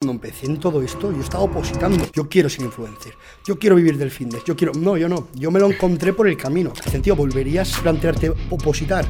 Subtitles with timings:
[0.00, 2.06] Cuando empecé en todo esto, yo estaba opositando.
[2.12, 3.14] Yo quiero ser influencer.
[3.44, 4.44] Yo quiero vivir del fitness.
[4.44, 4.72] Yo quiero.
[4.74, 5.26] No, yo no.
[5.34, 6.72] Yo me lo encontré por el camino.
[6.84, 9.04] Dicen, tío, ¿volverías a plantearte opositar?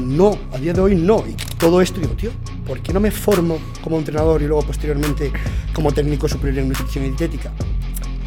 [0.00, 1.24] No, a día de hoy no.
[1.28, 2.32] Y todo esto, digo, tío,
[2.66, 5.30] ¿por qué no me formo como entrenador y luego posteriormente
[5.72, 7.52] como técnico superior en nutrición y dietética?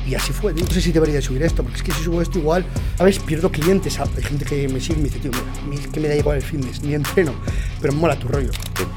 [0.07, 0.53] Y así fue.
[0.53, 2.65] No sé si debería subir esto, porque es que si subo esto igual,
[2.97, 3.99] a veces pierdo clientes.
[3.99, 5.31] Hay gente que me sigue y me dice, tío,
[5.69, 7.33] mira, que me da igual el fitness, ni entreno,
[7.81, 8.51] pero mola tu rollo.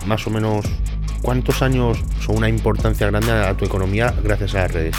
[0.07, 0.65] Más o menos
[1.23, 4.97] ¿Cuántos años son una importancia grande a tu economía gracias a las redes?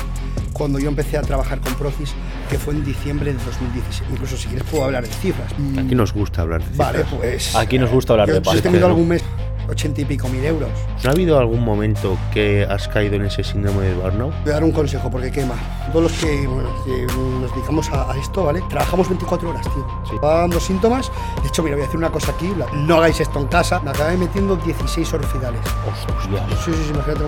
[0.54, 2.14] Cuando yo empecé a trabajar con Profis,
[2.50, 5.51] que fue en diciembre de 2016, incluso si quieres puedo hablar de cifras.
[5.78, 6.93] Aquí nos gusta hablar de cifras.
[6.93, 7.55] Vale, pues.
[7.55, 9.23] Aquí nos gusta hablar yo, de he tenido algún mes
[9.69, 10.69] ochenta y pico mil euros.
[11.04, 14.33] ¿No ha habido algún momento que has caído en ese síndrome de burnout?
[14.42, 15.55] Voy a dar un consejo porque quema.
[15.92, 18.61] Todos los que, bueno, que nos dedicamos a, a, esto, ¿vale?
[18.69, 19.87] Trabajamos 24 horas, tío.
[20.09, 20.15] Sí.
[20.23, 21.11] Va dando síntomas.
[21.42, 22.51] De hecho, mira, voy a decir una cosa aquí.
[22.73, 23.79] No hagáis esto en casa.
[23.82, 25.61] Me acabé metiendo 16 orfidales.
[25.87, 26.45] Hostia.
[26.64, 27.23] Sí, sí, sí, imagínate.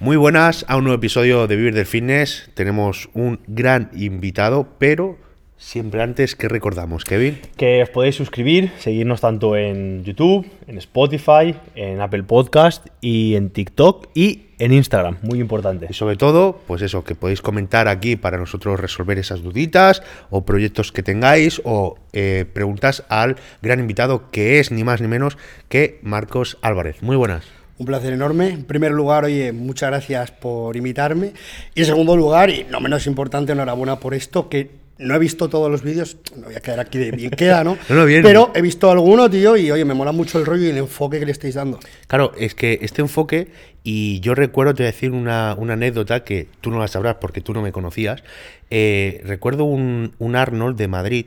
[0.00, 2.50] Muy buenas a un nuevo episodio de Vivir del Fitness.
[2.54, 5.18] Tenemos un gran invitado, pero
[5.60, 7.40] Siempre antes, ¿qué recordamos, Kevin?
[7.56, 13.50] Que os podéis suscribir, seguirnos tanto en YouTube, en Spotify, en Apple Podcast y en
[13.50, 15.88] TikTok y en Instagram, muy importante.
[15.90, 20.44] Y sobre todo, pues eso, que podéis comentar aquí para nosotros resolver esas duditas o
[20.44, 25.38] proyectos que tengáis o eh, preguntas al gran invitado que es ni más ni menos
[25.68, 27.02] que Marcos Álvarez.
[27.02, 27.44] Muy buenas.
[27.78, 28.50] Un placer enorme.
[28.50, 31.32] En primer lugar, oye, muchas gracias por invitarme.
[31.74, 35.48] Y en segundo lugar, y no menos importante, enhorabuena por esto, que no he visto
[35.48, 37.78] todos los vídeos, no voy a quedar aquí de bien queda, ¿no?
[37.88, 38.22] no, no bien.
[38.22, 41.18] Pero he visto alguno, tío, y oye, me mola mucho el rollo y el enfoque
[41.18, 41.78] que le estáis dando.
[42.06, 43.48] Claro, es que este enfoque,
[43.84, 47.16] y yo recuerdo, te voy a decir una, una anécdota que tú no la sabrás
[47.20, 48.22] porque tú no me conocías.
[48.70, 51.26] Eh, recuerdo un, un Arnold de Madrid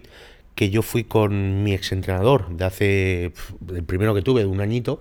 [0.55, 3.33] que yo fui con mi exentrenador de hace,
[3.73, 4.99] el primero que tuve, de un añito,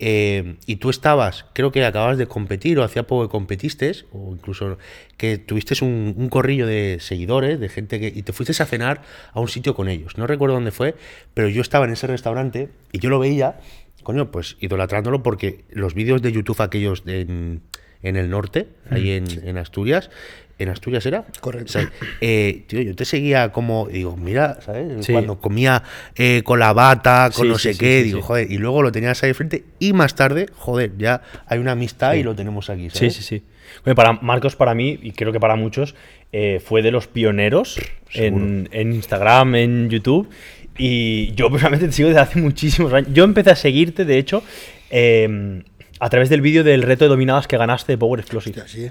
[0.00, 4.32] eh, y tú estabas, creo que acababas de competir o hacía poco que competiste, o
[4.32, 4.78] incluso
[5.16, 8.06] que tuviste un, un, corrillo de seguidores, de gente que.
[8.06, 9.02] y te fuiste a cenar
[9.32, 10.16] a un sitio con ellos.
[10.16, 10.94] No recuerdo dónde fue,
[11.34, 13.58] pero yo estaba en ese restaurante y yo lo veía,
[14.04, 17.62] coño, pues idolatrándolo porque los vídeos de YouTube aquellos de, en,
[18.02, 19.40] en, el norte, ahí en, sí.
[19.42, 20.10] en Asturias,
[20.58, 21.24] ¿En Asturias era?
[21.40, 21.66] Correcto.
[21.68, 25.06] O sea, eh, tío, yo te seguía como, digo, mira, ¿sabes?
[25.06, 25.12] Sí.
[25.12, 25.84] Cuando comía
[26.16, 28.24] eh, con la bata, con Sí, no sé sí, qué, sí, sí, digo, sí.
[28.26, 31.72] joder, y luego lo tenías ahí de frente y más tarde, joder, ya hay una
[31.72, 32.18] amistad Sí.
[32.18, 33.14] y lo tenemos aquí, Sí, ¿sabes?
[33.14, 33.42] sí, sí.
[33.84, 35.94] Bueno, para Marcos, para mí, y creo que para muchos,
[36.32, 37.78] eh, fue de los pioneros
[38.14, 40.28] en, en Instagram, en YouTube.
[40.76, 43.10] Y yo personalmente te sigo desde hace muchísimos años.
[43.12, 44.42] Yo empecé a seguirte, de hecho,
[44.90, 45.62] eh,
[46.00, 48.60] a través del vídeo del reto de dominadas que ganaste de Power Explosive.
[48.62, 48.90] Hostia,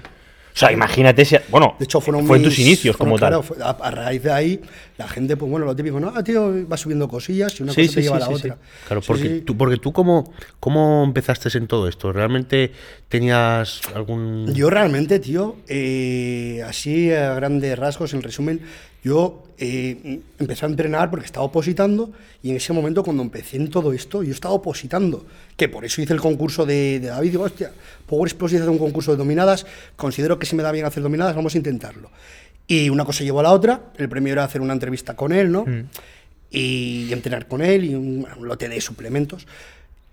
[0.58, 3.44] Sea, imagínate, si, bueno, De hecho, fueron fue en mis- tus inicios como claro, tal.
[3.44, 4.60] fue- a, a raíz de ahí,
[4.96, 7.82] la gente, pues bueno, lo típico, no, ah, tío, va subiendo cosillas y una Sí,
[7.82, 8.48] cosa sí, te lleva sí, a la sí, sí.
[8.48, 8.58] otra.
[8.86, 9.40] Claro, Sí, porque sí.
[9.42, 12.12] tú, porque tú cómo, cómo empezaste en todo esto?
[12.12, 12.72] ¿Realmente
[13.08, 14.52] tenías algún...?
[14.54, 18.60] Yo realmente, tío, eh, así a grandes rasgos, en resumen,
[19.02, 23.70] yo eh, empecé a entrenar porque estaba opositando y en ese momento cuando empecé en
[23.70, 25.26] todo esto, yo estaba opositando,
[25.56, 27.72] que por eso hice el concurso de, de David, digo, hostia,
[28.06, 29.66] Power Explosive hace un concurso de dominadas,
[29.96, 32.10] considero que se me da bien hacer dominadas, vamos a intentarlo.
[32.66, 35.50] Y una cosa llevó a la otra, el premio era hacer una entrevista con él,
[35.50, 35.64] ¿no?
[36.50, 39.46] Y entrenar con él y un, un lote de suplementos.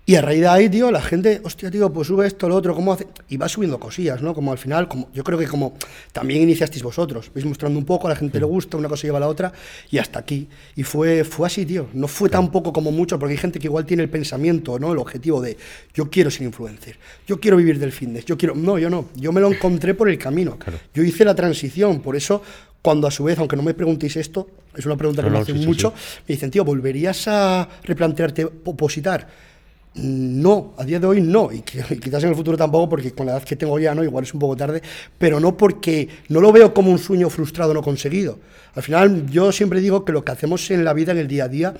[0.08, 2.76] Y a raíz de ahí, tío, la gente, hostia, tío, pues sube esto, lo otro,
[2.76, 3.08] ¿cómo hace?
[3.28, 4.34] Y va subiendo cosillas, ¿no?
[4.34, 5.74] Como al final, como yo creo que como
[6.12, 9.16] también iniciasteis vosotros, vais mostrando un poco, a la gente le gusta, una cosa lleva
[9.16, 9.52] a la otra,
[9.90, 10.48] y hasta aquí.
[10.76, 11.88] Y fue, fue así, tío.
[11.92, 14.92] No fue tan poco como mucho, porque hay gente que igual tiene el pensamiento, ¿no?
[14.92, 15.56] El objetivo de,
[15.92, 16.96] yo quiero ser influencer,
[17.26, 18.54] yo quiero vivir del fitness, yo quiero...
[18.54, 20.56] No, yo no, yo me lo encontré por el camino.
[20.94, 22.42] Yo hice la transición, por eso,
[22.80, 25.38] cuando a su vez, aunque no me preguntéis esto, es una pregunta que No, me
[25.38, 25.92] no, hacen sí, sí, mucho,
[26.28, 29.55] me dicen, tío, ¿volverías a replantearte opositar?
[29.96, 33.12] No, a día de hoy no, y, qui- y quizás en el futuro tampoco, porque
[33.12, 34.82] con la edad que tengo ya, no, igual es un poco tarde,
[35.18, 38.38] pero no porque no lo veo como un sueño frustrado no conseguido.
[38.74, 41.44] Al final, yo siempre digo que lo que hacemos en la vida, en el día
[41.44, 41.74] a día,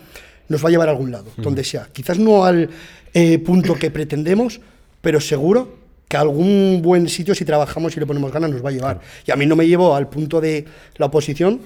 [0.49, 1.88] nos va a llevar a algún lado, donde sea.
[1.93, 2.71] Quizás no al
[3.12, 4.60] eh, punto que pretendemos,
[5.03, 5.77] pero seguro
[6.09, 9.01] que a algún buen sitio, si trabajamos y le ponemos ganas, nos va a llevar.
[9.27, 10.65] Y a mí no me llevó al punto de
[10.97, 11.60] la oposición,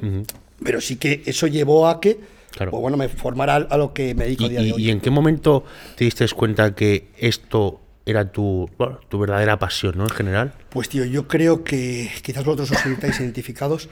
[0.64, 2.19] pero sí que eso llevó a que,
[2.52, 2.70] Claro.
[2.73, 4.85] pues bueno, me formara a lo que me dedico ¿Y, a día de y- hoy.
[4.87, 5.64] y en qué momento
[5.97, 10.05] te diste cuenta que esto era tu, bueno, tu verdadera pasión, ¿no?
[10.05, 10.52] En general.
[10.70, 13.88] Pues tío, yo creo que quizás vosotros os sintáis identificados.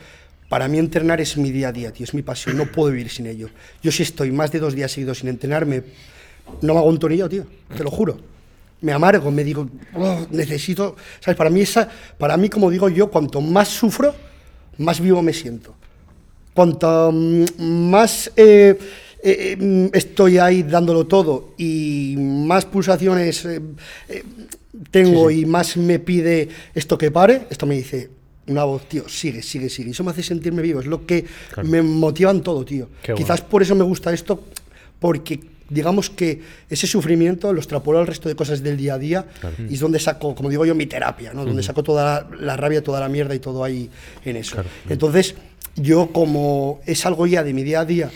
[0.49, 3.11] Para mí entrenar es mi día a día, tío, es mi pasión, no puedo vivir
[3.11, 3.49] sin ello.
[3.83, 5.83] Yo si estoy más de dos días seguidos sin entrenarme,
[6.63, 7.45] no me hago un tornillo, tío,
[7.77, 8.19] te lo juro.
[8.81, 11.37] Me amargo, me digo, "Oh, necesito, ¿sabes?
[11.37, 14.15] Para mí, esa, para mí, como digo yo, cuanto más sufro,
[14.79, 15.75] más vivo me siento.
[16.59, 17.45] Cuanto mm,
[17.89, 18.77] más eh,
[19.23, 23.61] eh, eh, estoy ahí dándolo todo y más pulsaciones eh,
[24.91, 28.11] tengo y más me pide esto que pare, esto me dice
[28.49, 29.91] una voz, tío, sigue, sigue, sigue.
[29.91, 31.27] Y eso me hace sentirme vivo, es lo que
[31.63, 32.89] me motiva en todo, tío.
[33.05, 34.43] Qué Quizás por eso me gusta esto,
[34.99, 35.39] porque
[35.69, 39.27] digamos que ese sufrimiento lo extrapolo al resto de cosas del día a día
[39.69, 41.45] y es donde saco, como digo yo, mi terapia, ¿no?
[41.45, 43.89] Donde saco toda la, la rabia, toda la mierda y todo ahí
[44.25, 44.57] en eso.
[44.89, 45.37] Entonces,
[45.81, 48.11] yo como es algo ya de mi día a día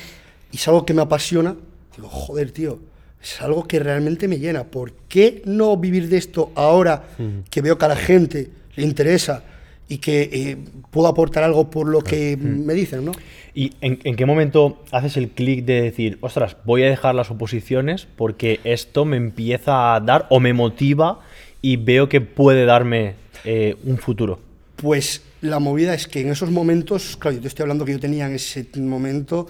[0.50, 1.56] y es algo que me apasiona,
[1.96, 2.78] digo, joder, tío,
[3.22, 4.64] es algo que realmente me llena.
[4.64, 7.04] ¿Por qué no vivir de esto ahora
[7.50, 9.44] que veo que a la gente le interesa
[9.88, 10.56] y que eh,
[10.90, 13.12] puedo aportar algo por lo que me dicen, ¿no?
[13.54, 17.30] ¿Y en, en qué momento haces el clic de decir, ostras, voy a dejar las
[17.30, 21.20] oposiciones porque esto me empieza a dar o me motiva
[21.60, 23.14] y veo que puede darme
[23.44, 24.40] eh, un futuro?
[24.76, 28.00] Pues la movida es que en esos momentos, claro, yo te estoy hablando que yo
[28.00, 29.48] tenía en ese momento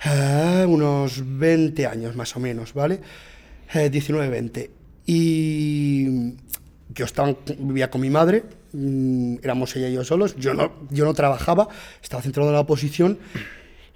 [0.00, 3.00] ah, unos 20 años más o menos, ¿vale?
[3.74, 4.70] Eh, 19, 20.
[5.06, 6.34] Y
[6.94, 11.06] yo estaba, vivía con mi madre, mm, éramos ella y yo solos, yo no, yo
[11.06, 11.66] no trabajaba,
[12.02, 13.18] estaba centrado en la oposición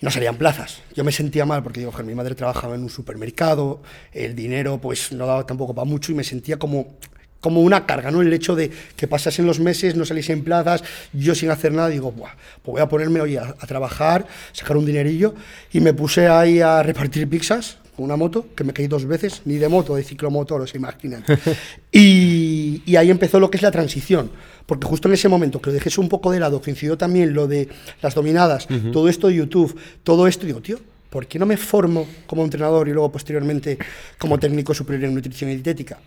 [0.00, 0.82] y no salían plazas.
[0.94, 3.82] Yo me sentía mal porque digo, mi madre trabajaba en un supermercado,
[4.12, 6.96] el dinero pues no daba tampoco para mucho y me sentía como
[7.40, 8.22] como una carga, ¿no?
[8.22, 12.12] El hecho de que pasasen los meses, no saliesen plazas, yo sin hacer nada, digo,
[12.12, 15.34] Buah, pues voy a ponerme hoy a, a trabajar, sacar un dinerillo,
[15.72, 19.40] y me puse ahí a repartir pizzas con una moto, que me caí dos veces,
[19.46, 21.24] ni de moto, de ciclomotor, se imaginan.
[21.92, 24.30] y, y ahí empezó lo que es la transición,
[24.66, 27.46] porque justo en ese momento que lo dejé un poco de lado, coincidió también lo
[27.46, 27.68] de
[28.02, 30.78] las dominadas, todo esto de YouTube, todo esto, digo, tío,
[31.08, 33.78] ¿por qué no me formo como entrenador y luego posteriormente
[34.18, 35.98] como técnico superior en nutrición y dietética?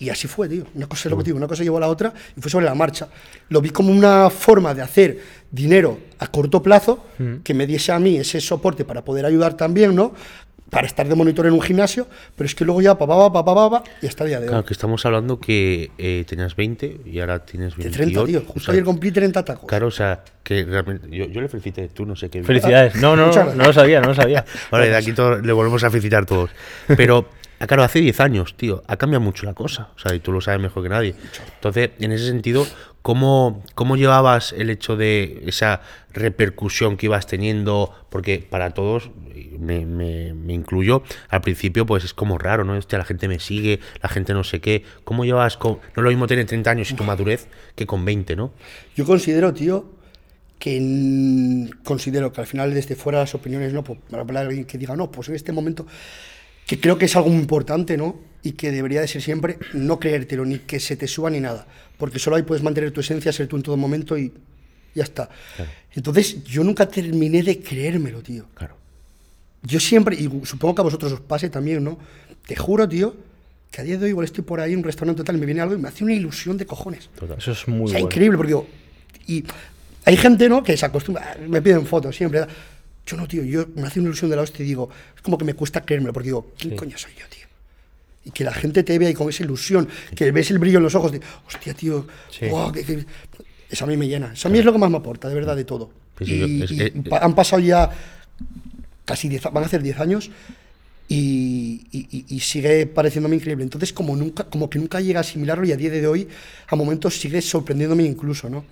[0.00, 0.64] Y así fue, tío.
[0.74, 2.50] Una cosa es lo que te digo, una cosa llevó a la otra y fue
[2.50, 3.08] sobre la marcha.
[3.48, 5.18] Lo vi como una forma de hacer
[5.50, 7.04] dinero a corto plazo
[7.42, 10.14] que me diese a mí ese soporte para poder ayudar también, ¿no?
[10.70, 12.06] Para estar de monitor en un gimnasio,
[12.36, 14.50] pero es que luego ya papá, papá, papá, y hasta el día de hoy.
[14.50, 17.96] Claro, que estamos hablando que eh, tenías 20 y ahora tienes De 28.
[17.96, 18.38] 30, tío.
[18.40, 19.66] o Justo sea, ayer cumplí 30 tacos.
[19.66, 21.08] Claro, o sea, que realmente.
[21.10, 22.42] Yo, yo le felicité, tú no sé qué.
[22.42, 22.96] Felicidades.
[22.96, 24.44] No, no, no, no lo sabía, no lo sabía.
[24.70, 26.50] Vale, de aquí todo- le volvemos a felicitar todos.
[26.98, 29.88] Pero, ah, claro, hace 10 años, tío, ha cambiado mucho la cosa.
[29.96, 31.14] O sea, y tú lo sabes mejor que nadie.
[31.54, 32.66] Entonces, en ese sentido,
[33.02, 35.80] ¿cómo, cómo llevabas el hecho de esa
[36.12, 37.94] repercusión que ibas teniendo?
[38.10, 39.10] Porque para todos,
[39.58, 42.74] me, me- me incluyo, al principio, pues es como raro, ¿no?
[42.74, 44.84] Hostia, la gente me sigue, la gente no sé qué.
[45.04, 45.72] ¿Cómo llevas con.?
[45.74, 48.52] No es lo mismo tener 30 años y tu madurez que con 20, ¿no?
[48.96, 49.90] Yo considero, tío,
[50.60, 54.76] que considero que al final desde fuera las opiniones, no, pues, para hablar alguien que
[54.78, 55.86] diga, no, pues en este momento,
[56.68, 58.20] que creo que es algo muy importante, ¿no?
[58.42, 61.66] Y que debería de ser siempre no creértelo, ni que se te suba ni nada,
[61.96, 64.30] porque solo ahí puedes mantener tu esencia, ser tú en todo momento y
[64.94, 65.30] ya está.
[65.94, 68.44] Entonces, yo nunca terminé de creérmelo, tío.
[68.54, 68.76] Claro.
[69.62, 71.98] Yo siempre, y supongo que a vosotros os pase también, ¿no?
[72.46, 73.16] Te juro, tío,
[73.70, 75.46] que a día de hoy igual estoy por ahí en un restaurante total y me
[75.46, 77.08] viene algo y me hace una ilusión de cojones.
[77.38, 78.06] Eso es muy O sea, bueno.
[78.08, 78.66] increíble, porque digo,
[79.26, 79.42] y
[80.04, 80.62] hay gente, ¿no?
[80.62, 82.42] Que se acostumbra, me piden fotos siempre.
[83.08, 85.38] Yo no, tío, yo me hace una ilusión de la hostia y digo, es como
[85.38, 87.46] que me cuesta creérmelo, porque digo, ¿quién coño soy yo, tío?
[88.26, 90.84] Y que la gente te vea y con esa ilusión, que ves el brillo en
[90.84, 92.48] los ojos, de, hostia, tío, Sí.
[92.48, 93.06] guau, que- que-".
[93.70, 94.32] eso a mí me llena.
[94.34, 95.90] Eso a mí es lo que más me aporta, de verdad, de todo.
[96.16, 97.90] Pues sí, y, yo- es- y han pasado ya
[99.06, 100.30] casi 10, van a hacer 10 años
[101.08, 103.64] y, y- y- y sigue pareciéndome increíble.
[103.64, 106.28] Entonces, como, nunca, como que nunca llega a asimilarlo y a día de hoy,
[106.66, 108.64] a momentos sigue sorprendiéndome incluso, ¿no?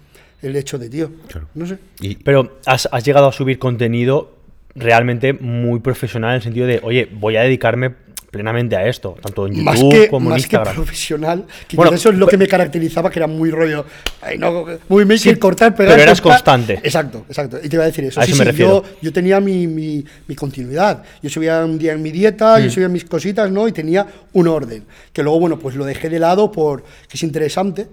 [0.43, 1.49] El hecho de, tío, Claro.
[1.55, 1.78] no sé.
[2.00, 4.37] Y, Pero has, has llegado a subir contenido
[4.75, 7.95] realmente muy profesional en el sentido de, oye, voy a dedicarme
[8.31, 10.75] plenamente a esto, tanto en YouTube Más que, como en más que Instagram.
[10.75, 13.87] profesional, que Bueno, quizás eso es lo que me caracterizaba, que era muy rollo,
[14.21, 15.93] ay, no, muy Sí, cortar, pegar.
[15.95, 16.40] pero eras cortar.
[16.40, 16.75] constante.
[16.87, 17.59] Exacto, exacto.
[17.62, 18.21] Y te iba a decir eso.
[18.21, 18.83] A Sí, eso me sí, refiero.
[18.83, 21.02] Yo, yo tenía mi, mi, mi continuidad.
[21.23, 22.64] Yo subía un día en mi dieta, Mm.
[22.64, 23.66] yo subía mis cositas, ¿no?
[23.69, 24.85] Y tenía un orden.
[25.14, 27.87] Que luego, bueno, pues lo dejé de lado por que es interesante.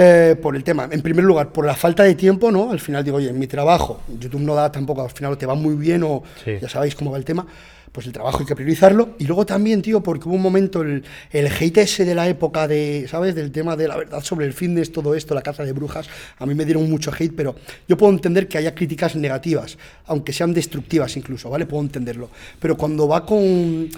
[0.00, 2.70] Eh, por el tema, en primer lugar, por la falta de tiempo, ¿no?
[2.70, 5.54] Al final digo, oye, en mi trabajo, YouTube no da tampoco, al final te va
[5.56, 6.52] muy bien o Sí.
[6.62, 7.44] ya sabéis cómo va el tema,
[7.90, 9.16] pues el trabajo hay que priorizarlo.
[9.18, 11.02] Y luego también, tío, porque hubo un momento, el,
[11.32, 13.34] el hate ese de la época de, ¿sabes?
[13.34, 16.46] Del tema de la verdad sobre el fitness, todo esto, la caza de brujas, a
[16.46, 17.56] mí me dieron mucho hate, pero
[17.88, 21.66] yo puedo entender que haya críticas negativas, aunque sean destructivas incluso, ¿vale?
[21.66, 22.28] Puedo entenderlo.
[22.60, 23.88] Pero cuando va con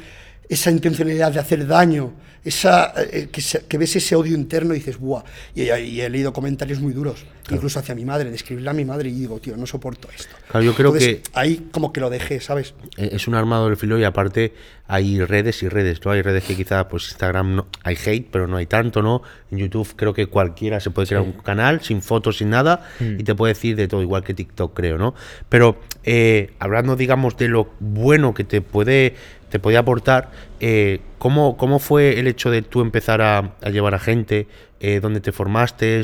[0.49, 2.13] esa intencionalidad de hacer daño,
[2.45, 5.23] esa, eh, que, se- que ves ese odio interno y dices, ¡buah!
[5.55, 8.85] Y, y he leído comentarios muy duros, incluso hacia mi madre, de escribirle a mi
[8.85, 10.35] madre y digo, tío, no soporto esto.
[10.51, 12.75] Claro, yo creo Entonces, que- Ahí como que lo dejé, ¿sabes?
[12.97, 14.55] Eh, Es un armado del filo y aparte
[14.87, 16.11] hay redes y redes, ¿no?
[16.11, 19.23] Hay redes que quizá, pues Instagram no, hay hate, pero no hay tanto, ¿no?
[19.51, 23.23] En YouTube creo que cualquiera se puede crear un canal sin fotos, sin nada, y
[23.23, 25.15] te puede decir de todo, igual que TikTok, creo, ¿no?
[25.49, 29.15] Pero eh, hablando, digamos, de lo bueno que te puede,
[29.51, 30.31] te puede aportar,
[30.61, 34.47] eh, ¿cómo, ¿cómo fue el hecho de tú empezar a, a llevar a gente?
[34.83, 36.01] eh, dónde te formaste,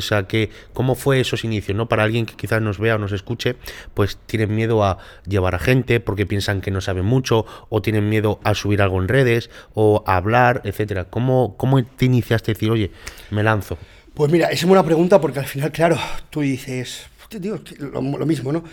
[0.71, 1.89] cómo fue esos inicios, ¿no?
[1.89, 3.55] Para alguien que quizás nos vea o nos escuche,
[3.95, 8.07] pues tienen miedo a llevar a gente porque piensan que no saben mucho, o tienen
[8.07, 11.05] miedo a subir algo en redes, o a hablar, etcétera.
[11.05, 12.91] ¿Cómo, cómo te iniciaste a decir, oye,
[13.31, 13.79] me lanzo?
[14.13, 15.97] Pues mira, esa es buena pregunta porque al final, claro,
[16.29, 18.63] tú dices, "Hostia, tío, que lo, lo mismo, ¿no?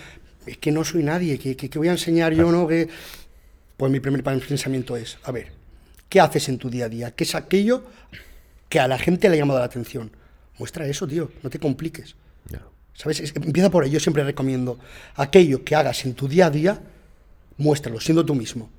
[0.46, 2.68] Es que no soy nadie, que, que- que voy a enseñar yo, ¿no?
[2.68, 2.88] Que...
[3.76, 5.48] Pues mi primer pensamiento es, a ver,
[6.08, 7.10] ¿qué haces en tu día a día?
[7.10, 7.82] ¿Qué es aquello
[8.68, 10.10] que a la gente le ha llamado la atención?
[10.58, 12.14] Muestra eso, tío, no te compliques.
[12.96, 13.18] ¿Sabes?
[13.18, 13.90] Es- empieza por ahí.
[13.90, 14.78] Yo siempre recomiendo
[15.16, 16.80] aquello que hagas en tu día a día,
[17.58, 18.70] muéstralo, siendo tú mismo.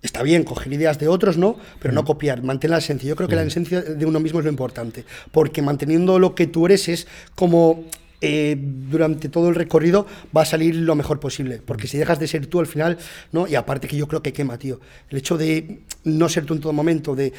[0.00, 1.56] Está bien coger ideas de otros, ¿no?
[1.82, 3.08] Pero no copiar, mantén la esencia.
[3.08, 6.46] Yo creo que la esencia de uno mismo es lo importante, porque manteniendo lo que
[6.46, 7.82] tú eres es como
[8.20, 10.06] eh, durante todo el recorrido
[10.36, 12.98] va a salir lo mejor posible, porque si dejas de ser tú al final,
[13.32, 13.46] ¿no?
[13.46, 14.80] Y aparte que yo creo que quema, tío.
[15.08, 17.32] El hecho de no ser tú en todo momento, de...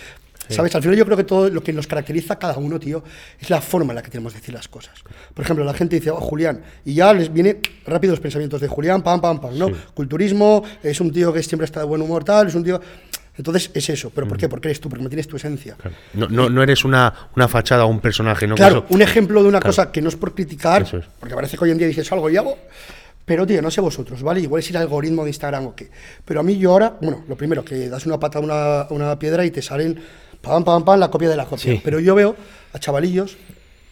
[0.48, 0.74] ¿Sabes?
[0.74, 3.04] Al final yo creo que todo lo que nos caracteriza a cada uno, tío,
[3.40, 4.96] es la forma en la que tenemos de decir las cosas.
[5.36, 8.68] Por ejemplo, la gente dice, oh, Julián, y ya les viene rápido los pensamientos de
[8.68, 9.70] Julián, pam, pam, pam, ¿no?
[9.94, 12.82] Culturismo, es un tío que siempre está de buen humor, tal, es un tío...
[13.40, 14.12] Entonces es eso.
[14.14, 14.48] ¿Pero por qué?
[14.48, 15.76] Porque eres tú, porque mantienes tu esencia.
[16.14, 18.54] No, no, no eres una, una fachada o un personaje, ¿no?
[18.56, 19.72] Claro, un ejemplo de una Claro.
[19.76, 20.92] cosa que no es por criticar, es.
[21.20, 22.58] porque parece que hoy en día dices algo y hago,
[23.26, 24.42] pero tío, no sé vosotros, ¿vale?
[24.42, 25.90] Igual es el algoritmo de Instagram o qué.
[26.26, 29.18] Pero a mí yo ahora, bueno, lo primero, que das una pata a una, una
[29.18, 30.00] piedra y te salen,
[30.42, 31.74] pam, pam, pam, la copia de la copia.
[31.76, 31.82] Sí.
[31.84, 32.36] Pero yo veo
[32.74, 33.38] a chavalillos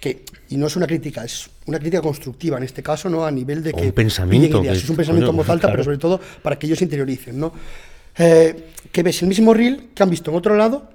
[0.02, 3.26] que, y no es una crítica, es una crítica constructiva en este caso, ¿no?
[3.26, 3.82] A nivel de que...
[3.82, 4.78] un pensamiento, pillen ideas.
[4.80, 5.74] que- Es un pensamiento en voz alta, claro.
[5.74, 7.54] pero sobre todo para que ellos interioricen, ¿no?
[8.20, 10.90] Eh, que ves el mismo reel que han visto en otro lado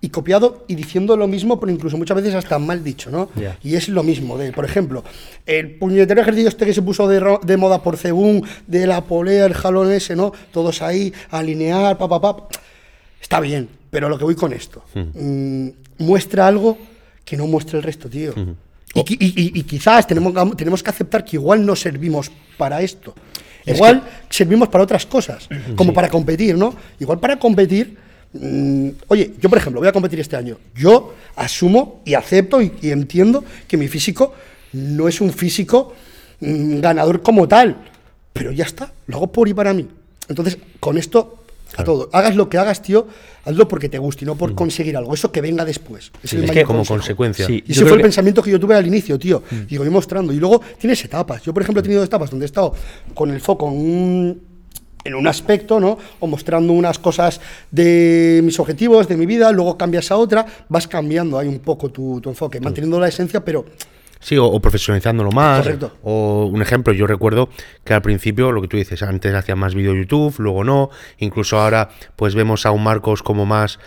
[0.00, 3.30] y copiado y diciendo lo mismo, pero incluso muchas veces hasta mal dicho, ¿no?
[3.36, 3.58] Ya.
[3.62, 5.04] Y es lo mismo, de, por ejemplo,
[5.46, 9.46] el puñetero ejercicio este que se puso de, de moda por Cebún, de la polea,
[9.46, 10.32] el jalón ese, ¿no?
[10.52, 12.48] Todos ahí, alinear, pa, pa, pa.
[13.20, 15.68] Está bien, pero lo que voy con esto, mm,
[15.98, 16.76] muestra algo
[17.24, 18.32] que no muestra el resto, tío.
[18.94, 22.82] y, qui- y- y- y quizás tenemos, tenemos que aceptar que igual no servimos para
[22.82, 23.14] esto.
[23.66, 26.74] Igual servimos para otras cosas, como para competir, ¿no?
[27.00, 27.96] Igual para competir,
[28.32, 30.56] mm, oye, yo por ejemplo voy a competir este año.
[30.74, 34.34] Yo asumo y acepto y, y entiendo que mi físico
[34.72, 35.94] no es un físico
[36.40, 37.76] mm, ganador como tal,
[38.32, 39.88] pero ya está, lo hago por y para mí.
[40.28, 41.42] Entonces, con esto,
[41.76, 43.06] a todo, hagas lo que hagas, tío,
[43.44, 46.10] hazlo porque te guste y no por conseguir algo, eso que venga después.
[46.22, 46.94] Es el es mayor que como consejo.
[46.98, 47.46] consecuencia.
[47.46, 47.62] Sí.
[47.66, 49.42] Y Yo ese fue el que- pensamiento que yo tuve al inicio, tío.
[49.68, 50.32] Y voy mostrando.
[50.32, 51.42] Y luego tienes etapas.
[51.42, 52.74] Yo, por ejemplo, he tenido etapas donde he estado
[53.14, 54.42] con el foco en un,
[55.04, 55.98] en un aspecto, ¿no?
[56.20, 57.40] O mostrando unas cosas
[57.70, 61.90] de mis objetivos, de mi vida, luego cambias a otra, vas cambiando ahí un poco
[61.90, 63.66] tu, tu enfoque, manteniendo la esencia, pero
[64.20, 65.62] Sí, o, o profesionalizándolo más.
[65.62, 65.96] Correcto.
[66.02, 67.48] O un ejemplo, yo recuerdo
[67.84, 70.90] que al principio, lo que tú dices, antes hacía más vídeo YouTube, luego no.
[71.18, 73.78] Incluso ahora, pues vemos a un Marcos como más.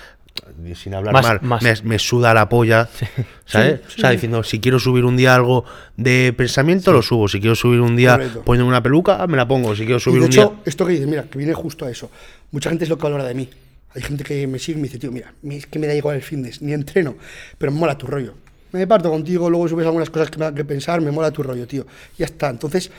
[0.76, 2.88] Sin hablar Más- mal, más- Me, me suda la polla,
[3.46, 3.82] ¿sabes?
[3.88, 5.66] Sí, o sea, diciendo, si quiero subir un día algo
[5.98, 7.28] de pensamiento, lo subo.
[7.28, 8.42] Si quiero subir un día Correcto.
[8.46, 9.76] poniendo una peluca, me la pongo.
[9.76, 10.62] Si quiero Y subir de un hecho, día.
[10.66, 12.10] esto que dices, mira, que viene justo a eso.
[12.52, 13.50] Mucha gente es lo que valora de mí.
[13.96, 16.16] Hay gente que me sigue y me dice, tío, mira, es que me da igual
[16.16, 17.16] el fitness, ni entreno,
[17.58, 18.36] pero me mola tu rollo.
[18.72, 21.44] Me parto contigo, luego subes algunas cosas que me dan que pensar, me mola tu
[21.44, 21.86] rollo, tío.
[22.18, 22.50] Ya está.
[22.50, 22.92] Entonces,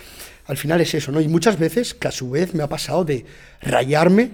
[0.47, 1.21] al final es eso, ¿no?
[1.21, 3.25] Y muchas veces, que a su vez me ha pasado de
[3.63, 4.31] rayarme,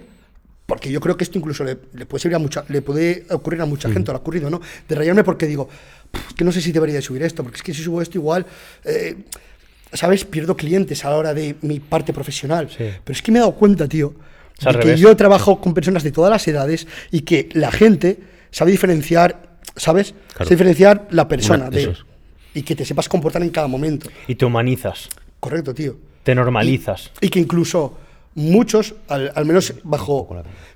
[0.65, 3.61] porque yo creo que esto incluso le, le puede servir a mucha, le puede ocurrir
[3.61, 4.61] a mucha gente, o le ha ocurrido, ¿no?
[4.89, 5.69] De rayarme porque digo,
[6.11, 8.03] "Puf, es que no sé si debería de subir esto, porque es que si subo
[8.03, 8.47] esto igual,
[8.85, 9.17] eh,
[9.93, 10.25] ¿sabes?
[10.25, 12.69] Pierdo clientes a la hora de mi parte profesional.
[12.71, 12.91] Sí.
[13.05, 14.15] Pero es que me he dado cuenta, tío,
[14.61, 18.19] de que yo trabajo con personas de todas las edades y que la gente
[18.51, 20.15] sabe diferenciar, ¿sabes?
[20.35, 20.49] Claro.
[20.51, 21.99] Diferenciar la persona Una- de, es.
[22.55, 24.09] y que te sepas comportar en cada momento.
[24.29, 25.09] Y te humanizas,
[25.41, 25.97] Correcto, tío.
[26.23, 27.11] te normalizas.
[27.21, 27.99] Y que incluso
[28.35, 30.29] muchos, al, al menos bajo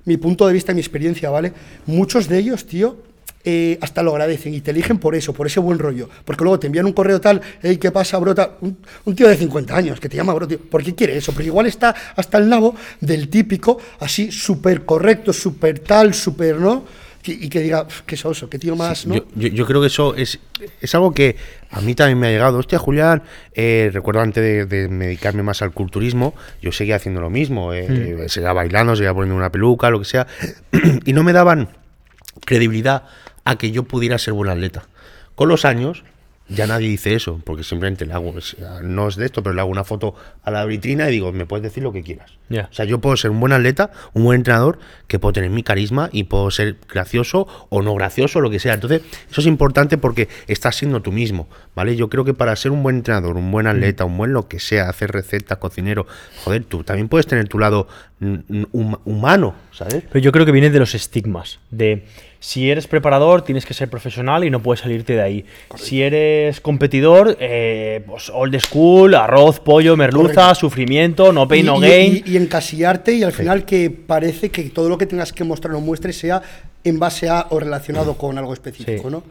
[0.05, 1.53] mi punto de vista y mi experiencia, ¿vale?
[1.85, 2.97] Muchos de ellos, tío,
[3.43, 6.07] eh, hasta lo agradecen y te eligen por eso, por ese buen rollo.
[6.25, 8.35] Porque luego te envían un correo tal, hey, ¿qué pasa, bro?
[8.35, 8.51] Tal.
[8.61, 10.59] Un, un tío de 50 años que te llama, bro, tío.
[10.59, 11.31] ¿Por qué quiere eso?
[11.33, 16.83] Porque igual está hasta el nabo del típico, así, súper correcto, súper tal, súper, ¿no?
[17.25, 19.15] Y que diga, "Uf, qué soso, qué tío más, ¿no?
[19.15, 20.39] Yo, yo- yo creo que eso es,
[20.81, 21.35] es algo que
[21.69, 22.57] a mí también me ha llegado.
[22.57, 23.23] Hostia, Julián,
[23.53, 27.73] eh, recuerdo antes de, de dedicarme más al culturismo, yo seguía haciendo lo mismo.
[27.73, 28.21] eh, Mm.
[28.23, 30.27] eh, seguía bailando, seguía poniendo una peluca, lo que sea.
[31.05, 31.69] y no me daban
[32.45, 33.03] credibilidad
[33.45, 34.83] a que yo pudiera ser buen atleta.
[35.35, 36.03] Con los años,
[36.53, 38.33] ya nadie dice eso, porque simplemente le hago,
[38.83, 41.45] no es de esto, pero le hago una foto a la vitrina y digo, me
[41.45, 42.31] puedes decir lo que quieras.
[42.49, 44.77] O sea, yo puedo ser un buen atleta, un buen entrenador,
[45.07, 48.73] que puedo tener mi carisma y puedo ser gracioso o no gracioso, lo que sea.
[48.73, 51.95] Entonces, eso es importante porque estás siendo tú mismo, ¿vale?
[51.95, 54.59] Yo creo que para ser un buen entrenador, un buen atleta, un buen lo que
[54.59, 56.05] sea, hacer recetas, cocinero,
[56.43, 57.87] joder, tú también puedes tener tu lado
[58.19, 60.03] mm, mm, hum- humano, ¿sabes?
[60.11, 61.59] Pero yo creo que viene de los estigmas.
[61.69, 62.05] De
[62.43, 65.45] si eres preparador, tienes que ser profesional y no puedes salirte de ahí.
[65.75, 70.55] Si eres competidor, eh, pues old school, arroz, pollo, merluza, Correcto.
[70.55, 72.23] sufrimiento, no pain, y, no y- gain.
[72.25, 75.75] y- y encasillarte y al final que parece que todo lo que tengas que mostrar
[75.75, 76.41] o muestres sea
[76.83, 79.09] en base a o relacionado con algo específico, Sí.
[79.11, 79.23] ¿no?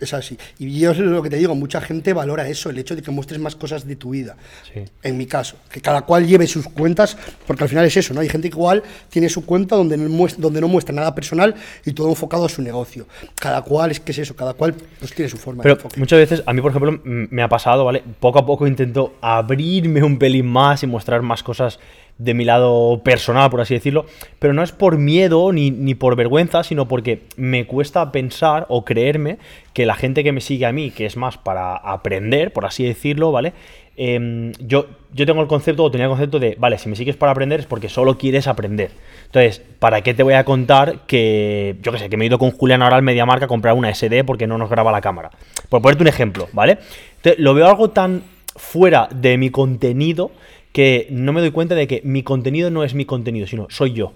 [0.00, 0.36] Es así.
[0.58, 3.10] Y yo es lo que te digo, mucha gente valora eso, el hecho de que
[3.10, 4.36] muestres más cosas de tu vida.
[4.72, 4.84] Sí.
[5.02, 8.20] En mi caso, que cada cual lleve sus cuentas, porque al final es eso, ¿no?
[8.20, 11.54] Hay gente que igual tiene su cuenta donde no muestra, donde no muestra nada personal
[11.84, 13.06] y todo enfocado a su negocio.
[13.36, 16.18] Cada cual es que es eso, cada cual pues tiene su forma Pero de muchas
[16.18, 18.02] veces, a mí, por ejemplo, me ha pasado, ¿vale?
[18.20, 21.78] Poco a poco intento abrirme un pelín más y mostrar más cosas
[22.18, 24.06] de mi lado personal, por así decirlo.
[24.38, 28.84] Pero no es por miedo ni, ni por vergüenza, sino porque me cuesta pensar o
[28.84, 29.38] creerme
[29.72, 32.84] que la gente que me sigue a mí, que es más para aprender, por así
[32.84, 33.52] decirlo, ¿vale?
[33.98, 37.16] Em, yo, yo tengo el concepto, o tenía el concepto de, vale, si me sigues
[37.16, 38.90] para aprender es porque solo quieres aprender.
[39.24, 42.38] Entonces, ¿para qué te voy a contar que, yo qué sé, que me he ido
[42.38, 45.30] con Julián ahora al Mediamarca a comprar una SD porque no nos graba la cámara?
[45.70, 46.78] Por ponerte un ejemplo, ¿vale?
[47.16, 48.22] Entonces, lo veo algo tan
[48.54, 50.30] fuera de mi contenido
[50.76, 53.94] que no me doy cuenta de que mi contenido no es mi contenido, sino soy
[53.94, 54.08] yo.
[54.08, 54.12] O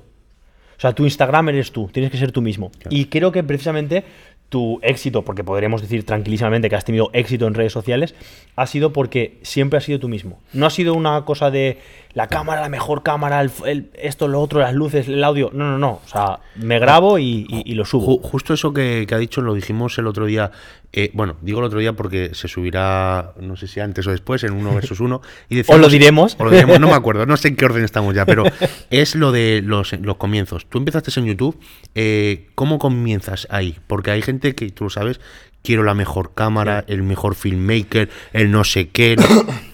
[0.76, 2.71] sea, tu Instagram eres tú, tienes que ser tú mismo.
[2.90, 4.05] Y creo que precisamente
[4.50, 8.14] tu éxito, porque podríamos decir tranquilísimamente que has tenido éxito en redes sociales,
[8.57, 10.38] ha sido porque siempre has sido tú mismo.
[10.52, 11.79] No ha sido una cosa de
[12.12, 15.50] la cámara, la mejor cámara, el, el- esto, lo otro, las luces, el audio.
[15.52, 16.00] No, no, no.
[16.05, 18.19] O sea, me grabo y, y- y lo subo.
[18.19, 20.50] Ju- justo eso que, que ha dicho lo dijimos el otro día.
[20.93, 24.43] eh, bueno, digo el otro día porque se subirá, no sé si antes o después,
[24.43, 25.23] en uno versus uno.
[25.49, 26.35] Y Os lo diremos.
[26.40, 28.43] o lo diremos, no me acuerdo, no sé en qué orden estamos ya, pero
[28.90, 30.67] es lo de los, los comienzos.
[30.69, 31.59] Tú empezaste en YouTube,
[31.95, 33.79] eh, ¿cómo comienzas ahí?
[33.87, 35.21] Porque hay gente que, tú lo sabes,
[35.62, 39.14] quiero la mejor cámara, el mejor filmmaker, el no sé qué.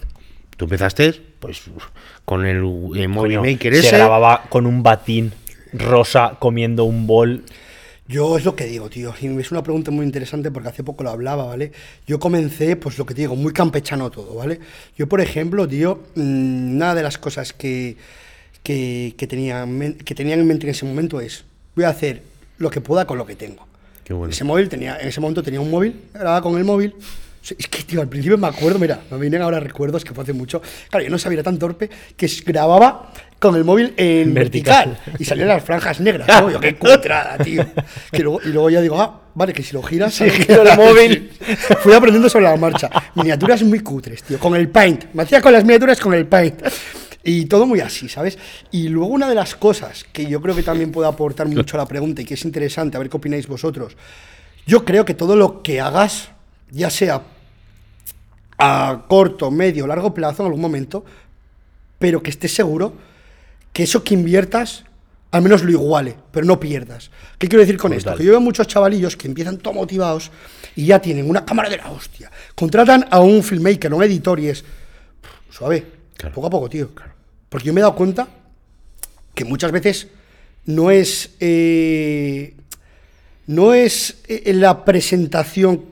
[0.56, 1.62] Tú empezaste, pues,
[2.24, 3.96] con el, eh, Movie Coño, Maker se ese.
[3.96, 5.32] grababa con un batín
[5.72, 7.44] rosa comiendo un bol.
[8.08, 11.02] Yo es lo que digo, tío, y es una pregunta muy interesante porque hace poco
[11.02, 11.72] lo hablaba, ¿vale?
[12.06, 14.60] Yo comencé, pues lo que te digo, muy campechano todo, ¿vale?
[14.96, 17.96] Yo, por ejemplo, tío, mm, una de las cosas que,
[18.62, 19.66] que, que tenía,
[20.04, 22.22] que tenía en mente en ese momento es, voy a hacer
[22.58, 23.66] lo que pueda con lo que tengo.
[24.04, 24.32] Qué bueno.
[24.32, 26.94] Ese móvil tenía, en ese momento tenía un móvil, grababa con el móvil.
[27.58, 30.32] Es que, tío, al principio me acuerdo, mira, me vienen ahora recuerdos que fue hace
[30.32, 30.60] mucho.
[30.90, 34.88] Claro, yo no sabía, era tan torpe que grababa con el móvil en Vertical.
[34.90, 36.26] vertical, y salían las franjas negras.
[36.28, 36.50] ¿no?
[36.50, 37.64] Yo, qué cutrada, tío.
[38.10, 40.14] Que luego- y luego ya digo, ah, vale, que si lo giras.
[40.14, 41.30] Sí, giro el móvil.
[41.80, 42.90] Fui aprendiendo sobre la marcha.
[43.14, 44.38] Miniaturas muy cutres, tío.
[44.38, 45.04] Con el paint.
[45.12, 46.62] Me hacía con las miniaturas con el paint.
[47.22, 48.38] Y todo muy así, ¿sabes?
[48.70, 51.78] Y luego una de las cosas que yo creo que también puede aportar mucho a
[51.78, 53.96] la pregunta y que es interesante, a ver qué opináis vosotros.
[54.66, 56.28] Yo creo que todo lo que hagas,
[56.70, 57.22] ya sea
[58.58, 61.04] a corto, medio, largo plazo en algún momento,
[61.98, 62.92] pero que estés seguro
[63.72, 64.84] que eso que inviertas
[65.32, 67.10] al menos lo iguale, pero no pierdas.
[67.36, 68.14] ¿Qué quiero decir con esto?
[68.14, 70.30] Que yo veo muchos chavalillos que empiezan todo motivados
[70.74, 72.30] y ya tienen una cámara de la hostia.
[72.54, 74.64] Contratan a un filmmaker, a un editor y es
[75.50, 75.84] suave,
[76.16, 76.34] Claro.
[76.34, 76.90] poco a poco, tío.
[77.50, 78.26] Porque yo me he dado cuenta
[79.34, 80.08] que muchas veces
[80.64, 82.54] no es eh,
[83.46, 85.84] no es eh, la presentación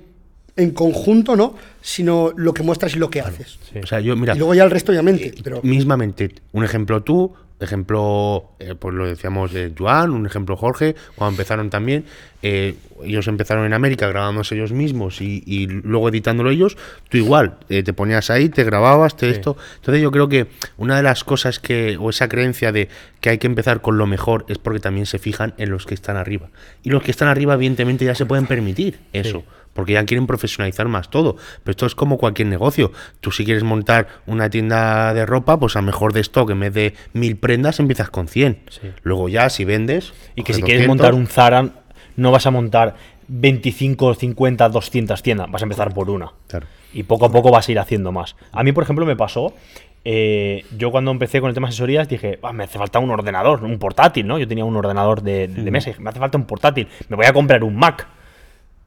[0.57, 1.55] en conjunto, ¿no?
[1.87, 3.59] Sino lo que muestras y lo que haces.
[3.71, 3.79] Sí.
[3.83, 5.35] O sea, yo, mira, Y luego ya el resto, obviamente.
[5.45, 10.95] Pero mismamente, un ejemplo tú, ejemplo, eh, pues lo decíamos de Joan, un ejemplo Jorge,
[11.15, 12.05] cuando empezaron también,
[12.43, 16.77] eh, ellos empezaron en América grabándose ellos mismos y, y luego editándolo ellos,
[17.09, 19.33] tú igual, eh, te ponías ahí, te grababas, te Sí.
[19.33, 19.57] esto.
[19.77, 20.47] Entonces yo creo que
[20.79, 22.89] una de las cosas que, o esa creencia de
[23.21, 25.95] que hay que empezar con lo mejor es porque también se fijan en los que
[25.95, 26.49] están arriba.
[26.83, 29.41] Y los que están arriba, evidentemente, ya se pueden permitir eso.
[29.41, 29.45] Sí.
[29.75, 31.37] Porque ya quieren profesionalizar más todo.
[31.63, 32.93] Pero esto es como cualquier negocio.
[33.21, 36.73] Tú si quieres montar una tienda de ropa, pues a mejor de stock, en vez
[36.73, 38.61] de mil prendas, empiezas con 100.
[38.71, 38.81] Sí.
[39.03, 40.15] Luego ya, si vendes...
[40.35, 41.69] Y que si quieres 200, montar un Zara,
[42.17, 42.95] no vas a montar
[43.29, 46.33] 25, 50, 200 tiendas, vas a empezar por una.
[46.49, 46.67] Claro.
[46.93, 48.37] Y poco a poco vas a ir haciendo más.
[48.53, 49.55] A mí, por ejemplo, me pasó
[50.05, 53.11] eh, yo cuando empecé con el tema de asesorías dije, "Ah, me hace falta un
[53.11, 54.39] ordenador, un portátil, ¿no?
[54.39, 57.17] Yo tenía un ordenador de, de mesa y dije, me hace falta un portátil, me
[57.17, 58.07] voy a comprar un Mac.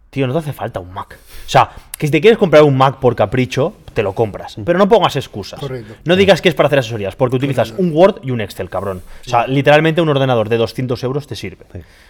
[0.10, 1.18] Tío, no te hace falta un Mac.
[1.46, 4.56] O sea, que si te quieres comprar un Mac por capricho, te lo compras.
[4.64, 5.60] Pero no pongas excusas.
[5.60, 5.96] Correcto.
[6.06, 9.02] No digas que es para hacer asesorías, porque utilizas un Word y un Excel, cabrón.
[9.26, 11.66] O sea, literalmente un ordenador de 200 euros te sirve.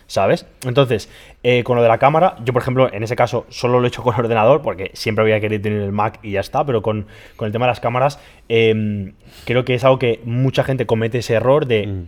[0.06, 0.46] ¿Sabes?
[0.64, 1.10] Entonces,
[1.44, 3.88] eh, con lo de la cámara, yo por ejemplo, en ese caso, solo lo he
[3.88, 7.08] hecho con ordenador, porque siempre había querido tener el Mac y ya está, pero con,
[7.36, 9.14] con el tema de las cámaras, eh,
[9.46, 11.84] creo que es algo que mucha gente comete ese error de...
[11.84, 12.08] Y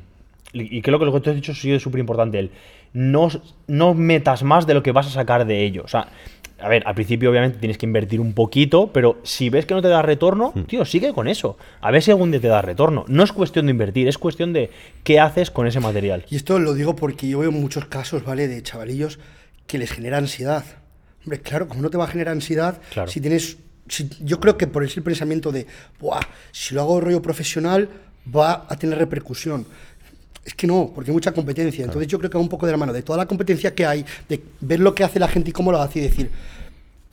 [0.53, 2.51] y creo que lo que tú has dicho ha sido súper importante, el
[2.93, 3.29] no,
[3.67, 5.83] no metas más de lo que vas a sacar de ello.
[5.83, 6.07] O sea,
[6.59, 9.81] a ver, al principio obviamente tienes que invertir un poquito, pero si ves que no
[9.81, 11.57] te da retorno, tío, sigue con eso.
[11.81, 13.05] A ver si algún día te da retorno.
[13.07, 14.71] No es cuestión de invertir, es cuestión de
[15.03, 16.25] qué haces con ese material.
[16.29, 18.47] Y esto lo digo porque yo veo muchos casos, ¿vale?
[18.47, 19.19] De chavalillos
[19.67, 20.65] que les genera ansiedad.
[21.23, 23.09] Hombre, claro, como no te va a generar ansiedad, Claro.
[23.09, 23.57] si tienes.
[23.87, 25.65] si- yo creo que por ese pensamiento de,
[25.99, 26.19] Buah,
[26.51, 27.89] si lo hago rollo profesional,
[28.35, 29.65] va a tener repercusión.
[30.45, 31.83] Es que no, porque hay mucha competencia.
[31.85, 33.85] Entonces yo creo que va un poco de la mano de toda la competencia que
[33.85, 36.31] hay, de ver lo que hace la gente y cómo lo hace y decir,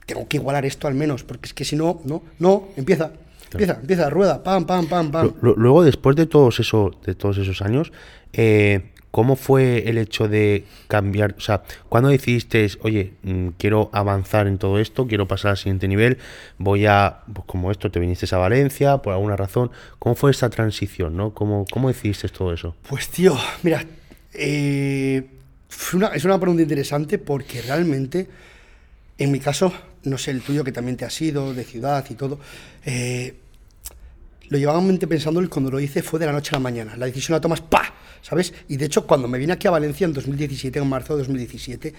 [0.07, 3.11] tengo que igualar esto al menos, porque es que si no, no, no, empieza,
[3.53, 5.27] empieza, empieza, rueda, pam, pam, pam, pam.
[5.27, 7.93] Lu- lu- Luego, después de todos, eso, de todos esos años,
[8.33, 11.35] eh, ¿cómo fue el hecho de cambiar?
[11.38, 15.88] O sea, ¿cuándo decidiste, oye, mm, quiero avanzar en todo esto, quiero pasar al siguiente
[15.88, 16.19] nivel,
[16.59, 19.71] voy a, pues como esto, te viniste a Valencia por alguna razón?
[19.99, 21.33] ¿Cómo fue esa transición, no?
[21.35, 22.77] ¿Cómo, cómo decidiste todo eso?
[22.88, 23.85] Pues tío, mira,
[24.33, 25.27] eh,
[26.14, 28.29] es una pregunta interesante porque realmente,
[29.19, 29.73] en mi caso,
[30.05, 32.38] no sé el tuyo que también te ha sido, de ciudad y todo,
[32.85, 33.35] eh,
[34.49, 36.97] lo llevaba en mente pensando cuando lo hice fue de la noche a la mañana.
[36.97, 37.92] La decisión la tomas, ¡pa!
[38.29, 38.53] ¿Sabes?
[38.67, 41.95] Y de hecho, cuando me vine aquí a Valencia en 2017, en marzo de 2017,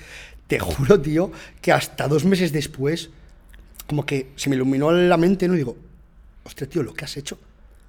[0.47, 3.11] te juro, tío, que hasta dos meses después,
[3.87, 5.53] como que se me iluminó la mente, ¿no?
[5.53, 5.77] Y digo,
[6.43, 7.39] hostia, tío, lo que has hecho.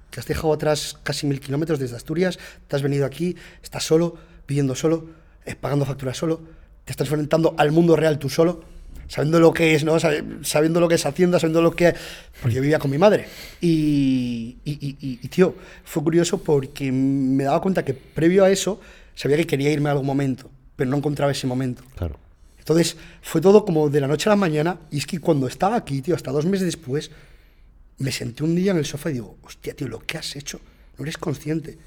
[0.09, 4.15] Que has dejado atrás casi mil kilómetros desde Asturias, te has venido aquí, estás solo,
[4.47, 5.09] viviendo solo,
[5.45, 6.41] eh, pagando facturas solo,
[6.85, 8.63] te estás enfrentando al mundo real tú solo,
[9.09, 9.97] sabiendo lo que es, ¿no?
[9.99, 11.93] Sabiendo lo que es Hacienda, sabiendo lo que...
[12.41, 13.27] Porque yo vivía con mi madre.
[13.59, 18.49] Y, y, y- y, y, tío, fue curioso porque me daba cuenta que previo a
[18.49, 18.79] eso
[19.15, 21.83] sabía que quería irme a algún momento, pero no encontraba ese momento.
[21.97, 22.17] Claro.
[22.57, 25.75] Entonces fue todo como de la noche a la mañana y es que cuando estaba
[25.75, 27.11] aquí, tío, hasta dos meses después,
[27.97, 30.61] me senté un día en el sofá y digo, hostia, tío, lo que has hecho,
[30.97, 31.77] no eres consciente.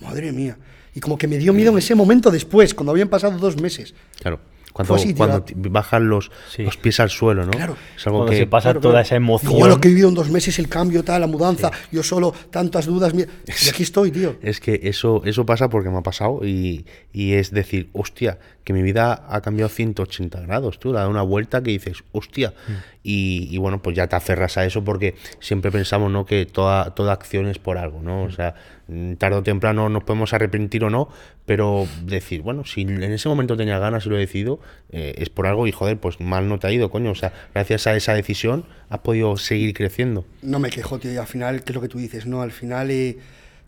[0.00, 0.58] Madre mía.
[0.94, 3.94] Y como que me dio miedo en ese momento después, cuando habían pasado dos meses.
[4.20, 4.40] Claro.
[4.72, 6.62] Cuando, así, cuando bajan los, Sí.
[6.62, 7.50] los pies al suelo, ¿no?
[7.52, 7.76] Claro.
[7.96, 8.38] Es algo Cuando que...
[8.38, 9.52] se pasa Claro, toda esa emoción.
[9.54, 12.32] Digo, lo que he vivido en dos meses, el cambio, tal, la mudanza, yo solo,
[12.50, 13.12] tantas dudas.
[13.14, 14.36] mira, Y aquí estoy, tío.
[14.42, 18.72] Es que eso, eso pasa porque me ha pasado y, y es decir, hostia, que
[18.72, 22.54] mi vida ha cambiado 180 grados, tú, le dado una vuelta que dices, hostia,
[23.02, 26.24] y, y bueno, pues ya te aferras a eso porque siempre pensamos, ¿no?
[26.24, 28.22] Que toda, toda acción es por algo, ¿no?
[28.22, 28.81] O sea, mm,
[29.18, 31.08] tarde o temprano nos podemos arrepentir o no,
[31.46, 35.30] pero decir, bueno, si en ese momento tenía ganas y lo he decidido, eh, es
[35.30, 37.96] por algo y joder, pues mal no te ha ido, coño, o sea, gracias a
[37.96, 40.24] esa decisión has podido seguir creciendo.
[40.42, 41.12] No me quejo, tío.
[41.12, 42.26] Y al final, ¿qué es lo que tú dices?
[42.26, 43.16] No, al final, eh,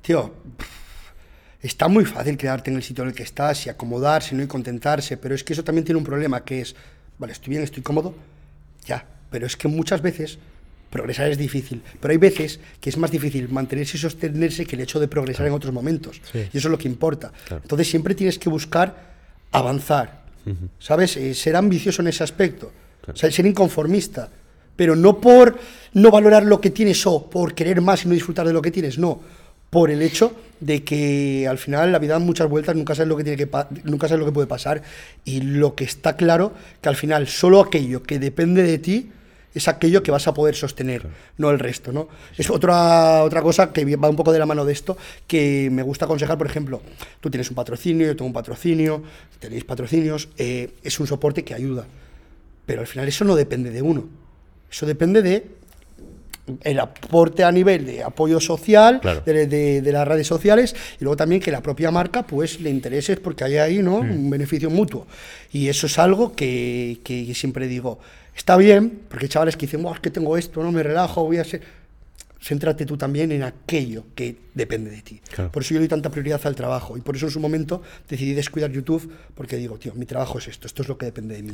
[0.02, 0.34] tío,
[1.62, 4.42] está muy fácil quedarte en el sitio en el que estás y acomodarse, ¿no?
[4.42, 6.76] Y contentarse, pero es que eso también tiene un problema, que es,
[7.18, 8.14] vale, estoy bien, estoy cómodo,
[8.84, 10.38] ya, pero es que muchas veces
[10.94, 14.82] progresar es difícil, pero hay veces que es más difícil mantenerse y sostenerse que el
[14.82, 17.32] hecho de progresar en otros momentos, y eso es lo que importa.
[17.50, 18.94] Entonces siempre tienes que buscar
[19.50, 20.22] avanzar,
[20.78, 21.16] ¿sabes?
[21.16, 22.70] Eh, ser ambicioso en ese aspecto,
[23.12, 24.30] o sea, ser inconformista,
[24.76, 25.58] pero no por
[25.94, 28.70] no valorar lo que tienes o por querer más y no disfrutar de lo que
[28.70, 29.20] tienes, no,
[29.70, 33.16] por el hecho de que al final la vida da muchas vueltas, nunca sabes lo
[33.16, 33.50] que tiene que
[33.82, 34.80] nunca sabes lo que puede pasar
[35.24, 39.10] y lo que está claro que al final solo aquello que depende de ti
[39.54, 41.06] es aquello que vas a poder sostener,
[41.38, 42.08] no el resto, ¿no?
[42.36, 44.96] Es otra, otra cosa que va un poco de la mano de esto,
[45.28, 46.82] que me gusta aconsejar, por ejemplo,
[47.20, 49.02] tú tienes un patrocinio, yo tengo un patrocinio,
[49.38, 51.86] tenéis patrocinios, eh, es un soporte que ayuda,
[52.66, 54.08] pero al final eso no depende de uno,
[54.70, 55.46] eso depende de
[56.62, 59.22] el aporte a nivel de apoyo social Claro.
[59.24, 62.68] de, de- de las redes sociales y luego también que la propia marca pues le
[62.68, 63.96] interese porque hay ahí ¿no?
[64.00, 65.06] un beneficio mutuo
[65.52, 67.98] y eso es algo que, que siempre digo
[68.36, 71.24] está bien porque hay chavales que dicen "Buah, es que tengo esto no me relajo
[71.24, 71.62] voy a ser
[72.44, 75.20] céntrate tú también en aquello que depende de ti.
[75.34, 75.50] Claro.
[75.50, 78.34] Por eso yo doy tanta prioridad al trabajo y por eso en su momento decidí
[78.34, 81.42] descuidar YouTube porque digo, tío, mi trabajo es esto, esto es lo que depende de
[81.42, 81.52] mí.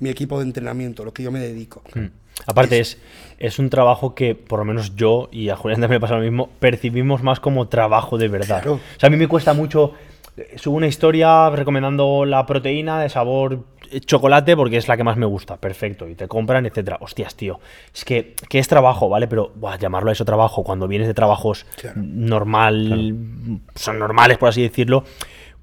[0.00, 1.82] Mi equipo de entrenamiento, lo que yo me dedico.
[1.94, 2.06] Mm.
[2.46, 2.98] Aparte, es,
[3.38, 6.22] es un trabajo que, por lo menos yo y a Julián también me pasa lo
[6.22, 8.62] mismo, percibimos más como trabajo de verdad.
[8.62, 8.74] Claro.
[8.74, 9.92] O sea, a mí me cuesta mucho
[10.56, 13.64] subo una historia recomendando la proteína de sabor
[14.06, 16.96] chocolate porque es la que más me gusta, perfecto, y te compran, etcétera.
[17.00, 17.60] Hostias, tío,
[17.94, 19.28] es que, que es trabajo, ¿vale?
[19.28, 22.00] Pero buah, llamarlo a eso trabajo cuando vienes de trabajos Claro.
[22.02, 23.14] normal,
[23.74, 25.04] son normales, por así decirlo,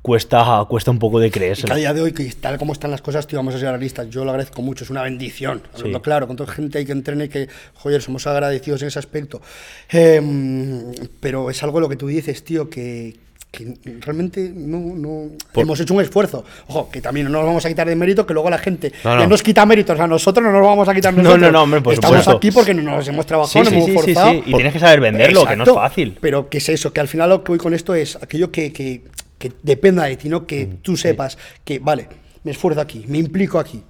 [0.03, 2.91] cuesta, cuesta un poco de Y que a día de hoy, que tal como están
[2.91, 4.07] las cosas, tío, vamos a ser realistas.
[4.09, 5.63] Yo lo agradezco mucho, es una bendición.
[5.73, 6.03] Hablando Sí.
[6.03, 9.41] claro, con toda gente que entrene que, joder, somos agradecidos en ese aspecto.
[9.89, 13.15] Em, pero es algo lo que tú dices, tío, que,
[13.51, 16.45] que realmente no, no Por- hemos hecho un esfuerzo.
[16.67, 19.11] Ojo, que también no nos vamos a quitar de mérito, que luego la gente No,
[19.17, 19.27] ya no.
[19.29, 21.41] nos quita méritos a nosotros, no nos vamos a quitar No, nosotros.
[21.41, 22.37] no, no, hombre, por Estamos supuesto.
[22.37, 24.31] aquí porque nos hemos trabajado, Sí, nos sí, hemos sí, sí, forzado.
[24.31, 24.43] sí.
[24.45, 26.17] Y tienes que saber venderlo, que no es fácil.
[26.21, 28.71] Pero que es eso, que al final lo que voy con esto es aquello que,
[28.71, 29.01] que-
[29.39, 30.45] que dependa de ti, ¿no?
[30.45, 32.07] Que Mm, tú sepas que, vale,
[32.43, 33.81] me esfuerzo aquí, me implico aquí.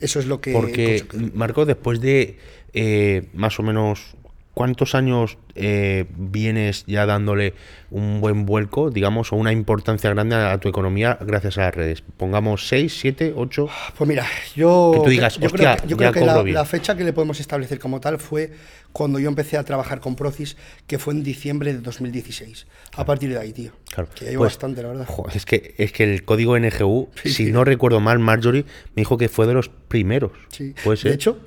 [0.00, 0.52] Eso es lo que...
[0.52, 2.36] Porque, Marco, después de
[2.74, 4.14] eh, más o menos
[4.56, 7.52] cuántos años eh, vienes ya dándole
[7.90, 12.02] un buen vuelco, digamos, o una importancia grande a, tu economía gracias a las redes.
[12.16, 13.68] Pongamos 6, 7, 8.
[13.98, 16.54] Pues mira, yo, Que tú digas, yo "Hostia, creo que, yo creo que la, bien".
[16.54, 18.50] la fecha que le podemos establecer como tal fue
[18.92, 22.66] cuando yo empecé a trabajar con Procis, que fue en diciembre de 2016.
[22.96, 23.72] A partir de ahí, tío.
[23.92, 24.08] Claro.
[24.14, 25.04] Que llevo Pues, bastante, la verdad.
[25.06, 27.52] jo, es, que, es que el código NGU, Sí, si sí.
[27.52, 28.64] no recuerdo mal, Marjorie
[28.94, 30.32] me dijo que fue de los primeros.
[30.48, 30.74] Sí.
[30.82, 31.10] ¿Puede ser?
[31.10, 31.38] De hecho,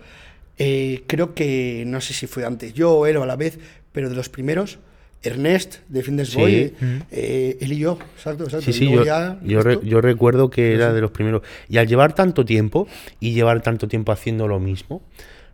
[0.60, 3.58] eh, creo que, no sé si fue antes, yo o él o a la vez,
[3.92, 4.78] pero de los primeros,
[5.22, 6.38] Ernest de Sí.
[6.38, 6.74] Boy,
[7.12, 8.66] eh, él y yo, exacto, exacto.
[8.66, 11.42] Sí, sí, yo, ya yo, re- yo recuerdo que era de los primeros.
[11.68, 12.88] Y al llevar tanto tiempo
[13.20, 15.02] y llevar tanto tiempo haciendo lo mismo,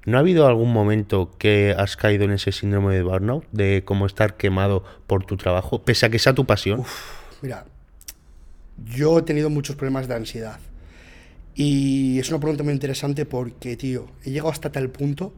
[0.06, 3.46] ¿no ha habido algún momento que has caído en ese síndrome de burnout?
[3.52, 6.84] De cómo estar quemado por tu trabajo, pese a que sea tu pasión.
[7.42, 7.66] Mira,
[8.94, 10.60] yo he tenido muchos problemas de ansiedad.
[11.56, 15.34] Y es una pregunta muy interesante porque, tío, he llegado hasta tal punto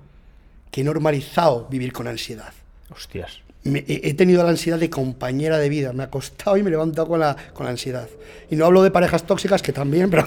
[0.72, 2.52] que he normalizado vivir con ansiedad.
[2.90, 3.40] Hostias.
[3.64, 5.94] Me- he, he tenido la ansiedad de compañera de vida.
[5.94, 8.10] Me ha acostado y me he levantado con la, con la ansiedad.
[8.50, 10.26] Y no hablo de parejas tóxicas, que también, pero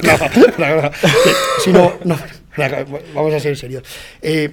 [0.59, 0.91] no, no,
[1.65, 1.93] sino,
[3.15, 3.83] vamos a ser serios.
[4.23, 4.51] Eh,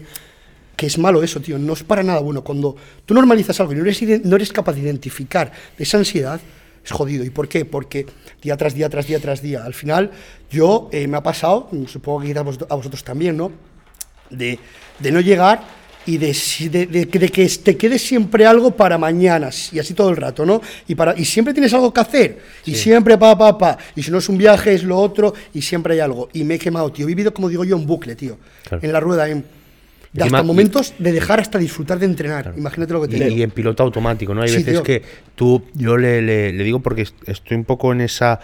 [0.76, 1.58] que es malo eso, tío.
[1.60, 2.44] No es para nada bueno.
[2.44, 6.40] Cuando tú normalizas algo y no eres, no eres capaz de identificar esa ansiedad,
[6.88, 7.24] es jodido.
[7.24, 7.66] ¿Y por qué?
[7.66, 8.06] Porque
[8.42, 9.64] día tras día, tras día, tras día.
[9.64, 10.10] Al final,
[10.50, 13.52] yo eh, me ha pasado, supongo que quizás vos- a vosotros también, ¿no?
[14.30, 14.60] de,
[15.00, 15.62] de no llegar
[16.06, 16.36] y de,
[16.70, 20.62] de, de que- te quede siempre algo para mañana, y así todo el rato, ¿no?
[20.88, 24.12] Y, para, y siempre tienes algo que hacer, y siempre pa, pa, pa, y si
[24.12, 26.30] no es un viaje es lo otro, y siempre hay algo.
[26.34, 28.84] Y me he quemado, tío, he vivido, como digo yo, en bucle, tío, Claro.
[28.86, 29.44] en la rueda, en,
[30.18, 33.36] de hasta momentos de dejar hasta disfrutar de entrenar, imagínate lo que te Y, digo.
[33.38, 34.42] y en piloto automático, ¿no?
[34.42, 34.84] Hay Sí, veces tío.
[34.84, 35.02] que
[35.36, 38.40] tú, yo le, le- le digo porque est- estoy un poco en esa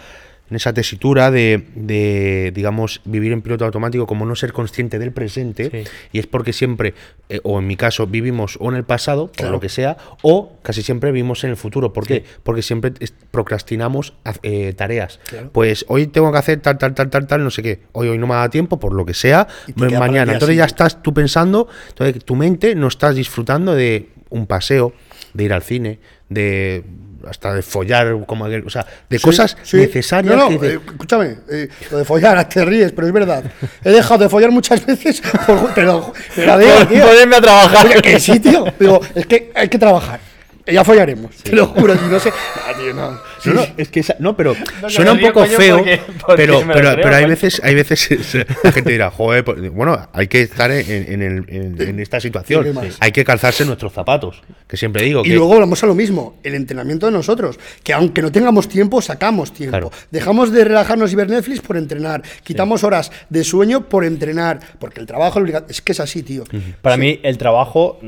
[0.50, 5.10] en esa tesitura de, de, digamos, vivir en piloto automático como no ser consciente del
[5.10, 5.90] presente, Sí.
[6.12, 6.92] y es porque siempre,
[7.30, 9.52] eh, o en mi caso, vivimos o en el pasado, por Claro.
[9.52, 11.92] lo que sea, o casi siempre vivimos en el futuro.
[11.94, 12.24] ¿Por qué?
[12.42, 12.92] Porque siempre
[13.30, 15.18] procrastinamos eh, tareas.
[15.28, 15.50] Claro.
[15.52, 17.80] Pues hoy tengo que hacer tal, tal, tal, tal, tal, no sé qué.
[17.92, 20.32] Hoy, hoy no me da tiempo, por lo que sea, mañana.
[20.34, 24.92] Entonces ya estás tú pensando, entonces tu mente no estás disfrutando de un paseo,
[25.32, 26.84] de ir al cine, de
[27.28, 29.76] hasta de follar, como aquel- o sea, de Sí, cosas sí.
[29.78, 30.36] necesarias.
[30.36, 33.44] No, no, que eh, escúchame, eh, lo de follar, te ríes, pero es verdad.
[33.82, 36.14] He dejado de follar muchas veces por, te lo
[36.58, 37.04] digo, tío.
[37.36, 37.86] A trabajar.
[37.86, 38.64] Oye, que sí, tío.
[38.78, 40.20] Digo, es que hay que trabajar.
[40.66, 41.94] Ya follaremos, te lo juro.
[42.10, 42.30] No sé.
[42.66, 43.20] Ah, tío, no.
[43.40, 46.00] Sí, no, no, es que esa- no, pero No, que suena un poco feo, porque-
[46.18, 48.08] porque pero, pero, creo, pero hay veces, hay veces
[48.64, 52.20] la gente dirá, joder, pues, bueno, hay que estar en, en el- en- en esta
[52.20, 52.66] situación,
[53.00, 56.38] hay que calzarse nuestros zapatos, que siempre digo Y que luego vamos a lo mismo,
[56.42, 59.72] el entrenamiento de nosotros, que aunque no tengamos tiempo, sacamos tiempo.
[59.72, 59.92] Claro.
[60.10, 65.00] Dejamos de relajarnos y ver Netflix por entrenar, quitamos horas de sueño por entrenar, porque
[65.00, 66.44] el trabajo es que es así, tío.
[66.80, 68.00] Para mí, el trabajo,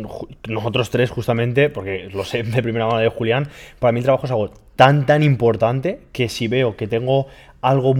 [0.49, 4.26] nosotros tres justamente, porque lo sé de primera mano de Julián, para mí el trabajo
[4.26, 7.26] es algo tan, tan importante que si veo que tengo
[7.62, 7.94] algo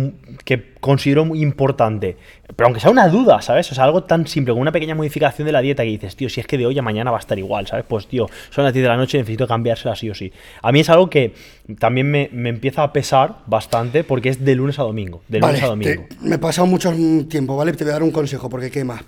[0.45, 2.17] que considero muy importante,
[2.55, 3.73] pero aunque sea una duda, ¿sabes?
[3.73, 6.29] O sea, algo tan simple como una pequeña modificación de la dieta que dices, tío,
[6.29, 7.85] si es que de hoy a mañana va a estar igual, ¿sabes?
[7.89, 10.33] Pues, tío, son las 10 de la noche y necesito cambiársela sí o sí.
[10.63, 11.35] A mí es algo que
[11.81, 15.23] también me, me empieza a pesar bastante porque es de lunes a domingo.
[15.27, 16.07] De lunes a Vale, domingo.
[16.09, 16.93] te- me he pasado mucho
[17.29, 17.73] tiempo, ¿vale?
[17.73, 19.03] Te voy a dar un consejo, porque quema.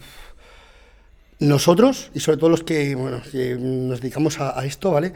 [1.40, 5.12] Nosotros, y sobre todo los que, bueno, que nos dedicamos a, a esto, ¿vale?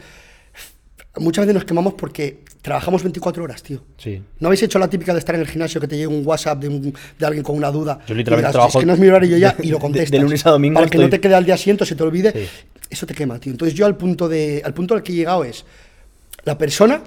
[1.16, 3.82] Muchas veces nos quemamos porque trabajamos 24 horas, tío.
[3.98, 4.22] Sí.
[4.40, 6.58] ¿No habéis hecho la típica de estar en el gimnasio que te llegue un WhatsApp
[6.61, 7.98] de, un- de alguien con una duda?
[8.06, 9.80] Yo literalmente y digas, trabajo Es que no es mi horario ya y lo de-
[9.82, 10.11] contestas.
[10.11, 12.32] de lunes a domingo Para que no te quede al día siguiente se te olvide.
[12.32, 12.48] Sí.
[12.88, 13.52] Eso te quema, tío.
[13.52, 15.64] Entonces yo al punto, de, al punto al que he llegado es,
[16.44, 17.02] la persona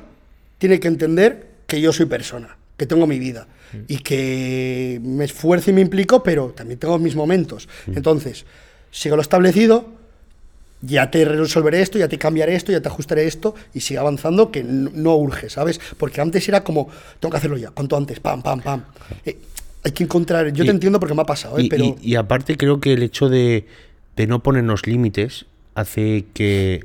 [0.59, 3.77] tiene que entender que yo soy persona, que tengo mi vida Mm.
[3.87, 7.67] y que me esfuerzo y me implico, pero también tengo mis momentos.
[7.87, 7.97] Mm.
[7.97, 8.45] Entonces,
[8.95, 9.85] sigo lo establecido,
[10.81, 14.51] ya te resolveré esto, ya te cambiaré esto, ya te ajustaré esto y sigue avanzando
[14.51, 15.79] que no, no urge, ¿sabes?
[15.97, 16.87] Porque antes era como,
[17.19, 18.83] tengo que hacerlo ya, cuanto antes, pam, pam, pam.
[19.25, 19.37] Eh,
[19.83, 21.63] hay que encontrar, yo Y- te entiendo porque me ha pasado, ¿eh?
[21.63, 23.67] Y, pero y- y aparte creo que el hecho de,
[24.15, 26.83] de no ponernos límites hace que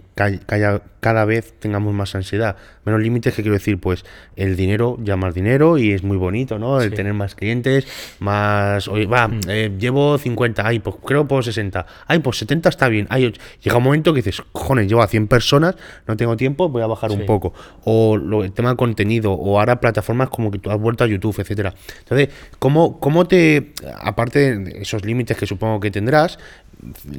[1.00, 2.56] cada vez tengamos más ansiedad.
[2.84, 4.04] Menos límites que quiero decir, pues
[4.36, 6.80] el dinero ya más dinero y es muy bonito, ¿no?
[6.80, 6.96] El Sí.
[6.96, 7.86] tener más clientes,
[8.18, 8.86] más...
[8.88, 13.06] Oye, va, eh, llevo 50, ay, pues creo por 60, ay, pues 70 está bien.
[13.10, 15.76] Ay, llega un momento que dices, cojones, llevo a 100 personas,
[16.06, 17.54] no tengo tiempo, voy a bajar un poco.
[17.84, 21.06] O lo- el tema de contenido, o ahora plataformas como que tú has vuelto a
[21.06, 21.72] YouTube, etcétera.
[22.00, 23.72] Entonces, ¿cómo, cómo te,
[24.02, 26.38] aparte de esos límites que supongo que tendrás,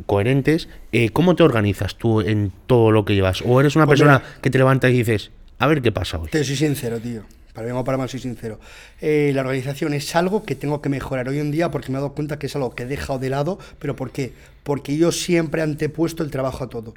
[0.05, 3.41] coherentes, eh, ¿cómo te organizas tú en todo lo que llevas?
[3.45, 4.41] ¿O eres una Pues persona mira.
[4.41, 6.29] que te levantas y dices, a ver qué pasa hoy?
[6.29, 7.21] Te soy sincero, tío.
[7.53, 8.59] Para o para mal, soy sincero.
[9.01, 12.01] Eh, la organización es algo que tengo que mejorar hoy en día porque me he
[12.01, 13.59] dado cuenta que es algo que he dejado de lado.
[13.77, 14.31] ¿Pero por qué?
[14.63, 16.93] Porque yo siempre he antepuesto el trabajo a todo.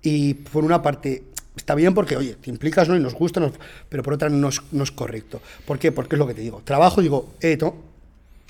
[0.00, 2.96] Y por una parte, está bien porque, oye, te implicas, ¿no?
[2.96, 3.52] Y nos gusta, nos-
[3.90, 5.42] pero por otra no es, no es correcto.
[5.66, 5.92] ¿Por qué?
[5.92, 6.62] Porque es lo que te digo.
[6.64, 7.76] Trabajo, digo, eh, to-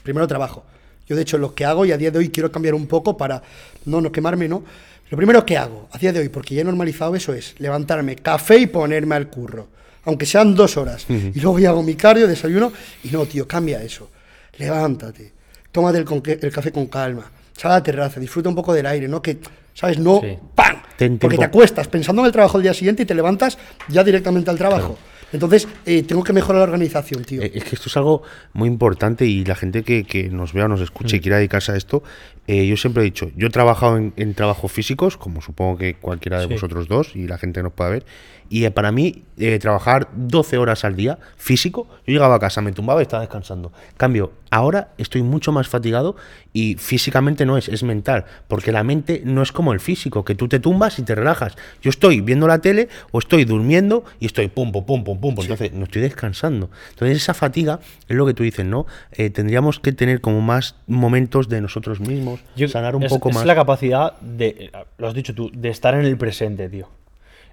[0.04, 0.64] primero trabajo.
[1.08, 3.16] Yo, de hecho, lo que hago y a día de hoy quiero cambiar un poco
[3.16, 3.42] para
[3.86, 4.62] no, no quemarme, ¿no?
[5.10, 8.16] Lo primero que hago a día de hoy, porque ya he normalizado eso, es levantarme,
[8.16, 9.68] café y ponerme al curro.
[10.04, 11.06] Aunque sean dos horas.
[11.08, 12.72] Y luego ya hago mi cardio, desayuno.
[13.04, 14.10] Y no, tío, cambia eso.
[14.58, 15.32] Levántate.
[15.70, 17.30] Tómate el, café con calma.
[17.56, 19.20] Sal a la terraza, disfruta un poco del aire, ¿no?
[19.20, 19.38] Que,
[19.74, 19.98] ¿sabes?
[19.98, 20.38] No, Sí.
[20.54, 20.82] ¡pam!
[20.96, 24.02] Ten Porque te acuestas pensando en el trabajo del día siguiente y te levantas ya
[24.02, 24.98] directamente al trabajo.
[25.32, 27.42] Entonces, eh, tengo que mejorar la organización, tío.
[27.42, 28.22] Eh, Es que esto es algo
[28.54, 31.18] muy importante y la gente que, que nos vea, nos escuche Mm.
[31.18, 32.02] y quiera dedicarse a esto,
[32.48, 35.94] eh, yo siempre he dicho, yo he trabajado en, en trabajos físicos, como supongo que
[35.94, 36.54] cualquiera de Sí.
[36.54, 38.06] vosotros dos y la gente nos pueda ver,
[38.50, 42.62] y eh, para mí eh, trabajar 12 horas al día físico, yo llegaba a casa,
[42.62, 43.72] me tumbaba y estaba descansando.
[43.98, 46.16] Cambio, ahora estoy mucho más fatigado
[46.54, 50.34] y físicamente no es, es mental, porque la mente no es como el físico, que
[50.34, 51.56] tú te tumbas y te relajas.
[51.82, 55.34] Yo estoy viendo la tele o estoy durmiendo y estoy pum, pum, pum, pum, pum,
[55.34, 55.42] pum.
[55.44, 56.70] entonces no estoy descansando.
[56.88, 58.86] Entonces esa fatiga es lo que tú dices, ¿no?
[59.34, 62.37] Tendríamos que tener como más momentos de nosotros mismos,
[62.68, 63.46] sanar un es, poco es más.
[63.46, 66.88] la capacidad de, lo has dicho tú, de estar en el presente, tío.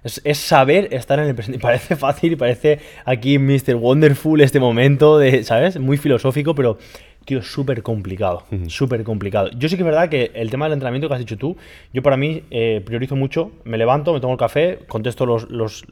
[0.02, 1.58] Es, es saber estar en el presente.
[1.62, 3.74] Parece fácil y parece aquí Mr.
[3.74, 5.78] Wonderful este momento, de, ¿sabes?
[5.78, 6.78] Muy filosófico, pero,
[7.26, 8.44] tío, es súper complicado.
[8.68, 9.50] Súper complicado.
[9.50, 11.56] Yo sí que es verdad que el tema del entrenamiento que has dicho tú,
[11.92, 13.50] yo para mí eh, priorizo mucho.
[13.64, 15.84] Me levanto, me tomo el café, contesto los, los,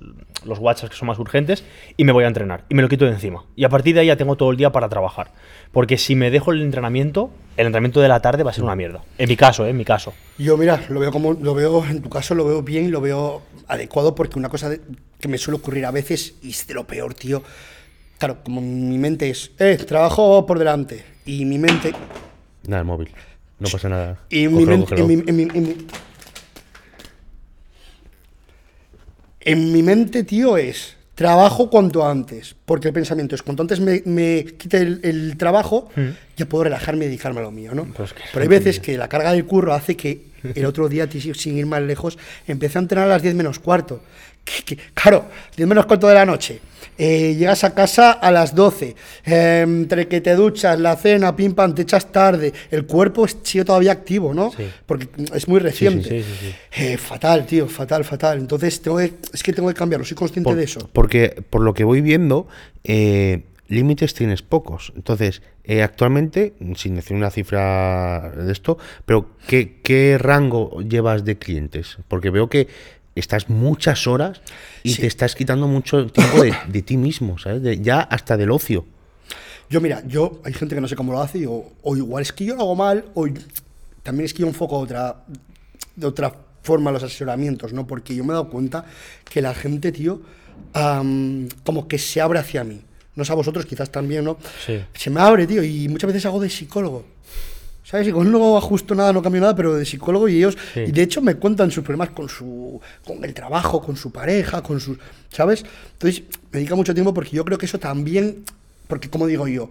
[0.46, 1.64] los WhatsApps que son más urgentes
[1.96, 2.64] y me voy a entrenar.
[2.70, 3.44] Y me lo quito de encima.
[3.56, 5.32] Y a partir de ahí ya tengo todo el día para trabajar.
[5.72, 8.76] Porque si me dejo el entrenamiento, el entrenamiento de la tarde va a ser una
[8.76, 9.02] mierda.
[9.18, 9.70] En mi caso, ¿eh?
[9.70, 10.14] En mi caso.
[10.38, 13.00] Yo, mira, lo veo como, lo veo, en tu caso lo veo bien y lo
[13.00, 14.80] veo adecuado porque una cosa de-
[15.20, 17.42] que me suele ocurrir a veces y es de lo peor, tío.
[18.18, 21.92] Claro, como mi mente es, eh, trabajo por delante y mi mente,
[22.66, 23.11] Nada, el móvil.
[23.59, 24.18] No pasa nada.
[24.31, 25.87] y mi mente, en mi, en mi- en mi-
[29.40, 34.03] en mi mente, tío, es trabajo cuanto antes, porque el pensamiento es cuanto antes me,
[34.07, 35.88] me quite el, el trabajo,
[36.37, 37.85] ya puedo relajarme y dedicarme a lo mío, ¿no?
[37.94, 41.57] Pues Pero hay veces que la carga del curro hace que el otro día, sin
[41.59, 44.00] ir más lejos, empecé a entrenar a las 10 menos cuarto.
[44.44, 45.26] Que- que- claro,
[45.57, 46.61] 10 menos cuarto de la noche.
[46.96, 48.94] Eh, llegas a casa a las 12.
[49.24, 52.52] eh, entre que te duchas, la cena, pim pam, te echas tarde.
[52.70, 54.52] El cuerpo sigue todavía activo, ¿no?
[54.57, 54.64] Sí.
[54.87, 56.09] Porque es muy reciente.
[56.09, 56.54] sí, sí, sí.
[56.85, 58.38] Eh, fatal, tío, fatal, fatal.
[58.38, 60.88] Entonces tengo que- es que tengo que cambiarlo, soy consciente Por- de eso.
[60.92, 62.46] Porque por lo que voy viendo,
[62.85, 64.92] eh, límites tienes pocos.
[64.94, 71.38] Entonces, eh, actualmente, sin decir una cifra de esto, pero ¿qué, qué rango llevas de
[71.38, 71.96] clientes?
[72.07, 72.68] Porque veo que
[73.14, 74.40] estás muchas horas
[74.83, 75.00] y Sí.
[75.03, 77.62] te estás quitando mucho tiempo de, de ti mismo, ¿sabes?
[77.62, 78.85] De- ya hasta del ocio.
[79.70, 82.22] Yo, mira, yo, hay gente que no sé cómo lo hace, y digo, o igual
[82.22, 83.27] es que yo lo hago mal, o
[84.03, 85.24] también es que yo enfoco otra,
[85.96, 87.87] de otra forma los asesoramientos, ¿no?
[87.87, 88.85] Porque yo me he dado cuenta
[89.29, 90.20] que la gente, tío,
[90.72, 92.81] am, como que se abre hacia mí.
[93.16, 94.38] No sé a vosotros, quizás también, ¿no?
[94.66, 94.81] Sí.
[94.94, 97.05] Se me abre, tío, y muchas veces hago de psicólogo.
[97.84, 98.08] ¿Sabes?
[98.08, 100.80] Y con no ajusto nada, no cambio nada, pero de psicólogo y ellos, Sí.
[100.80, 104.62] y de hecho me cuentan sus problemas con su con el trabajo, con su pareja,
[104.62, 104.96] con sus,
[105.30, 105.64] ¿sabes?
[105.92, 108.42] Entonces, me dedica mucho tiempo porque yo creo que eso también,
[108.88, 109.68] porque como digo yo,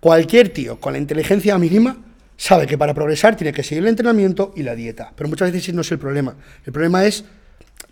[0.00, 1.98] cualquier tío con la inteligencia mínima
[2.38, 5.64] sabe que para progresar tiene que seguir el entrenamiento y la dieta, pero muchas veces
[5.64, 6.34] ese no es el problema.
[6.64, 7.24] El problema es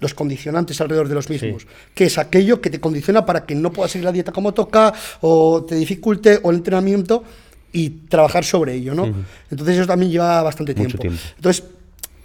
[0.01, 3.71] los condicionantes alrededor de los mismos, que es aquello que te condiciona para que no
[3.73, 7.25] puedas seguir la dieta como toca o te dificulte o el entrenamiento
[7.73, 9.13] y trabajar sobre ello, ¿no?
[9.51, 10.99] Entonces eso también lleva bastante Mucho tiempo.
[11.03, 11.21] tiempo.
[11.37, 11.65] Entonces,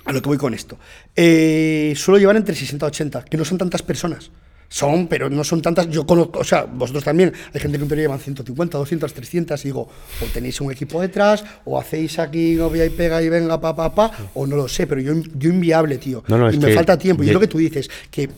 [0.06, 0.78] a lo que voy con esto.
[1.16, 4.32] Eh, suelo llevar entre 60 y 80, que no son tantas personas.
[4.68, 5.88] Son, pero no son tantas.
[5.90, 9.68] Yo conozco, o sea, vosotros también, hay gente que teoría llevan 150, 200, 300, y
[9.68, 13.76] digo, o tenéis un equipo detrás, o hacéis aquí novia y pega y venga, pa,
[13.76, 16.24] pa, pa, o no lo sé, pero yo, yo inviable, tío.
[16.28, 17.24] No, no, y me que falta tiempo.
[17.24, 18.30] Y es lo que tú dices, que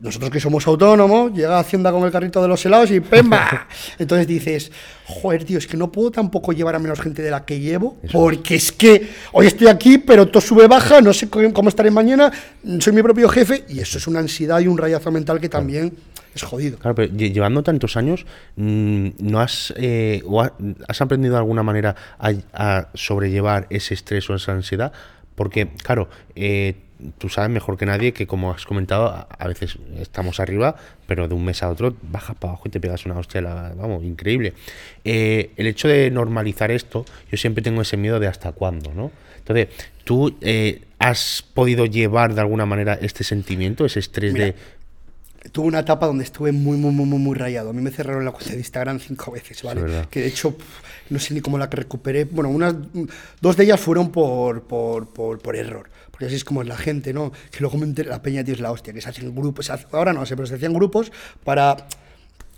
[0.00, 3.68] nosotros que somos autónomos, llega Hacienda con el carrito de los helados y ¡pemba!
[3.98, 4.72] Entonces dices,
[5.04, 7.98] joder, tío, es que no puedo tampoco llevar a menos gente de la que llevo,
[8.12, 12.32] porque es que hoy estoy aquí, pero todo sube baja, no sé cómo estaré mañana,
[12.80, 15.92] soy mi propio jefe, y eso es una ansiedad y un rayazo mental que también
[16.34, 16.78] es jodido.
[16.78, 18.24] Claro, pero lle- llevando tantos años,
[18.56, 20.54] mm, ¿no has, eh, o ha-
[20.88, 24.92] has aprendido de alguna manera a, a sobrellevar ese estrés o esa ansiedad?
[25.34, 26.76] Porque, claro, eh,
[27.18, 30.76] tú sabes mejor que nadie que, como has comentado, a, veces estamos arriba,
[31.06, 34.04] pero de un mes a otro bajas para abajo y te pegas una hostia, vamos,
[34.04, 34.54] increíble.
[35.04, 39.10] Eh, el hecho de normalizar esto, yo siempre tengo ese miedo de hasta cuándo, ¿no?
[39.38, 39.68] Entonces,
[40.04, 44.54] ¿tú eh, has podido llevar de alguna manera este sentimiento, ese estrés de...
[45.52, 47.70] Tuve una etapa donde estuve muy, muy, muy, muy, rayado.
[47.70, 49.80] A mí me cerraron la cuenta de Instagram cinco veces, ¿vale?
[50.10, 50.54] Que de hecho,
[51.08, 52.24] no sé ni cómo la que recuperé.
[52.24, 52.74] Bueno, unas,
[53.40, 55.88] dos de ellas fueron por, por, por, por error.
[56.10, 57.32] Porque así es como es la gente, ¿no?
[57.50, 59.70] Que luego me enteré, la peña, tío, es la hostia, que se hacen grupos.
[59.92, 61.10] ahora no sé, pero se hacían grupos
[61.42, 61.86] para.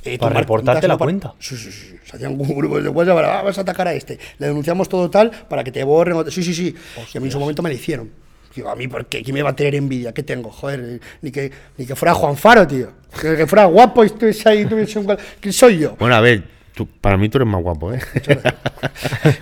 [0.03, 0.99] eh, Para reportarte la.
[0.99, 1.35] Para- cuenta.
[1.39, 1.95] Sí, sí, sí.
[2.05, 4.18] Se hacían grupos de WhatsApp para, "Ah, vas a atacar a este.
[4.39, 6.28] Le denunciamos todo tal para que te borren.
[6.33, 6.74] Sí, sí, sí.
[7.14, 8.11] Y a mí en su momento me lo hicieron.
[8.55, 9.22] Digo, a mí, ¿por qué?
[9.22, 10.12] ¿Quién me va a tener envidia?
[10.12, 10.50] ¿Qué tengo?
[10.50, 12.88] Joder, ni que, ni que fuera Juan Faro, tío.
[13.20, 15.16] Que, que fuera guapo y estuviese ahí, tuviese un...
[15.40, 15.96] ¿Quién soy yo?
[15.98, 16.44] Bueno, a ver,
[16.74, 18.00] tú- para mí tú eres más guapo, ¿eh?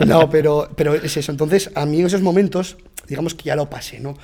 [0.07, 1.33] No, pero, pero es eso.
[1.33, 2.77] Entonces, a mí en esos momentos,
[3.09, 4.17] digamos que ya lo pasé, ¿no?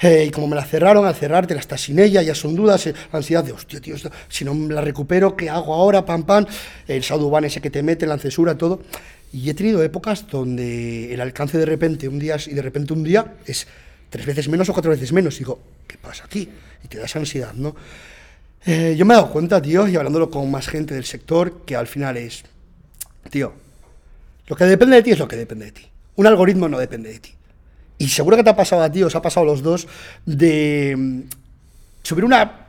[0.00, 2.94] Eh, y como me la cerraron, al cerrarte, estás sin ella, ya son dudas, eh,
[3.12, 6.04] ansiedad de, hostia, tío, esto, si no me la recupero, ¿qué hago ahora?
[6.04, 6.44] Pam, pam,
[6.88, 8.82] el Sauduban ese que te mete, la censura, todo.
[9.32, 13.02] Y he tenido épocas donde el alcance de repente, un día, y de repente un
[13.04, 13.66] día, es
[14.14, 15.34] tres veces menos o cuatro veces menos.
[15.34, 15.58] Y digo,
[15.88, 16.48] ¿qué pasa aquí?
[16.84, 17.74] Y te da esa ansiedad, ¿no?
[18.64, 21.74] Eh, yo me he dado cuenta, tío, y hablándolo con más gente del sector, que
[21.74, 22.44] al final es,
[23.28, 23.52] tío,
[24.46, 25.88] lo que depende de ti es lo que depende de ti.
[26.14, 27.34] Un algoritmo no depende de ti.
[27.98, 29.88] Y seguro que te ha pasado a ti, os ha pasado a los dos,
[30.24, 31.20] de mm,
[32.04, 32.68] subir una,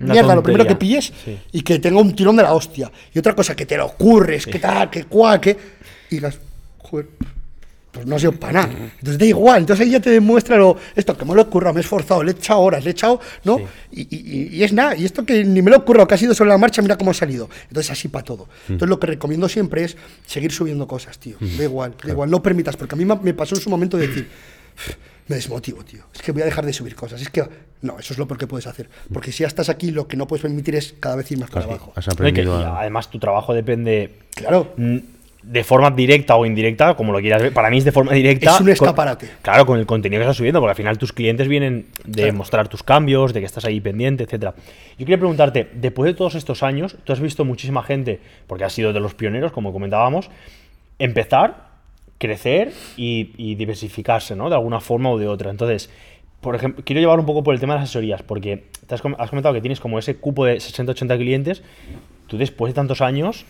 [0.00, 1.40] Una mierda, lo primero que pilles, Sí.
[1.52, 2.92] y que tenga un tirón de la hostia.
[3.14, 5.56] Y otra cosa, que te lo ocurres, que tal, que cual, que...
[6.10, 6.38] Y digas,
[6.78, 7.08] joder,
[7.94, 8.72] pues no ha sido para nada.
[8.98, 11.72] Entonces da igual, entonces ahí ya te demuestra lo, esto que me lo he currado,
[11.74, 13.58] me he esforzado, le he echado horas, le he echado, ¿no?
[13.92, 16.18] Y, y- y es nada, y esto que ni me lo he currado, que ha
[16.18, 17.48] sido sobre la marcha, mira cómo ha salido.
[17.68, 18.48] Entonces así para todo.
[18.68, 21.36] Entonces lo que recomiendo siempre es seguir subiendo cosas, tío.
[21.40, 24.08] Da igual, da igual, no permitas, porque a mí me pasó en su momento de
[24.08, 24.28] decir,
[25.28, 26.02] me desmotivo, tío.
[26.14, 27.22] Es que voy a dejar de subir cosas.
[27.22, 27.42] Es que,
[27.82, 28.90] no, eso es lo peor que puedes hacer.
[29.12, 31.50] Porque si ya estás aquí, lo que no puedes permitir es cada vez ir más
[31.50, 31.92] para abajo.
[31.96, 32.80] Has No, y que- aprendido a...
[32.80, 34.74] además, tu trabajo depende Claro.
[35.46, 37.52] De forma directa o indirecta, como lo quieras ver.
[37.52, 38.50] Para mí es de forma directa.
[38.54, 39.28] Es un con- escaparate.
[39.42, 42.38] claro, con el contenido que estás subiendo, porque al final tus clientes vienen de Claro.
[42.38, 44.54] mostrar tus cambios, de que estás ahí pendiente, etcétera.
[44.92, 48.72] Yo quería preguntarte, después de todos estos años, tú has visto muchísima gente, porque has
[48.72, 50.30] sido de los pioneros, como comentábamos,
[50.98, 51.68] empezar,
[52.18, 54.48] crecer y, y diversificarse, ¿no?
[54.48, 55.50] De alguna forma o de otra.
[55.50, 55.90] Entonces,
[56.40, 59.02] por ejemplo, quiero llevar un poco por el tema de las asesorías, porque te has,
[59.18, 61.62] has comentado que tienes como ese cupo de 60-80 clientes.
[62.26, 63.44] Tú después de tantos años,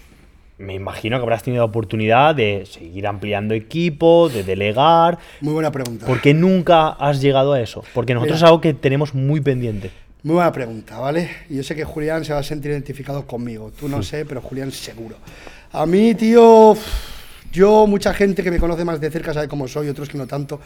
[0.58, 5.18] me imagino que habrás tenido oportunidad de seguir ampliando equipo, de delegar.
[5.40, 6.06] Muy buena pregunta.
[6.06, 7.84] ¿Por qué nunca has llegado a eso?
[7.92, 8.46] Porque nosotros Mira.
[8.46, 9.90] es algo que tenemos muy pendiente.
[10.22, 11.28] Muy buena pregunta, ¿vale?
[11.50, 13.72] Y Yo sé que Julián se va a sentir identificado conmigo.
[13.78, 15.16] Tú no sé, pero Julián seguro.
[15.72, 16.74] A mí, tío,
[17.52, 20.26] yo, mucha gente que me conoce más de cerca sabe cómo soy, otros que no
[20.26, 20.60] tanto.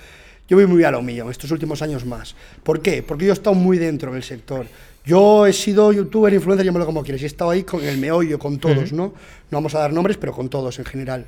[0.49, 2.37] Yo voy muy a lo mío, estos últimos años más.
[2.63, 3.03] ¿Por qué?
[3.03, 4.67] Porque yo he estado muy dentro del sector.
[5.09, 8.39] Yo he sido youtuber, influencer, llámalo como quieras, y he estado ahí con el meollo,
[8.39, 9.05] con todos, ¿no?
[9.51, 11.25] No vamos a dar nombres, pero con todos en general.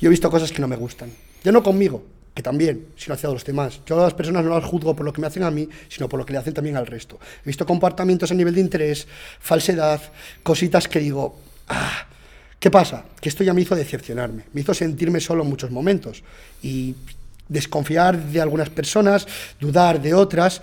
[0.00, 1.12] Yo he visto cosas que no me gustan.
[1.44, 2.02] Ya no conmigo,
[2.34, 3.80] que también, sino hacia los demás.
[3.86, 6.08] Yo a las personas no las juzgo por lo que me hacen a mí, sino
[6.08, 7.20] por lo que le hacen también al resto.
[7.44, 9.06] He visto comportamientos a nivel de interés,
[9.38, 10.02] falsedad,
[10.42, 11.38] cositas que digo,
[11.68, 12.08] ah,
[12.58, 13.04] ¿qué pasa?
[13.20, 16.24] Que esto ya me hizo decepcionarme, me hizo sentirme solo en muchos momentos
[16.64, 16.96] y
[17.48, 19.28] desconfiar de algunas personas,
[19.60, 20.62] dudar de otras.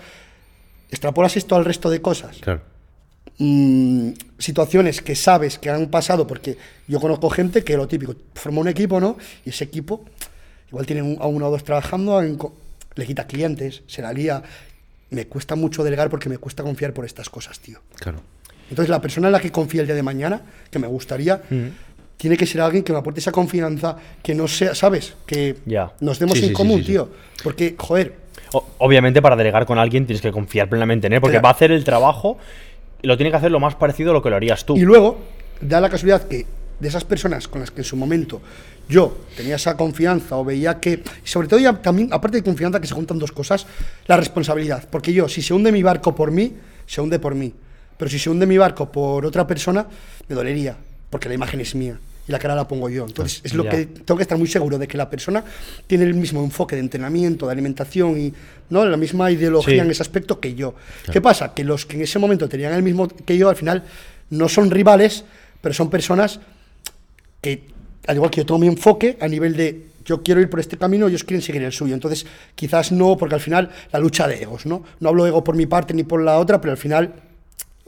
[0.91, 2.61] Extrapolas esto al resto de cosas Claro.
[3.37, 8.61] mm, situaciones que sabes que han pasado, porque yo conozco gente que lo típico, forma
[8.61, 9.17] un equipo, ¿no?
[9.45, 10.05] Y ese equipo,
[10.69, 12.37] igual tiene un- a uno o dos trabajando, en
[12.95, 14.43] le quita clientes, se la lía.
[15.11, 17.79] Me cuesta mucho delegar porque me cuesta confiar por estas cosas, tío.
[17.95, 18.21] Claro.
[18.69, 21.41] Entonces, la persona en la que confía el día de mañana, que me gustaría,
[22.17, 25.13] tiene que ser alguien que me aporte esa confianza, que no sea, ¿sabes?
[25.25, 25.55] Que
[26.01, 27.09] nos demos Sí, en sí, común, sí, tío.
[27.43, 28.15] Porque, joder,
[28.79, 31.43] obviamente, para delegar con alguien tienes que confiar plenamente en él, porque Claro.
[31.43, 32.37] va a hacer el trabajo
[33.01, 34.75] y lo tiene que hacer lo más parecido a lo que lo harías tú.
[34.77, 35.19] Y luego,
[35.61, 36.45] da la casualidad que
[36.79, 38.41] de esas personas con las que en su momento
[38.89, 42.87] yo tenía esa confianza o veía que, sobre todo ya también, aparte de confianza, que
[42.87, 43.67] se juntan dos cosas,
[44.07, 44.83] la responsabilidad.
[44.89, 46.53] Porque yo, si se hunde mi barco por mí,
[46.87, 47.53] se hunde por mí.
[47.97, 49.85] pero si se hunde mi barco por otra persona,
[50.27, 50.75] me dolería,
[51.11, 51.99] porque la imagen es mía
[52.31, 53.05] y la cara la pongo yo.
[53.05, 55.43] Entonces, es lo que tengo que estar muy seguro de que la persona
[55.85, 58.33] tiene el mismo enfoque de entrenamiento, de alimentación y
[58.69, 59.79] no la misma ideología Sí.
[59.79, 60.73] en ese aspecto que yo.
[61.11, 61.53] ¿Qué pasa?
[61.53, 63.83] Que los que en ese momento tenían el mismo que yo, al final
[64.29, 65.25] no son rivales,
[65.59, 66.39] pero son personas
[67.41, 67.63] que,
[68.07, 70.77] al igual que yo tengo mi enfoque a nivel de yo quiero ir por este
[70.77, 71.93] camino, ellos quieren seguir el suyo.
[71.93, 72.25] Entonces,
[72.55, 74.83] quizás no, porque al final la lucha de egos, ¿no?
[74.99, 77.13] No hablo ego por mi parte ni por la otra, pero al final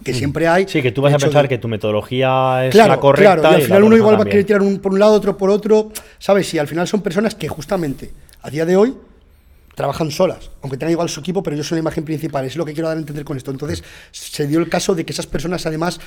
[0.03, 0.67] que siempre hay.
[0.67, 3.35] Sí, que tú vas a pensar de- que tu metodología es Claro, la correcta.
[3.35, 5.37] claro, y al final uno igual va a querer tirar un, por un lado, otro
[5.37, 6.53] por otro, ¿sabes?
[6.53, 8.93] Y al final son personas que justamente a día de hoy
[9.75, 12.63] trabajan solas, aunque tengan igual su equipo, pero yo soy la imagen principal, es lo
[12.65, 13.49] que quiero dar a entender con esto.
[13.49, 15.99] Entonces, se dio el caso de que esas personas además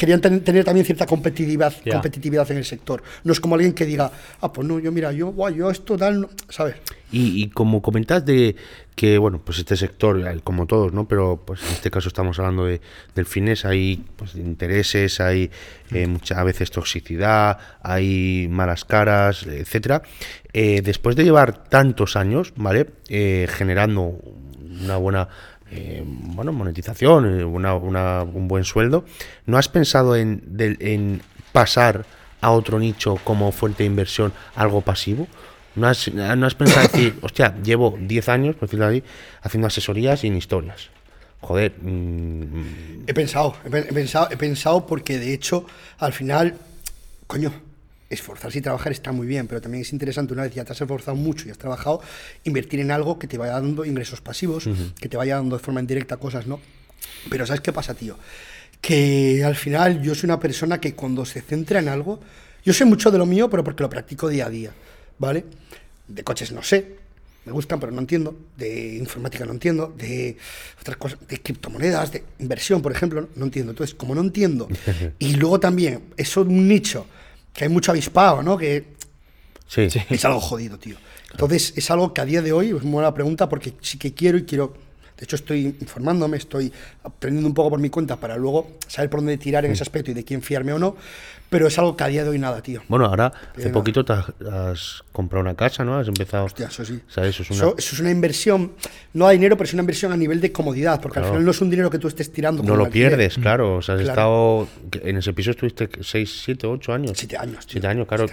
[0.00, 3.02] querían ten- tener también cierta competitividad, competitividad en el sector.
[3.22, 5.98] No es como alguien que diga, ah, pues no, yo mira, yo, guay, yo esto
[5.98, 6.76] tal, no", ¿sabes?
[7.12, 8.56] Y, y como comentas de
[8.96, 11.06] que, bueno, pues este sector, como todos, ¿no?
[11.06, 12.80] Pero pues en este caso estamos hablando de,
[13.14, 15.50] del fines, hay pues, intereses, hay
[15.92, 20.00] eh, muchas veces toxicidad, hay malas caras, etcétera.
[20.54, 22.86] Eh, después de llevar tantos años, ¿vale?
[23.10, 24.16] Eh, generando
[24.82, 25.28] una buena
[25.70, 29.04] eh, bueno, monetización, eh, una- una- un buen sueldo,
[29.46, 32.04] ¿no has pensado en, en pasar
[32.40, 35.26] a otro nicho como fuente de inversión algo pasivo?
[35.76, 39.02] ¿No has, no has pensado decir, hostia, llevo 10 años, por decirlo así,
[39.42, 40.88] haciendo asesorías y en historias?
[41.40, 45.64] Joder, mm, He pensado, he, pe- he pensado, he pensado porque de hecho,
[45.98, 46.54] al final,
[47.26, 47.52] coño,
[48.10, 50.80] esforzarse y trabajar está muy bien, pero también es interesante una vez ya te has
[50.80, 52.02] esforzado mucho y has trabajado,
[52.44, 54.68] invertir en algo que te vaya dando ingresos pasivos,
[55.00, 56.60] que te vaya dando de forma indirecta cosas, ¿no?
[57.30, 58.18] Pero ¿sabes qué pasa, tío?
[58.80, 62.20] Que al final yo soy una persona que cuando se centra en algo,
[62.64, 64.72] yo sé mucho de lo mío, pero porque lo practico día a día,
[65.18, 65.44] ¿vale?
[66.08, 66.96] De coches no sé,
[67.44, 68.36] me gustan, pero no entiendo.
[68.56, 69.94] De informática no entiendo.
[69.96, 70.36] De
[70.80, 73.70] otras cosas, de criptomonedas, de inversión, por ejemplo, no, no entiendo.
[73.70, 74.68] Entonces, como no entiendo,
[75.18, 77.06] y luego también, eso es un nicho
[77.52, 78.56] que hay mucho avispado, ¿no?
[78.56, 78.84] Que
[79.66, 79.88] sí.
[80.08, 80.96] es algo jodido, tío.
[81.30, 84.14] Entonces, es algo que a día de hoy es muy buena pregunta porque sí que
[84.14, 84.74] quiero y quiero.
[85.16, 86.72] De hecho, estoy informándome, estoy
[87.04, 90.10] aprendiendo un poco por mi cuenta para luego saber por dónde tirar en ese aspecto
[90.10, 90.96] y de quién fiarme o no.
[91.50, 92.80] Pero es algo que a día de hoy nada, tío.
[92.86, 95.96] Bueno, ahora hace poquito te has, has comprado una casa, ¿no?
[95.98, 96.44] Has empezado.
[96.44, 97.00] Hostia, eso sí.
[97.08, 97.58] O sea, eso es una.
[97.58, 98.72] Eso, eso es una inversión,
[99.14, 101.26] no a dinero, pero es una inversión a nivel de comodidad, porque Claro.
[101.26, 102.62] al final no es un dinero que tú estés tirando.
[102.62, 103.08] no lo alquiler.
[103.16, 103.76] pierdes, claro.
[103.78, 104.68] O sea, has Claro.
[104.92, 105.02] estado.
[105.08, 107.12] En ese piso estuviste 6, 7, 8 años.
[107.18, 107.72] Siete años, tío.
[107.72, 108.26] Siete años, claro.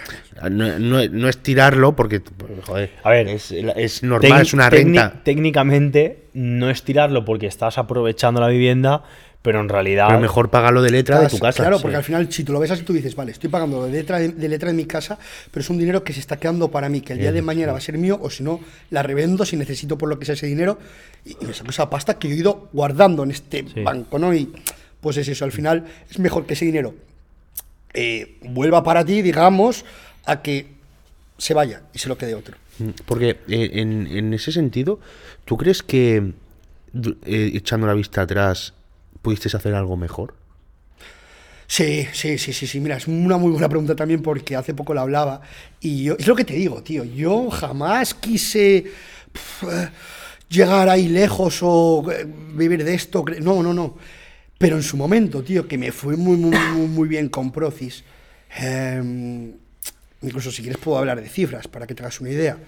[0.50, 2.22] No, no- no es tirarlo porque,
[2.66, 5.12] joder, A ver, es, es normal, es una renta.
[5.24, 9.02] Técnicamente no es tirarlo porque estás aprovechando la vivienda,
[9.48, 10.08] pero en realidad.
[10.08, 11.62] Pero mejor págalo de letra de tu casa.
[11.62, 11.82] Claro, sí.
[11.82, 14.18] porque al final, si tú lo ves así, tú dices, vale, estoy pagando de letra
[14.18, 15.18] de, de letra en mi casa,
[15.50, 17.72] pero es un dinero que se está quedando para mí, que el día de mañana
[17.72, 20.34] va a ser mío, o si no, la revendo si necesito por lo que sea
[20.34, 20.78] ese dinero,
[21.24, 23.82] y, y me saco esa pasta que yo he ido guardando en este Sí.
[23.82, 24.34] banco, ¿no?
[24.34, 24.52] Y
[25.00, 26.94] pues es eso, al final es mejor que ese dinero
[27.94, 29.84] eh, vuelva para ti, digamos,
[30.26, 30.66] a que
[31.38, 32.56] se vaya y se lo quede otro.
[32.78, 35.00] Mm, Porque eh, en, en ese sentido,
[35.46, 36.32] ¿tú crees que
[37.24, 38.74] eh, echando la vista atrás
[39.22, 40.34] pudiste hacer algo mejor?
[41.66, 42.80] Sí, sí, sí, sí, sí.
[42.80, 45.42] Mira, es una muy buena pregunta también porque hace poco la hablaba
[45.80, 47.04] y yo, es lo que te digo, tío.
[47.04, 48.84] Yo jamás quise
[50.48, 53.22] llegar ahí lejos o eh, vivir de esto.
[53.40, 53.96] No, no, no.
[54.56, 58.02] Pero en su momento, tío, que me fue muy, muy, muy, muy bien con Procis.
[58.56, 59.52] em,
[60.22, 62.58] incluso si quieres puedo hablar de cifras para que te hagas una idea.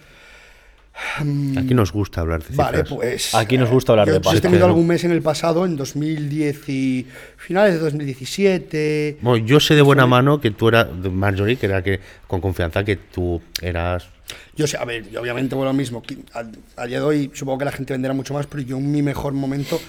[1.57, 2.95] Aquí nos gusta hablar de Vale, cifras.
[2.99, 3.35] pues.
[3.35, 5.65] Aquí nos gusta hablar yo- de Yo he pasta, tenido algún mes en el pasado,
[5.65, 9.19] en 2010 y finales de 2017.
[9.23, 12.85] Bueno, yo sé de buena mano que tú eras Marjorie, que era que con confianza
[12.85, 14.09] que tú eras.
[14.57, 16.03] Yo sé, a ver, yo obviamente vuelvo lo mismo.
[16.03, 16.45] que A,
[16.83, 19.03] a día de hoy supongo que la gente venderá mucho más, pero yo en mi
[19.03, 19.81] mejor momento,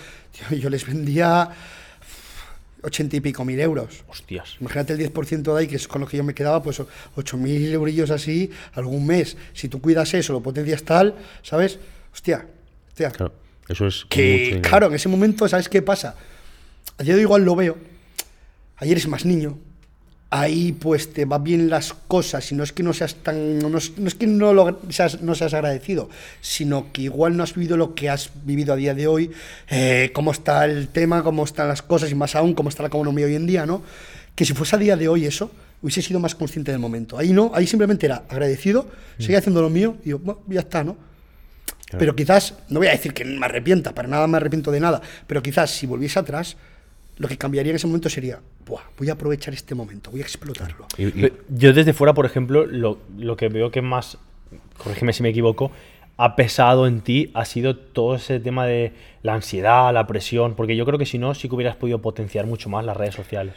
[0.49, 1.49] tío, yo les vendía
[2.84, 4.03] ochenta y pico mil euros.
[4.07, 4.57] Hostias.
[4.59, 6.82] Imagínate el 10% de ahí, que es con lo que yo me quedaba, pues
[7.15, 9.38] ocho mil eurillos así algún mes.
[9.53, 11.79] Si tú cuidas eso, lo potencias tal, ¿sabes?
[12.13, 12.45] Hostia,
[12.89, 13.11] hostia.
[13.11, 13.34] Claro,
[13.67, 14.05] eso es.
[14.09, 16.15] Que, claro, en ese momento, ¿sabes qué pasa?
[16.97, 17.77] A día de hoy igual lo veo.
[18.77, 19.57] Ayer eres más niño.
[20.34, 23.77] Ahí pues te va bien las cosas y no es que no seas tan no
[23.77, 26.09] es, no es que no lo seas, no seas agradecido
[26.39, 29.32] sino que igual no has vivido lo que has vivido a día de hoy
[29.69, 32.88] eh, cómo está el tema cómo están las cosas y más aún cómo está la
[32.88, 33.84] economía hoy en día no
[34.34, 35.51] que si fuese a día de hoy eso
[35.82, 37.17] hubiese sido más consciente del momento.
[37.17, 38.88] Ahí no ahí simplemente era agradecido
[39.19, 40.95] seguía haciendo lo mío y digo, bueno, ya está no
[41.97, 45.01] pero quizás, no voy a decir que me arrepienta, para nada me arrepiento de nada,
[45.27, 46.55] pero quizás si volviese atrás,
[47.18, 50.24] lo que cambiaría en ese momento sería, Buah, voy a aprovechar este momento, voy a
[50.24, 50.88] explotarlo.
[50.97, 54.18] Y- y- Pe- Yo desde fuera, por ejemplo, lo, lo que veo que más,
[54.78, 55.72] corrígeme si me equivoco,
[56.18, 58.93] ha pesado en ti ha sido todo ese tema de
[59.24, 62.45] la ansiedad, la presión, porque yo creo que si no, sí que hubieras podido potenciar
[62.45, 63.55] mucho más las redes sociales.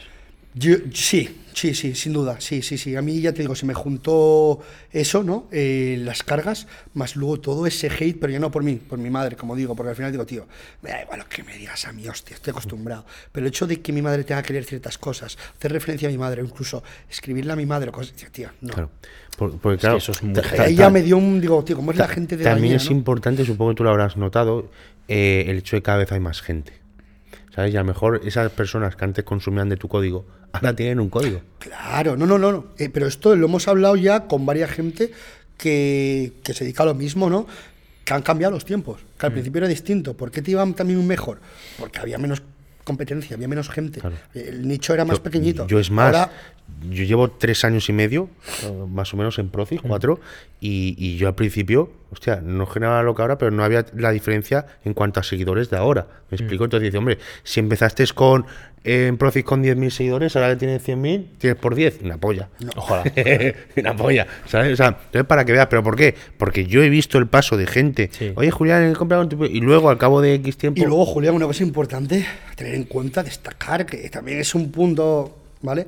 [0.57, 2.95] Yo, sí, sí, sí, sin duda, sí, sí, sí.
[2.95, 5.49] A mí ya te digo, se me juntó eso, ¿no?
[5.51, 9.09] Eh, las cargas, más luego todo ese hate, pero ya no por mí, por mi
[9.09, 10.47] madre, como digo, porque al final digo, tío,
[10.81, 13.05] me da igual lo que me digas a mí, hostia, estoy acostumbrado.
[13.33, 16.11] Pero el hecho de que mi madre tenga que leer ciertas cosas, hacer referencia a
[16.11, 18.73] mi madre, incluso escribirle a mi madre, cosas, tío, no.
[18.73, 18.91] Claro.
[19.37, 22.07] porque claro, eso es muy Ahí ya me dio un, digo, tío, ¿cómo es la
[22.07, 24.71] gente de También la es importante, supongo que tú lo habrás notado,
[25.09, 26.84] eh, el hecho de que cada vez hay más gente.
[27.55, 27.73] ¿Sabes?
[27.73, 31.09] Y a lo mejor esas personas que antes consumían de tu código, ahora tienen un
[31.09, 31.41] código.
[31.59, 32.51] Claro, no, no, no.
[32.51, 32.65] no.
[32.77, 35.11] Eh, pero esto lo hemos hablado ya con varias gente
[35.57, 37.47] que, que se dedica a lo mismo, ¿no?
[38.03, 38.99] Que han cambiado los tiempos.
[39.17, 39.35] Que al Mm.
[39.35, 40.13] principio era distinto.
[40.15, 41.39] ¿Por qué te iban también mejor?
[41.79, 42.41] Porque había menos
[42.83, 43.99] competencia, había menos gente.
[43.99, 44.15] Claro.
[44.35, 45.65] El nicho era más Yo- pequeñito.
[45.67, 46.31] Yo es más, Ahora,
[46.91, 48.29] yo llevo tres años y medio,
[48.63, 50.19] eh, más o menos en Procis, cuatro,
[50.59, 54.11] y, y yo al principio, hostia, no generaba lo que ahora, pero no había la
[54.11, 56.07] diferencia en cuanto a seguidores de ahora.
[56.31, 56.63] ¿Me explico?
[56.63, 58.45] Entonces dice, hombre, si empezaste con
[58.83, 62.49] eh, en Procis con 10.000 seguidores, ahora que tienes 100.000, tienes por 10, una polla.
[62.75, 63.03] Ojalá.
[63.77, 64.73] una polla, ¿sabes?
[64.73, 66.15] O sea, entonces para que veas, ¿pero por qué?
[66.37, 68.31] Porque yo he visto el paso de gente, Sí.
[68.35, 70.81] oye Julián, he comprado un tipo", y luego al cabo de X tiempo...
[70.81, 74.71] y luego, Julián, una cosa importante a tener en cuenta, destacar, que también es un
[74.71, 75.85] punto, ¿vale?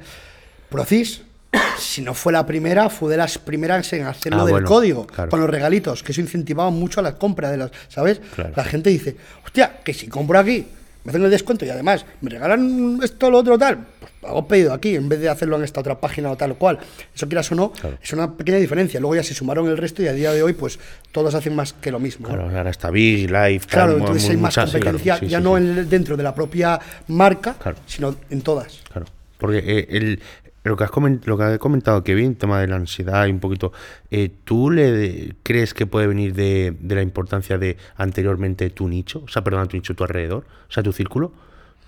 [0.69, 1.21] Procis,
[1.79, 5.07] si no fue la primera, fue de las primeras en hacerlo Ah, del bueno, código,
[5.07, 5.29] claro.
[5.29, 8.19] con los regalitos, que eso incentivaba mucho a la compra de las, ¿sabes?
[8.35, 8.53] Claro.
[8.55, 10.65] La gente dice, hostia, que si compro aquí,
[11.03, 14.73] me hacen el descuento y además me regalan esto, lo otro, tal, pues hago pedido
[14.73, 16.79] aquí en vez de hacerlo en esta otra página o tal o cual.
[17.15, 17.71] Eso quieras o no,
[18.03, 18.99] es una pequeña diferencia.
[18.99, 20.77] Luego ya se sumaron el resto y a día de hoy, pues
[21.13, 22.27] todos hacen más que lo mismo.
[22.27, 22.33] ¿no?
[22.35, 25.17] Claro, ahora está Big, Live, tal, Claro, mu- entonces hay más muchas- sí, claro, competencia,
[25.19, 26.77] sí, ya sí, no en- dentro de la propia
[27.07, 28.81] marca, sino en todas.
[28.91, 29.05] Claro,
[29.37, 30.19] porque eh, el,
[30.67, 33.39] lo, que has comen- lo que ha comentado Kevin, tema de la ansiedad y un
[33.39, 33.71] poquito,
[34.11, 39.23] eh, ¿tú le crees que puede venir de, de la importancia de anteriormente tu nicho?
[39.25, 41.31] O sea, perdón, tu nicho, tu alrededor, o sea, tu círculo.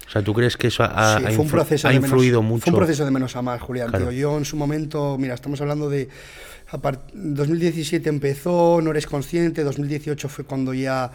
[0.07, 1.97] O sea, ¿tú crees que eso ha, Sí, ha fue un influ- proceso ha de
[1.99, 2.63] menos- influido mucho?
[2.63, 3.89] Fue un proceso de menos a más, Julián.
[3.89, 4.07] Claro.
[4.09, 4.17] tío.
[4.19, 6.09] Yo en su momento, mira, estamos hablando de.
[6.71, 9.63] A par- 2017 empezó, no eres consciente.
[9.63, 11.11] 2018 fue cuando ya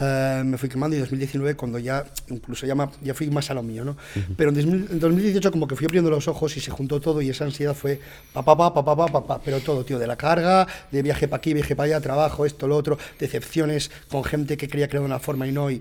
[0.00, 3.54] eh, me fui quemando y 2019 cuando ya, incluso ya, ma- ya fui más a
[3.54, 3.96] lo mío, ¿no?
[4.36, 7.22] Pero en, 2000 en 2018 como que fui abriendo los ojos y se juntó todo
[7.22, 7.98] y esa ansiedad fue
[8.34, 11.26] pa pa pa pa pa pa, pa, pero todo, tío, de la carga, de viaje
[11.26, 14.96] para aquí, viaje para allá, trabajo, esto, lo otro, decepciones con gente que creía que
[14.96, 15.80] era de una forma y no y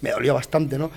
[0.00, 0.90] me dolió bastante, ¿no?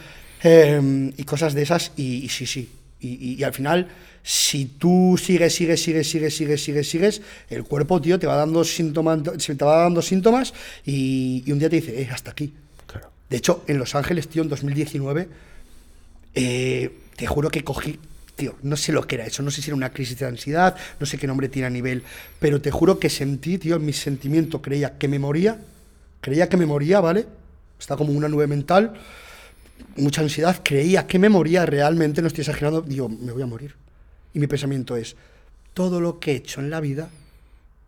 [0.44, 2.70] Eh, y cosas de esas, y, y sí, sí.
[3.00, 3.88] Y, y- y al final,
[4.24, 8.64] si tú sigues, sigues, sigues, sigues, sigues, sigues, sigues, el cuerpo, tío, te va dando
[8.64, 10.54] síntomas, te va dando síntomas
[10.86, 12.54] y, y un día te dice, eh, hasta aquí.
[12.88, 13.12] Claro.
[13.30, 15.28] De hecho, en Los Ángeles, tío, en 2019,
[16.36, 18.00] eh, te juro que cogí,
[18.36, 20.76] tío, no sé lo que era eso, no sé si era una crisis de ansiedad,
[21.02, 22.04] no sé qué nombre tiene a nivel,
[22.40, 25.60] pero te juro que sentí, tío, en mi sentimiento, creía que me moría,
[26.22, 27.28] creía que me moría, ¿vale?
[27.78, 28.94] Está como una nube mental,
[29.98, 33.83] mucha ansiedad, creía que me moría realmente, no estoy exagerando, digo, me voy a morir.
[34.34, 35.16] Y mi pensamiento es,
[35.74, 37.10] todo lo que he hecho en la vida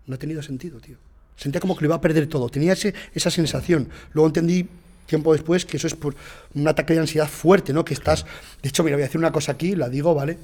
[0.08, 0.98] no ha tenido sentido, tío.
[1.38, 3.90] Sentía como que lo iba a perder todo, tenía ese- esa sensación.
[4.14, 4.68] Luego entendí
[5.06, 6.16] tiempo después que eso es por
[6.54, 7.84] un ataque de ansiedad fuerte, ¿no?
[7.86, 8.26] Que estás,
[8.64, 10.38] de hecho, mira, voy a hacer una cosa aquí, la digo, ¿vale?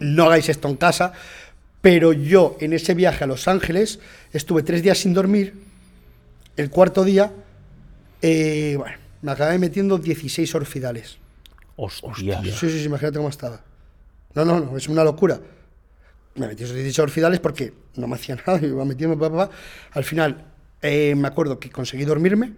[0.00, 1.12] No hagáis esto en casa,
[1.80, 4.00] pero yo en ese viaje a Los Ángeles
[4.32, 5.54] estuve tres días sin dormir,
[6.56, 7.32] el cuarto día,
[8.22, 11.18] eh, bueno, me acabé metiendo 16 orfidales.
[12.36, 12.40] Hostia.
[12.58, 13.62] Sí, sí, sí, imagínate cómo estaba.
[14.34, 15.40] No, no, no, es una locura.
[16.34, 19.54] Me metí esos 18 orfidales porque no me hacía nada, iba metiendo, pa, pa, pa.
[19.92, 20.44] Al final,
[20.82, 22.52] eh, me acuerdo que conseguí dormirme.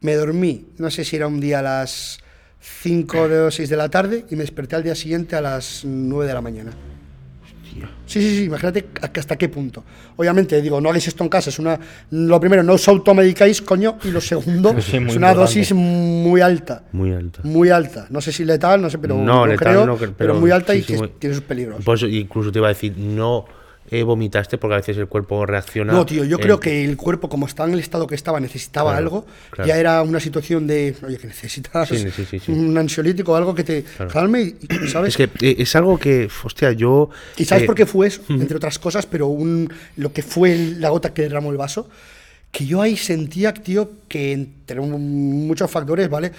[0.00, 2.20] Me dormí, no sé si era un día a las
[2.60, 6.26] 5 o 6 de la tarde y me desperté al día siguiente a las 9
[6.26, 6.72] de la mañana.
[8.06, 9.84] Sí, sí, sí, imagínate hasta qué punto.
[10.16, 11.50] Obviamente, digo, no hagáis esto en casa.
[11.50, 11.78] Es una,
[12.10, 13.98] lo primero, no os automedicáis, coño.
[14.04, 15.38] Y lo segundo, Sí, es una importante.
[15.40, 16.84] dosis muy alta.
[16.92, 17.40] Muy alta.
[17.44, 18.06] Muy alta.
[18.10, 20.34] No sé si letal, no sé, pero No, lo letal creo, no, que- pero, pero
[20.34, 21.84] muy alta sí, y sí, que muy- tiene sus peligros.
[21.84, 23.44] Por eso incluso te iba a decir, no
[23.90, 25.92] eh, vomitaste porque a veces el cuerpo reacciona.
[25.92, 28.40] No, tío, yo eh, creo que el cuerpo, como estaba en el estado que estaba,
[28.40, 29.26] necesitaba Claro, algo.
[29.50, 29.68] claro.
[29.68, 33.64] Ya era una situación de, oye, que necesitas Sí, sí, sí, un ansiolítico, algo que
[33.64, 35.10] te calme, y, ¿sabes?
[35.10, 37.10] Es que eh, es algo que, hostia, yo.
[37.36, 38.22] ¿Y sabes eh, por qué fue eso?
[38.28, 41.88] Entre otras cosas, pero un, lo que fue la gota que derramó el vaso,
[42.50, 46.32] que yo ahí sentía, tío, que entre muchos factores, ¿vale?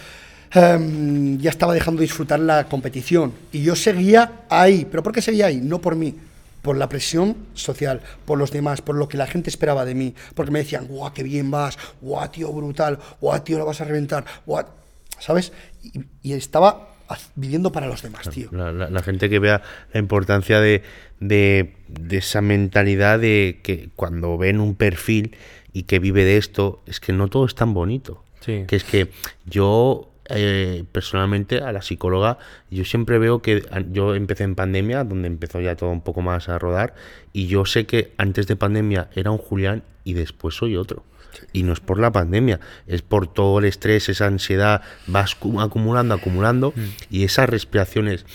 [0.51, 3.33] Em, ya estaba dejando de disfrutar la competición.
[3.51, 4.87] Y yo seguía ahí.
[4.89, 5.61] ¿Pero por qué seguía ahí?
[5.61, 6.15] No por mí.
[6.69, 10.13] Por la presión social, por los demás, por lo que la gente esperaba de mí.
[10.35, 13.85] Porque me decían, guau, qué bien vas, guau, tío, brutal, guau, tío, lo vas a
[13.85, 14.65] reventar, guau.
[15.17, 15.51] ¿Sabes?
[15.81, 16.89] Y, y estaba
[17.33, 18.49] viviendo para los demás, tío.
[18.51, 19.63] La, la- la gente que vea
[19.93, 20.83] la importancia de,
[21.19, 25.35] de- de esa mentalidad de que cuando ven un perfil
[25.73, 28.23] y que vive de esto, es que no todo es tan bonito.
[28.41, 28.65] Sí.
[28.67, 29.09] Que es que
[29.47, 32.37] yo, eh, personalmente, a la psicóloga,
[32.69, 36.49] yo siempre veo que yo empecé en pandemia, donde empezó ya todo un poco más
[36.49, 36.93] a rodar,
[37.33, 41.03] y yo sé que antes de pandemia era un Julián y después soy otro.
[41.53, 45.61] Y no es por la pandemia, es por todo el estrés, esa ansiedad, vas cu-
[45.61, 46.73] acumulando, acumulando,
[47.09, 48.25] y esas respiraciones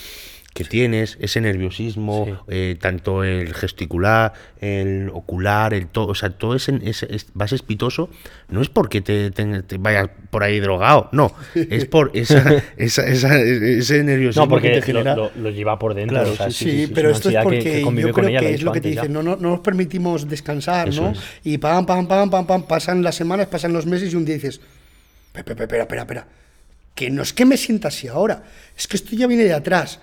[0.55, 2.33] que tienes, ese nerviosismo, Sí.
[2.47, 4.31] eh, tanto el gesticular,
[4.61, 8.09] el ocular, el todo, o sea, todo ese, ese- es- vas espitoso,
[8.47, 13.05] no es porque te, te- te vayas por ahí drogado, no, es por esa, esa-
[13.05, 15.15] esa- ese nerviosismo No, porque que te lo, genera.
[15.17, 16.15] lo- lo lleva por dentro.
[16.19, 18.61] Claro, o sea, sí, pero esto es que- porque que yo creo ella, que es
[18.63, 21.11] lo que te dicen, no, no, no nos permitimos descansar, Eso ¿no?
[21.11, 21.19] es.
[21.43, 24.35] Y pam, pam, pam, pam, pam, pasan las semanas, pasan los meses y un día
[24.35, 24.61] dices,
[25.33, 26.27] "Pe- pe- pe- espera, espera, espera,
[26.95, 28.43] que no es que me sienta así ahora,
[28.77, 29.99] es que esto ya viene de atrás.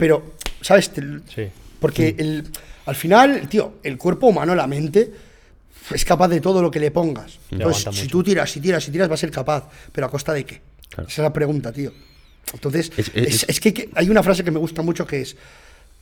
[0.00, 0.90] Pero, ¿sabes?
[1.32, 1.46] Sí.
[1.78, 2.48] Porque el,
[2.86, 5.12] al final, tío, el cuerpo humano, la mente,
[5.94, 7.38] es capaz de todo lo que le pongas.
[7.50, 8.10] Entonces, si mucho.
[8.10, 9.68] tú tiras, si tiras, si tiras, va a ser capaz.
[9.92, 10.60] Pero ¿a costa de qué?
[10.88, 11.08] Claro.
[11.08, 11.92] Esa es la pregunta, tío.
[12.52, 15.20] Entonces, Es- es, es- es que, que hay una frase que me gusta mucho que
[15.20, 15.36] es,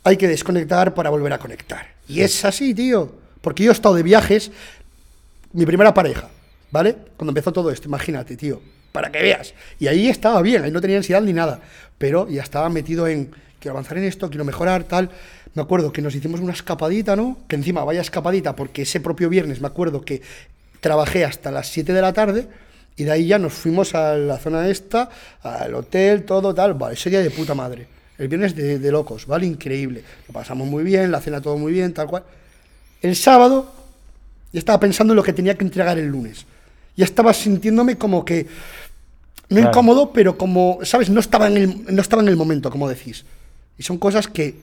[0.05, 1.95] hay que desconectar para volver a conectar.
[2.09, 3.13] Y es así, tío.
[3.43, 4.51] Porque yo he estado de viajes,
[5.53, 6.29] mi primera pareja,
[6.71, 6.97] ¿vale?
[7.17, 8.61] Cuando empezó todo esto, imagínate, tío,
[8.93, 9.55] para que veas.
[9.79, 11.61] Y ahí estaba bien, ahí no tenía ansiedad ni nada,
[11.99, 13.31] pero ya estaba metido en,
[13.61, 15.11] quiero avanzar en esto, quiero mejorar, tal.
[15.55, 17.39] Me acuerdo que nos hicimos una escapadita, ¿no?
[17.49, 20.23] Que encima vaya escapadita, porque ese propio viernes me acuerdo que
[20.81, 22.47] trabajé hasta las 7 de la tarde
[22.97, 25.09] y de ahí ya nos fuimos a la zona esta,
[25.43, 26.75] al hotel, todo tal.
[26.75, 27.87] Vale, ese día de puta madre.
[28.19, 29.47] El viernes de, de locos, ¿vale?
[29.47, 30.03] Increíble.
[30.27, 32.25] Lo pasamos muy bien, la cena todo muy bien, tal cual.
[33.01, 33.73] El sábado
[34.53, 36.45] ya estaba pensando en lo que tenía que entregar el lunes.
[36.97, 38.47] Ya estaba sintiéndome como que
[39.51, 39.69] no Claro.
[39.71, 41.09] incómodo, pero como, ¿sabes?
[41.11, 43.25] No estaba en el, no estaba en el momento, como decís.
[43.79, 44.57] Y son cosas que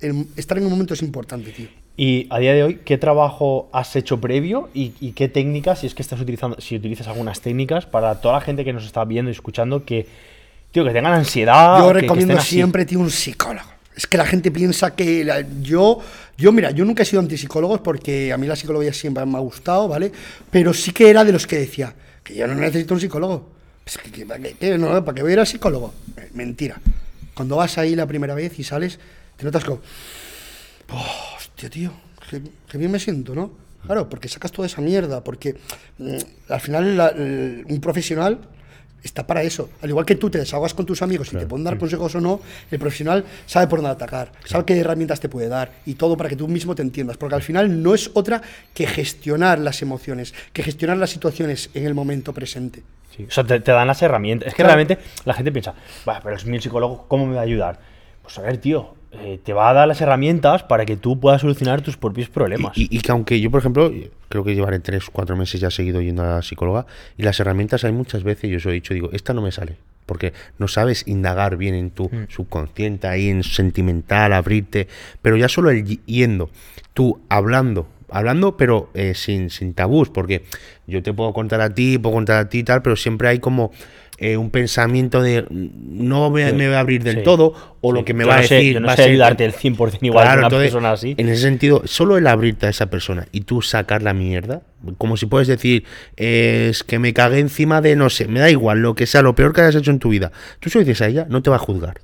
[0.00, 1.68] el- estar en el momento es importante, tío.
[1.96, 5.86] Y a día de hoy, ¿qué trabajo has hecho previo y, y qué técnicas, si
[5.88, 9.04] es que estás utilizando, si utilizas algunas técnicas para toda la gente que nos está
[9.04, 10.06] viendo y escuchando que,
[10.70, 11.78] tío, que tengan ansiedad?
[11.80, 12.54] Yo que- que recomiendo estén así?
[12.54, 13.66] siempre, tío, un psicólogo.
[13.96, 15.98] Es que la gente piensa que la- yo,
[16.36, 19.40] yo, mira, yo nunca he sido antipsicólogo porque a mí la psicología siempre me ha
[19.40, 20.12] gustado, ¿vale?
[20.52, 21.92] Pero sí que era de los que decía
[22.22, 23.48] que yo no necesito un psicólogo.
[23.82, 24.12] Pues que-
[24.60, 24.78] que-.
[24.78, 25.92] No, ¿Para qué voy a ir al psicólogo?
[26.16, 26.80] Eh, Mentira.
[27.38, 28.98] Cuando vas ahí la primera vez y sales,
[29.36, 29.80] te notas como,
[30.90, 31.92] "Oh, hostia, tío,
[32.28, 32.42] qué,
[32.76, 33.52] bien me siento, ¿no?
[33.86, 35.54] Claro, porque sacas toda esa mierda, porque
[35.98, 36.16] mm,
[36.48, 38.40] al final un profesional
[39.02, 39.70] está para eso.
[39.82, 42.20] Al igual que tú te desahogas con tus amigos y te pueden dar consejos o
[42.20, 42.40] no,
[42.70, 46.28] el profesional sabe por dónde atacar, sabe qué herramientas te puede dar y todo para
[46.28, 47.16] que tú mismo te entiendas.
[47.16, 48.42] Porque al final no es otra
[48.74, 52.82] que gestionar las emociones, que gestionar las situaciones en el momento presente.
[53.16, 54.48] Sí, O sea, te, te dan las herramientas.
[54.48, 54.76] Es que Claro.
[54.76, 55.74] realmente la gente piensa,
[56.04, 57.78] "Bah, pero es mi psicólogo, ¿cómo me va a ayudar?
[58.22, 61.40] Pues a ver, tío, eh, te va a dar las herramientas para que tú puedas
[61.40, 62.76] solucionar tus propios problemas.
[62.76, 63.90] Y, y que aunque yo, por ejemplo,
[64.28, 66.86] creo que llevaré tres o cuatro meses ya seguido yendo a la psicóloga,
[67.16, 69.76] y las herramientas hay muchas veces, yo os he dicho, digo, esta no me sale,
[70.04, 74.88] porque no sabes indagar bien en tu subconsciente, ahí en sentimental, abrirte,
[75.22, 76.50] pero ya solo el yendo,
[76.92, 80.44] tú hablando, hablando, pero eh, sin, sin tabús, porque
[80.86, 83.38] yo te puedo contar a ti, puedo contar a ti y tal, pero siempre hay
[83.38, 83.72] como
[84.18, 86.56] eh, un pensamiento de no me, Sí.
[86.56, 87.22] me voy a abrir del Sí.
[87.22, 87.98] todo, o Sí.
[87.98, 89.10] lo que me Yo va no a sé- decir yo no va a sé ser-
[89.12, 91.14] ayudarte el 100% igual que una entonces, persona así.
[91.18, 94.62] En ese sentido, solo el abrirte a esa persona y tú sacar la mierda,
[94.98, 95.84] como si puedes decir,
[96.16, 99.34] es que me cagué encima de, no sé, me da igual, lo que sea, lo
[99.34, 100.32] peor que hayas hecho en tu vida.
[100.60, 101.98] Tú se lo dices a ella, no te va a juzgar.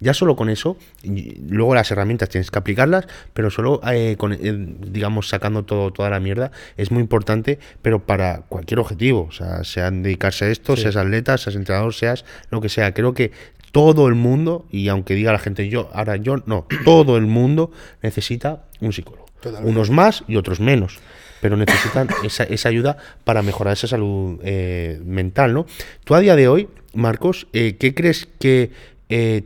[0.00, 4.38] Ya solo con eso, luego las herramientas tienes que aplicarlas, pero solo, eh, con, eh,
[4.42, 9.62] digamos, sacando todo, toda la mierda, es muy importante, pero para cualquier objetivo, o sea,
[9.64, 10.82] sean dedicarse a esto, Sí.
[10.82, 12.92] seas atleta, seas entrenador, seas lo que sea.
[12.94, 13.32] Creo que
[13.72, 17.70] todo el mundo, y aunque diga la gente yo, ahora yo, no, todo el mundo
[18.02, 19.26] necesita un psicólogo.
[19.40, 19.70] Totalmente.
[19.70, 20.98] Unos más y otros menos,
[21.40, 25.66] pero necesitan esa, esa ayuda para mejorar esa salud eh, mental, ¿no?
[26.04, 28.70] Tú a día de hoy, Marcos, eh, ¿qué crees que
[29.08, 29.44] eh,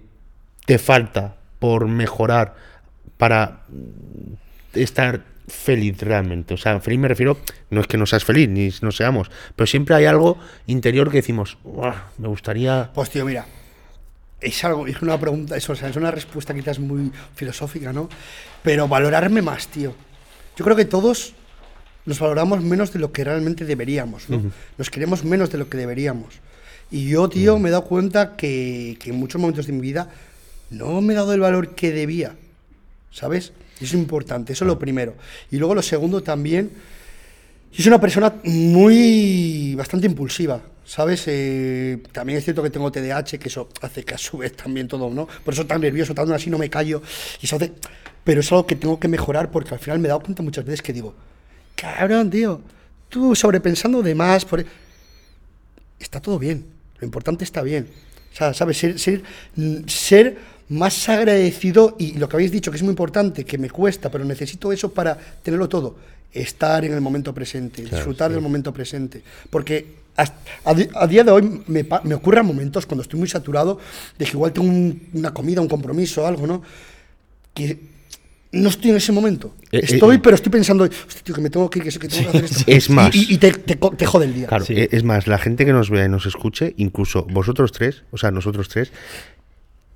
[0.64, 2.54] te falta por mejorar
[3.16, 3.62] para
[4.74, 6.54] estar feliz realmente?
[6.54, 7.38] O sea, feliz me refiero,
[7.70, 11.18] no es que no seas feliz, ni no seamos, pero siempre hay algo interior que
[11.18, 12.90] decimos, "Uah, me gustaría...
[12.94, 13.46] Pues tío, mira,
[14.40, 18.08] es algo, es una pregunta, es, o sea, es una respuesta quizás muy filosófica, ¿no?
[18.62, 19.94] Pero valorarme más, tío.
[20.56, 21.34] Yo creo que todos
[22.04, 24.42] nos valoramos menos de lo que realmente deberíamos, ¿no?
[24.76, 26.34] Nos queremos menos de lo que deberíamos.
[26.90, 30.10] Y yo, tío, me he dado cuenta que, que en muchos momentos de mi vida
[30.70, 32.36] no me he dado el valor que debía,
[33.10, 33.52] ¿sabes?
[33.76, 35.14] Eso es importante, eso es lo primero.
[35.50, 36.70] Y luego lo segundo también,
[37.72, 40.62] soy una persona muy, bastante impulsiva.
[40.84, 41.24] ¿sabes?
[41.26, 44.86] Eh, también es cierto que tengo TDAH, que eso hace que a su vez también
[44.86, 45.26] todo, ¿no?
[45.26, 47.02] Por eso tan nervioso, tan así no me callo.
[47.40, 47.72] Y eso hace...
[48.22, 50.64] Pero es algo que tengo que mejorar porque al final me he dado cuenta muchas
[50.64, 51.14] veces que digo,
[51.74, 52.60] cabrón, tío,
[53.08, 54.60] tú sobrepensando de más, por...
[54.60, 54.66] E-".
[55.98, 56.64] está todo bien,
[57.00, 57.88] lo importante está bien.
[58.32, 58.78] O sea, ¿sabes?
[58.78, 59.22] Ser, ser,
[59.86, 60.38] ser
[60.68, 64.24] más agradecido y lo que habéis dicho que es muy importante, que me cuesta, pero
[64.24, 65.96] necesito eso para tenerlo todo,
[66.32, 69.22] estar en el momento presente, disfrutar del momento presente.
[69.50, 73.78] Porque a, día de hoy me, me, ocurren momentos cuando estoy muy saturado
[74.18, 74.72] de que igual tengo
[75.12, 76.62] una comida, un compromiso, algo, ¿no?
[77.52, 77.94] Que
[78.54, 79.54] no estoy en ese momento.
[79.72, 82.30] Eh, eh, estoy, pero estoy pensando, hostia, tío, que me tengo que ir, que, tengo
[82.30, 82.64] que hacer esto.
[82.66, 83.14] Es más.
[83.14, 84.46] Y, te, te, jode el día.
[84.46, 88.04] Claro, eh, es más, la gente que nos vea y nos escuche, incluso vosotros tres,
[88.12, 88.92] o sea, nosotros tres,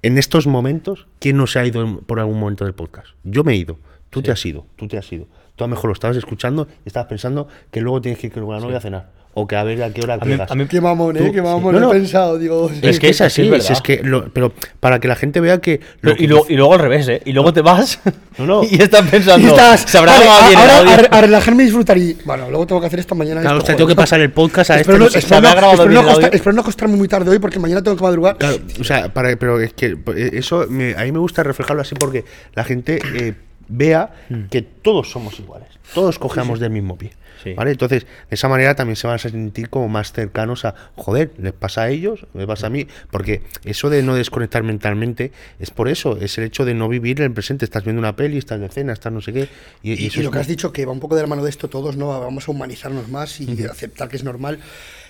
[0.02, 3.08] en estos momentos, ¿quién no se ha ido por algún momento del podcast?
[3.24, 3.78] Yo me he ido.
[4.10, 5.26] Tú te has ido, tú te has ido.
[5.54, 8.32] Tú a lo mejor lo estabas escuchando y estabas pensando que luego tienes que ir
[8.32, 10.80] con la novia a cenar o que a ver a qué hora a mí, qué
[10.80, 11.30] mamón, ¿eh?
[11.32, 11.92] qué mamón, no, no.
[11.92, 12.70] he pensado, digo...
[12.82, 14.02] Es que es así, es, que
[14.32, 15.80] pero para que la gente vea que...
[16.18, 17.22] y, luego al revés, ¿eh?
[17.24, 18.00] Y luego te vas
[18.70, 19.46] y estás pensando...
[19.46, 22.16] Y estás, se habrá vale, ahora a, relajarme y disfrutar y...
[22.24, 23.40] Bueno, luego tengo que hacer esto mañana.
[23.42, 25.20] Claro, tengo que pasar el podcast a espero este.
[25.40, 28.36] No, espero, no acostarme muy tarde hoy porque mañana tengo que madrugar.
[28.38, 30.66] Claro, o sea, para, pero es que eh, eso...
[30.68, 32.24] Me, a mí me gusta reflejarlo así porque
[32.54, 33.34] la gente eh,
[33.68, 34.44] vea hmm.
[34.44, 35.68] que todos somos iguales.
[35.94, 37.12] Todos cogemos del mismo pie.
[37.56, 37.70] ¿Vale?
[37.70, 41.52] Entonces, de esa manera también se van a sentir como más cercanos a, joder, les
[41.52, 45.88] pasa a ellos, les pasa a mí, porque eso de no desconectar mentalmente es por
[45.88, 47.64] eso, es el hecho de no vivir el presente.
[47.64, 49.48] Estás viendo una peli, estás de cena, estás no sé qué.
[49.82, 51.96] Y, lo que has dicho, que va un poco de la mano de esto, todos
[51.96, 54.58] no vamos a humanizarnos más y aceptar que es normal.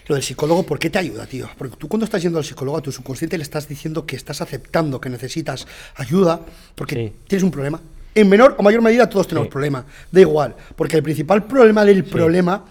[0.06, 1.50] Lo del psicólogo, ¿por qué te ayuda, tío?
[1.58, 4.40] Porque tú cuando estás yendo al psicólogo, a tu subconsciente le estás diciendo que estás
[4.40, 6.40] aceptando que necesitas ayuda
[6.74, 7.80] porque tienes un problema
[8.14, 12.04] en menor o mayor medida todos tenemos problemas, da igual, porque el principal problema del
[12.04, 12.64] problema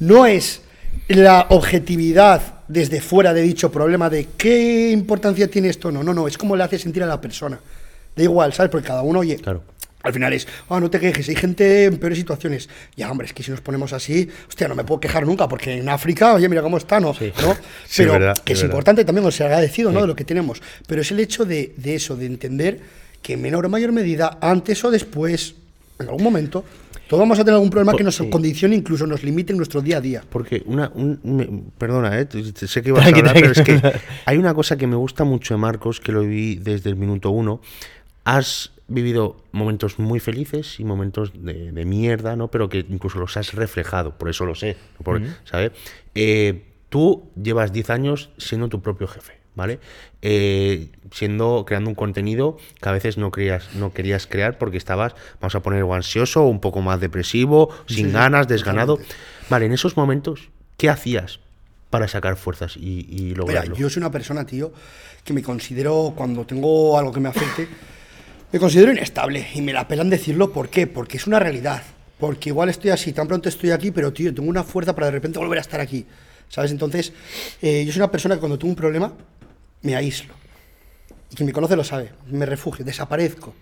[0.00, 0.62] no es
[1.08, 6.28] la objetividad desde fuera de dicho problema de qué importancia tiene esto, no, no, no,
[6.28, 7.58] es como le hace sentir a la persona.
[8.14, 8.70] Da igual, ¿sabes?
[8.70, 9.62] Porque cada uno, oye, claro.
[10.02, 12.70] Al final es, ah, no te quejes, hay gente en peores situaciones.
[12.96, 15.74] Ya, hombre, es que si nos ponemos así, hostia, no me puedo quejar nunca, porque
[15.74, 17.12] en África, oye, mira cómo está, ¿no?
[17.12, 17.56] ¿no?
[17.96, 20.00] Pero que es, importante también, o sea, agradecido, ¿no?
[20.00, 20.62] De lo que tenemos.
[20.86, 22.80] Pero es el hecho de, de eso, de entender
[23.22, 25.54] que en menor o mayor medida, antes o después,
[25.98, 26.64] en algún momento,
[27.10, 29.96] todos vamos a tener algún problema que nos condicione, incluso nos limite en nuestro día
[29.96, 30.22] a día.
[30.30, 30.92] Porque una,
[31.76, 32.28] perdona, ¿eh?
[32.54, 33.82] sé que ibas a hablar, pero es que
[34.26, 37.30] hay una cosa que me gusta mucho de Marcos, que lo vi desde el minuto
[37.30, 37.60] uno.
[38.22, 42.48] Has vivido momentos muy felices y momentos de, mierda, ¿no?
[42.48, 44.76] Pero que incluso los has reflejado, por eso lo sé,
[45.44, 45.72] ¿sabes?
[46.14, 49.39] Eh, tú llevas 10 años siendo tu propio jefe.
[49.60, 49.78] ¿Vale?
[50.22, 55.14] Eh, siendo, creando un contenido que a veces no querías, no querías crear porque estabas,
[55.38, 58.98] vamos a poner, ansioso, un poco más depresivo, sin ganas, desganado.
[59.50, 60.48] Vale, en esos momentos,
[60.78, 61.40] ¿qué hacías
[61.90, 63.76] para sacar fuerzas y, lograrlo?
[63.76, 64.72] yo soy una persona, tío,
[65.24, 67.68] que me considero, cuando tengo algo que me afecte,
[68.50, 70.54] me considero inestable y me la pelan decirlo.
[70.54, 70.86] ¿Por qué?
[70.86, 71.82] Porque es una realidad.
[72.18, 75.12] Porque igual estoy así, tan pronto estoy aquí, pero tío, tengo una fuerza para de
[75.12, 76.06] repente volver a estar aquí.
[76.48, 76.70] ¿Sabes?
[76.70, 77.12] Entonces,
[77.60, 79.12] eh, yo soy una persona que cuando tengo un problema,
[79.82, 80.34] me aíslo.
[81.30, 83.54] Y quien me conoce lo sabe, me refugio, desaparezco.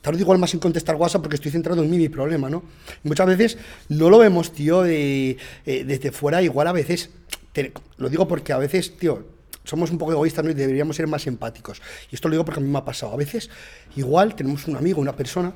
[0.00, 2.64] Tardo igual más en contestar WhatsApp porque estoy centrado en mí, mi problema, ¿no?
[3.04, 3.56] Y muchas veces
[3.88, 7.10] no lo vemos, tío, de, eh, desde fuera, igual a veces,
[7.98, 9.24] lo digo porque a veces, tío,
[9.64, 11.80] somos un poco egoístas y deberíamos ser más empáticos.
[12.10, 13.12] Y esto lo digo porque a mí me ha pasado.
[13.12, 13.48] A veces,
[13.94, 15.54] igual tenemos un amigo, una persona,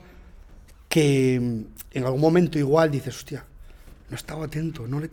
[0.88, 3.44] que mm, en algún momento igual dices, hostia,
[4.08, 5.08] no estaba atento, no le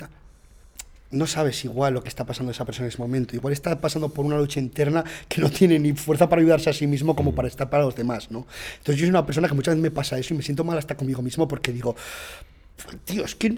[1.14, 3.36] no sabes igual lo que está pasando esa persona en ese momento.
[3.36, 6.74] Igual está pasando por una lucha interna que no tiene ni fuerza para ayudarse a
[6.74, 8.46] sí mismo como para estar para los demás, ¿no?
[8.78, 10.78] Entonces yo soy una persona que muchas veces me pasa eso y me siento mal
[10.78, 11.96] hasta conmigo mismo porque digo,
[13.06, 13.56] tío, es que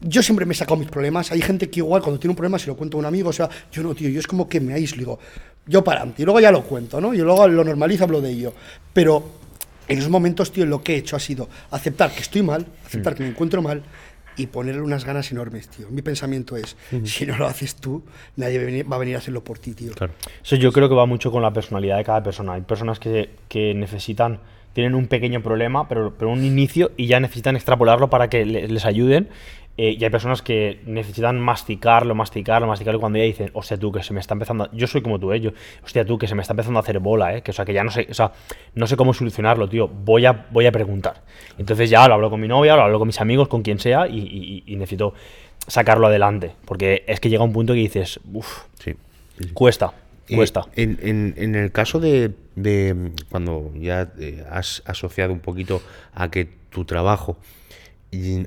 [0.00, 1.30] yo siempre me he sacado mis problemas.
[1.32, 3.32] Hay gente que igual cuando tiene un problema se lo cuento a un amigo, o
[3.32, 5.18] sea, yo no, tío, yo es como que me aíslo, digo,
[5.66, 7.14] yo para y luego ya lo cuento, ¿no?
[7.14, 8.54] Y luego lo normalizo, hablo de ello.
[8.92, 9.24] Pero
[9.88, 13.14] en esos momentos, tío, lo que he hecho ha sido aceptar que estoy mal, aceptar
[13.14, 13.16] mm.
[13.16, 13.82] que me encuentro mal,
[14.36, 15.88] y ponerle unas ganas enormes, tío.
[15.90, 18.02] Mi pensamiento es, si no lo haces tú,
[18.36, 19.92] nadie va a venir a hacerlo por ti, tío.
[19.92, 20.12] Claro.
[20.42, 22.54] Eso yo creo que va mucho con la personalidad de cada persona.
[22.54, 24.40] Hay personas que, que necesitan,
[24.72, 28.84] tienen un pequeño problema, pero, pero un inicio y ya necesitan extrapolarlo para que les
[28.84, 29.28] ayuden
[29.76, 33.00] eh, y hay personas que necesitan masticarlo, masticarlo, masticarlo.
[33.00, 34.70] Cuando ya dicen, hostia, tú, que se me está empezando.
[34.72, 35.40] Yo soy como tú, ¿eh?
[35.40, 35.50] Yo,
[35.82, 37.42] hostia, tú, que se me está empezando a hacer bola, ¿eh?
[37.42, 38.32] Que, o sea, que ya no sé, o sea,
[38.74, 39.88] no sé cómo solucionarlo, tío.
[39.88, 41.22] Voy a, voy a preguntar.
[41.58, 44.06] Entonces ya lo hablo con mi novia, lo hablo con mis amigos, con quien sea,
[44.06, 45.14] y, necesito
[45.66, 46.52] sacarlo adelante.
[46.66, 48.94] Porque es que llega un punto que dices, uff, sí,
[49.54, 49.92] cuesta.
[50.32, 50.62] Cuesta.
[50.74, 55.82] En, en, el caso de, de cuando ya eh, has asociado un poquito
[56.14, 57.36] a que tu trabajo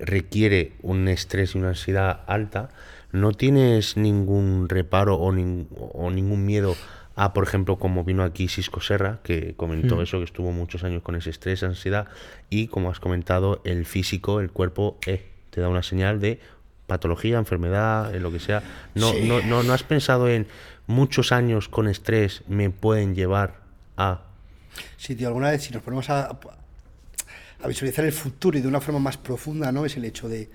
[0.01, 2.69] requiere un estrés y una ansiedad alta,
[3.11, 6.75] ¿no tienes ningún reparo o, nin- o ningún miedo
[7.15, 11.01] a, por ejemplo, como vino aquí Cisco Serra, que comentó eso, que estuvo muchos años
[11.01, 12.07] con ese estrés, ansiedad,
[12.51, 16.39] y como has comentado, el físico, el cuerpo, eh, te da una señal de
[16.85, 18.61] patología, enfermedad, eh, lo que sea.
[18.93, 19.27] No, Sí.
[19.27, 20.45] no, no, ¿No has pensado en
[20.85, 23.55] muchos años con estrés me pueden llevar
[23.97, 24.21] a...
[24.97, 26.39] Sí, tío, alguna vez si nos ponemos a,
[27.61, 29.85] a visualizar el futuro y de una forma más profunda, ¿no?
[29.85, 30.49] Es el hecho de,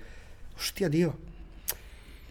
[0.57, 1.15] hostia, tío,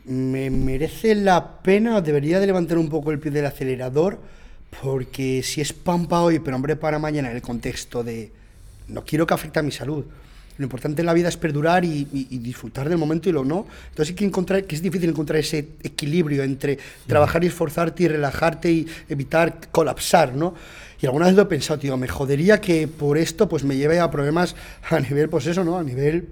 [0.05, 4.19] me merece la pena, debería de levantar un poco el pie del acelerador,
[4.83, 8.33] porque si es pan para hoy, pero hombre para mañana, en el contexto de,
[8.89, 10.05] no quiero que afecte a mi salud.
[10.59, 13.45] Lo importante en la vida es perdurar y, y- y disfrutar del momento y lo
[13.45, 13.67] no.
[13.89, 18.09] Entonces hay que encontrar, que es difícil encontrar ese equilibrio entre trabajar y esforzarte y
[18.09, 20.55] relajarte y evitar colapsar, ¿no?
[21.03, 23.99] Y alguna vez lo he pensado, tío, me jodería que por esto pues me lleve
[24.01, 24.55] a problemas
[24.89, 25.77] a nivel, pues eso, ¿no?
[25.77, 26.29] A nivel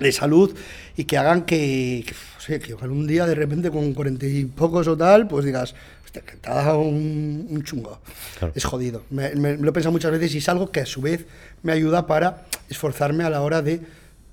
[0.00, 0.52] de salud
[0.96, 4.44] y que hagan que, que, no sé, que un día de repente con cuarenta y
[4.46, 8.00] pocos o tal, pues digas, hostia, que te ha dado un, un chungo.
[8.38, 8.52] Claro.
[8.56, 9.02] Es jodido.
[9.10, 11.26] Me, me- me lo he pensado muchas veces y es algo que a su vez
[11.62, 13.80] me ayuda para esforzarme a la hora de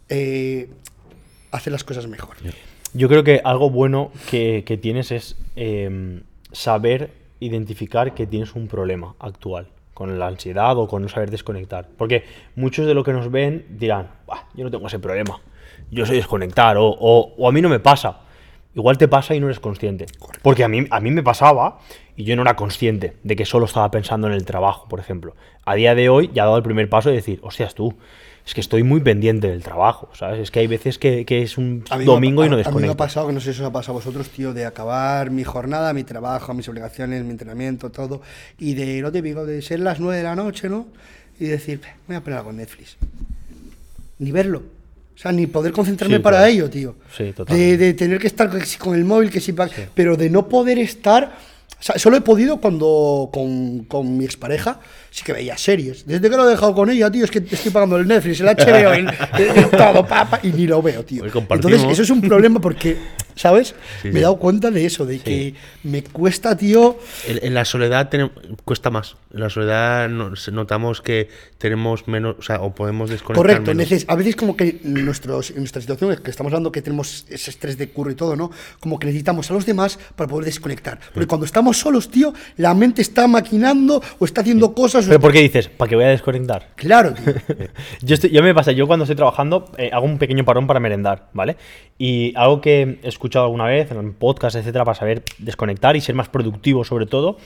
[0.09, 0.69] eh,
[1.51, 2.35] hacer las cosas mejor.
[2.95, 8.67] Yo creo que algo bueno que, que tienes es eh, saber identificar que tienes un
[8.69, 11.87] problema actual con la ansiedad o con no saber desconectar.
[11.97, 12.23] Porque
[12.55, 15.41] muchos de los que nos ven dirán, "Buah, yo no tengo ese problema,
[15.91, 18.19] yo soy desconectar o, o- o a mí no me pasa.
[18.73, 20.05] Igual te pasa y no eres consciente.
[20.41, 21.79] Porque a mí, a mí me pasaba
[22.15, 25.35] y yo no era consciente de que solo estaba pensando en el trabajo, por ejemplo.
[25.65, 27.95] A día de hoy ya he dado el primer paso de decir, hostias tú,
[28.45, 30.39] es que estoy muy pendiente del trabajo, ¿sabes?
[30.39, 32.63] Es que hay veces que, que es un me domingo y no a- A mí
[32.63, 32.97] me ha desconecto.
[32.97, 35.93] pasado, que no sé si os ha pasado a vosotros, tío, de acabar mi jornada,
[35.93, 38.21] mi trabajo, mis obligaciones, mi entrenamiento, todo,
[38.57, 40.87] y de lo típico, de ser las 9 de la noche, ¿no?
[41.39, 42.97] Y decir, "Peh, voy a poner algo en Netflix.
[44.19, 44.63] Ni verlo.
[45.15, 46.51] O sea, ni poder concentrarme Sí, para claro.
[46.51, 46.95] ello, tío.
[47.15, 47.77] Sí, de, totalmente.
[47.77, 51.50] de tener que estar con el móvil, que pa- pero de no poder estar.
[51.81, 54.79] O sea, solo he podido cuando con, con mi expareja
[55.09, 56.05] sí que veía series.
[56.05, 58.45] Desde que lo he dejado con ella, tío, es que estoy pagando el Netflix, el
[58.47, 59.07] HBO, el,
[59.39, 61.23] el- el todo, pa, pa, y ni lo veo, tío.
[61.55, 62.97] Entonces, eso es un problema porque,
[63.41, 63.75] ¿sabes?
[64.01, 64.19] Sí, Me he sí.
[64.21, 66.97] dado cuenta de eso, de que me cuesta, tío.
[67.27, 68.31] En, en la soledad tenem-
[68.63, 69.15] cuesta más.
[69.33, 71.27] En la soledad no- se- notamos que
[71.57, 73.91] tenemos menos, o sea, o podemos desconectar Correcto, menos.
[73.91, 77.49] neces- a veces como que nuestros, en nuestra situación, que estamos hablando que tenemos ese
[77.49, 78.51] estrés de curro y todo, ¿no?
[78.79, 80.99] Como que necesitamos a los demás para poder desconectar.
[81.13, 85.05] Porque cuando estamos solos, tío, la mente está maquinando o está haciendo cosas.
[85.05, 85.67] o Pero está- ¿por qué dices?
[85.69, 86.69] ¿Para qué voy a desconectar?
[86.75, 87.33] Claro, tío.
[88.01, 90.79] Yo, estoy- yo me pasa, yo cuando estoy trabajando eh, hago un pequeño parón para
[90.79, 91.57] merendar, ¿vale?
[91.97, 96.15] Y algo que he escuchado alguna vez en podcast, etcétera, para saber desconectar y ser
[96.15, 97.37] más productivo sobre todo,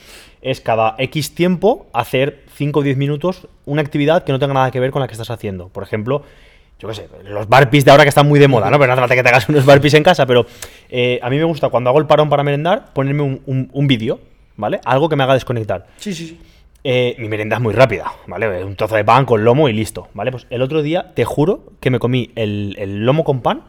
[0.42, 4.72] es cada X tiempo hacer 5 o 10 minutos una actividad que no tenga nada
[4.72, 5.70] que ver con la que estás haciendo.
[5.70, 6.24] Por ejemplo,
[6.80, 8.80] yo qué sé, los barpees de ahora que están muy de moda, ¿no?
[8.80, 10.48] Pero no falta que te hagas unos barpees en casa, pero
[10.90, 13.88] eh, a mí me gusta cuando hago el parón para merendar ponerme un, un- un
[13.88, 14.20] vídeo,
[14.58, 14.80] ¿vale?
[14.86, 15.86] Algo que me haga desconectar.
[15.98, 16.40] Sí, sí, sí.
[16.84, 18.64] Eh, mi merienda es muy rápida, ¿vale?
[18.64, 20.32] Un trozo de pan con lomo y listo, ¿vale?
[20.32, 23.64] Pues el otro día, te juro que me comí el, el lomo con pan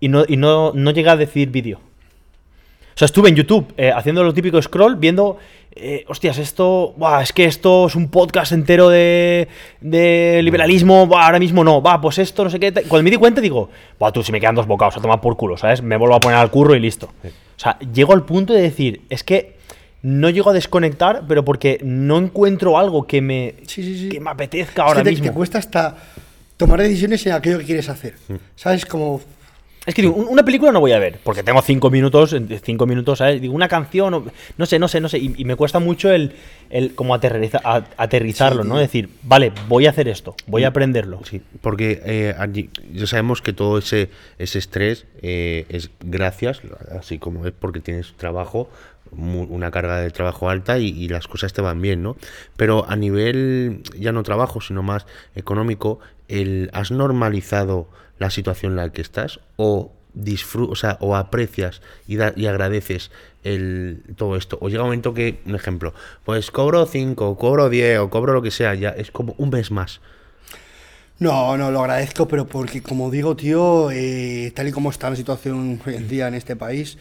[0.00, 1.78] y no, y no, no llegué a decidir vídeo.
[1.78, 5.38] O sea, estuve en YouTube eh, haciendo lo típico scroll, viendo,
[5.70, 9.46] eh, hostias, esto, buah, es que esto es un podcast entero de,
[9.80, 12.72] de liberalismo, buah, ahora mismo no, va, pues esto, no sé qué.
[12.72, 13.70] Cuando me di cuenta, digo,
[14.00, 15.80] buah, tú, si me quedan dos bocados, a tomar por culo, ¿sabes?
[15.80, 17.06] Me vuelvo a poner al curro y listo.
[17.24, 19.56] O sea, llego al punto de decir, es que
[20.02, 24.08] no llego a desconectar, pero porque no encuentro algo que me, Sí, sí, sí.
[24.08, 25.26] que me apetezca Es ahora que te, mismo.
[25.26, 25.96] te cuesta hasta
[26.56, 28.14] tomar decisiones en aquello que quieres hacer.
[28.56, 28.84] ¿Sabes?
[28.84, 29.20] Como.
[29.86, 32.86] Es que digo, un- una película no voy a ver, porque tengo cinco minutos, cinco
[32.86, 33.40] minutos, ¿sabes?
[33.40, 34.24] Digo, una canción, o-
[34.58, 36.32] no sé, no sé, no sé, y, y me cuesta mucho el,
[36.68, 38.76] el como aterriza- a- aterrizarlo, Sí, ¿no?
[38.78, 41.20] Decir, vale, voy a hacer esto, voy a aprenderlo.
[41.24, 46.60] Sí, porque eh, allí- ya sabemos que todo ese, ese estrés eh, es gracias,
[46.98, 48.68] así como es porque tienes trabajo,
[49.10, 52.18] una carga de trabajo alta y, y las cosas te van bien, ¿no?
[52.58, 55.98] Pero a nivel ya no trabajo, sino más económico,
[56.28, 61.80] el, ¿has normalizado la situación en la que estás o disfru o sea, o aprecias
[62.08, 63.10] y, da- y agradeces
[63.44, 64.58] el, todo esto?
[64.60, 65.94] O llega un momento que, un ejemplo,
[66.24, 69.70] pues cobro 5, cobro 10 o cobro lo que sea, ya es como un mes
[69.70, 70.00] más.
[71.18, 75.16] No, no, lo agradezco, pero porque, como digo, tío, eh, tal y como está la
[75.16, 76.96] situación hoy en día en este país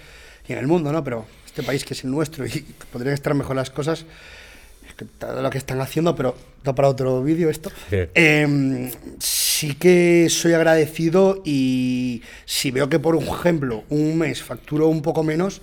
[0.47, 1.03] y en el mundo, ¿no?
[1.03, 4.05] Pero este país que es el nuestro y podrían estar mejor las cosas,
[5.41, 7.72] lo que están haciendo, pero da para otro vídeo esto.
[7.91, 9.76] Em, sí.
[9.80, 15.62] Que soy agradecido y si veo que, por ejemplo, un mes facturo un poco menos,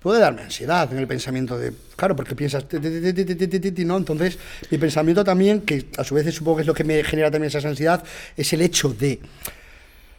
[0.00, 3.96] puede darme ansiedad en el pensamiento de, claro, porque piensas, ¿no?
[3.96, 4.38] Entonces,
[4.70, 7.48] mi pensamiento también, que a su vez supongo que es lo que me genera también
[7.48, 8.04] esa ansiedad,
[8.36, 9.18] es el hecho de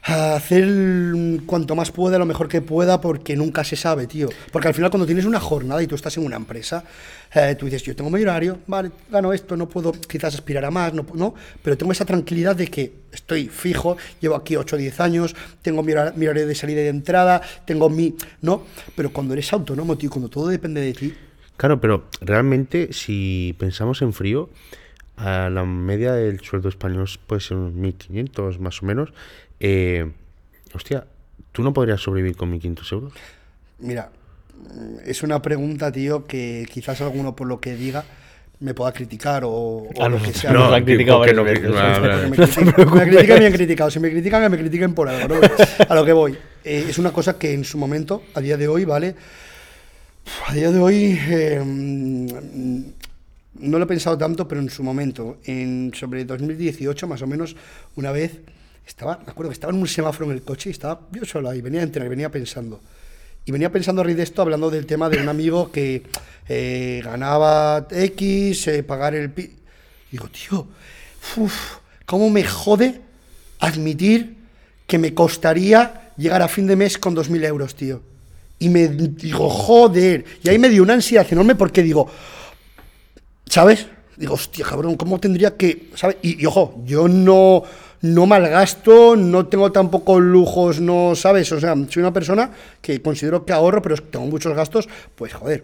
[0.07, 0.67] a hacer
[1.47, 4.29] cuanto más pueda, lo mejor que pueda, porque nunca se sabe, tío.
[4.51, 6.83] Porque al final cuando tienes una jornada y tú estás en una empresa,
[7.33, 10.69] eh, tú dices, yo tengo mi horario, vale, gano esto, no puedo quizás aspirar a
[10.69, 11.33] más, no, no,
[11.63, 15.81] pero tengo esa tranquilidad de que estoy fijo, llevo aquí 8 o 10 años, tengo
[15.81, 18.15] mi horario de salida y de entrada, tengo mi...
[18.41, 18.63] ¿no?
[18.95, 21.13] Pero cuando eres autónomo, tío, cuando todo depende de ti,
[21.57, 24.49] Claro, pero realmente si pensamos en frío,
[25.17, 29.13] a la media del sueldo español puede ser unos 1.500 más o menos.
[29.59, 30.11] Eh,
[30.73, 31.05] hostia,
[31.51, 33.13] ¿tú no podrías sobrevivir con 1.500 euros?
[33.79, 34.09] Mira,
[35.05, 38.03] es una pregunta, tío, que quizás alguno por lo que diga
[38.61, 40.51] me pueda criticar o, o A lo que sea.
[40.53, 42.29] nos han que- criticado no- no, no, me, critican,
[42.95, 43.91] me critican y me han criticado.
[43.91, 45.35] Si me critican, que me critiquen por algo.
[45.35, 45.41] ¿no?
[45.89, 46.37] A lo que voy.
[46.63, 49.15] Eh, es una cosa que en su momento, a día de hoy, ¿vale?
[50.47, 51.61] A día de hoy, eh,
[53.59, 57.55] no lo he pensado tanto, pero en su momento, en sobre 2018 más o menos,
[57.97, 58.39] una vez,
[58.85, 61.49] estaba, me acuerdo que estaba en un semáforo en el coche y estaba yo solo
[61.49, 62.79] ahí, venía a entrenar, venía pensando.
[63.45, 66.03] Y venía pensando a raíz de esto, hablando del tema de un amigo que
[66.49, 69.29] eh, ganaba X, eh, pagar el...
[69.31, 69.51] pi-
[70.11, 70.67] Digo, tío,
[71.37, 71.53] uf,
[72.05, 73.01] ¿cómo me jode
[73.59, 74.37] admitir
[74.87, 78.01] que me costaría llegar a fin de mes con 2.000 euros, tío?
[78.57, 80.23] Y me digo, joder.
[80.41, 82.09] Y ahí me dio una ansiedad enorme porque digo,
[83.49, 83.85] ¿sabes?
[84.17, 85.89] Digo, hostia, cabrón, ¿cómo tendría que...?
[85.95, 86.17] ¿Sabes?
[86.21, 87.63] Y, y, ojo, yo no,
[88.01, 91.51] no malgasto, no tengo tampoco lujos, no, ¿sabes?
[91.51, 95.63] O sea, soy una persona que considero que ahorro, pero tengo muchos gastos, pues joder,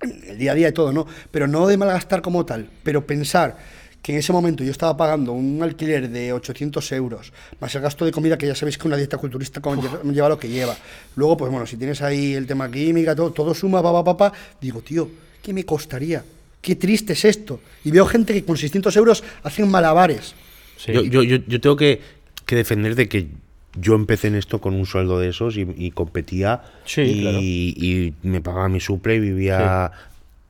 [0.00, 1.06] el día a día y todo, ¿no?
[1.30, 3.56] Pero no de malgastar como tal, pero pensar
[4.02, 8.04] que en ese momento yo estaba pagando un alquiler de 800 euros, más el gasto
[8.04, 9.60] de comida, que ya sabéis que una dieta culturista
[10.04, 10.76] lleva lo que lleva.
[11.14, 14.80] Luego, pues bueno, si tienes ahí el tema química, todo, todo suma, papá, papá, digo,
[14.80, 15.08] tío,
[15.40, 16.24] ¿qué me costaría?
[16.60, 17.60] Qué triste es esto.
[17.84, 20.34] Y veo gente que con 600 euros hacen malabares.
[20.84, 20.92] Sí.
[20.92, 22.00] Yo, yo, yo, yo tengo que,
[22.46, 23.28] que defender de que
[23.74, 27.38] yo empecé en esto con un sueldo de esos y, y competía Sí, y, claro.
[27.40, 29.92] y me pagaba mi suple y vivía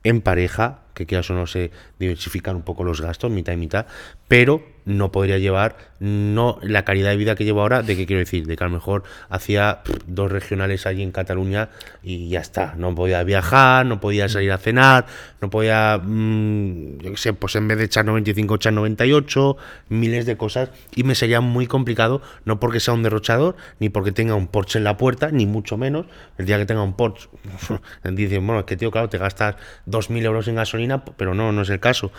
[0.05, 3.87] en pareja, que quieras o no se diversifican un poco los gastos, mitad y mitad,
[4.27, 8.19] pero no podría llevar no la calidad de vida que llevo ahora, de qué quiero
[8.19, 11.69] decir, de que a lo mejor hacía dos regionales allí en Cataluña
[12.03, 15.07] y ya está, no podía viajar, no podía salir a cenar,
[15.41, 16.99] no podía, mm,
[17.39, 19.57] pues en vez de echar 95, echar 98,
[19.91, 24.11] miles de cosas, y me sería muy complicado, no porque sea un derrochador, ni porque
[24.11, 26.07] tenga un Porsche en la puerta, ni mucho menos,
[26.37, 27.29] el día que tenga un Porsche,
[28.05, 29.55] dicen, bueno, es que tío, claro, te gastas
[29.87, 32.11] 2.000 euros en gasolina, pero no, no es el caso,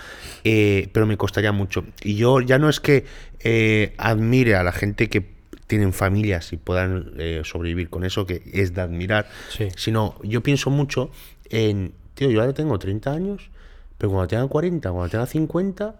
[0.45, 3.05] Eh, pero me costaría mucho, y yo ya no es que
[3.39, 5.33] eh, admire a la gente que
[5.67, 9.69] tienen familias y puedan eh, sobrevivir con eso, que es de admirar, Sí.
[9.75, 11.09] sino yo pienso mucho
[11.49, 13.49] en, tío, yo ahora tengo 30 años,
[13.97, 15.95] pero cuando tenga 40, cuando tenga 50,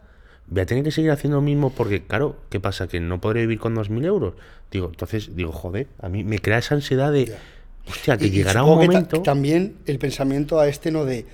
[0.48, 2.88] voy a tener que seguir haciendo lo mismo porque, claro, ¿qué pasa?
[2.88, 4.34] Que no podré vivir con 2.000 euros.
[4.72, 7.34] Digo, entonces, digo, joder, a mí me crea esa ansiedad de,
[7.88, 9.22] hostia, que Y- llegará un que ta- momento...
[9.22, 11.06] también el pensamiento a este, ¿no?
[11.06, 11.26] De.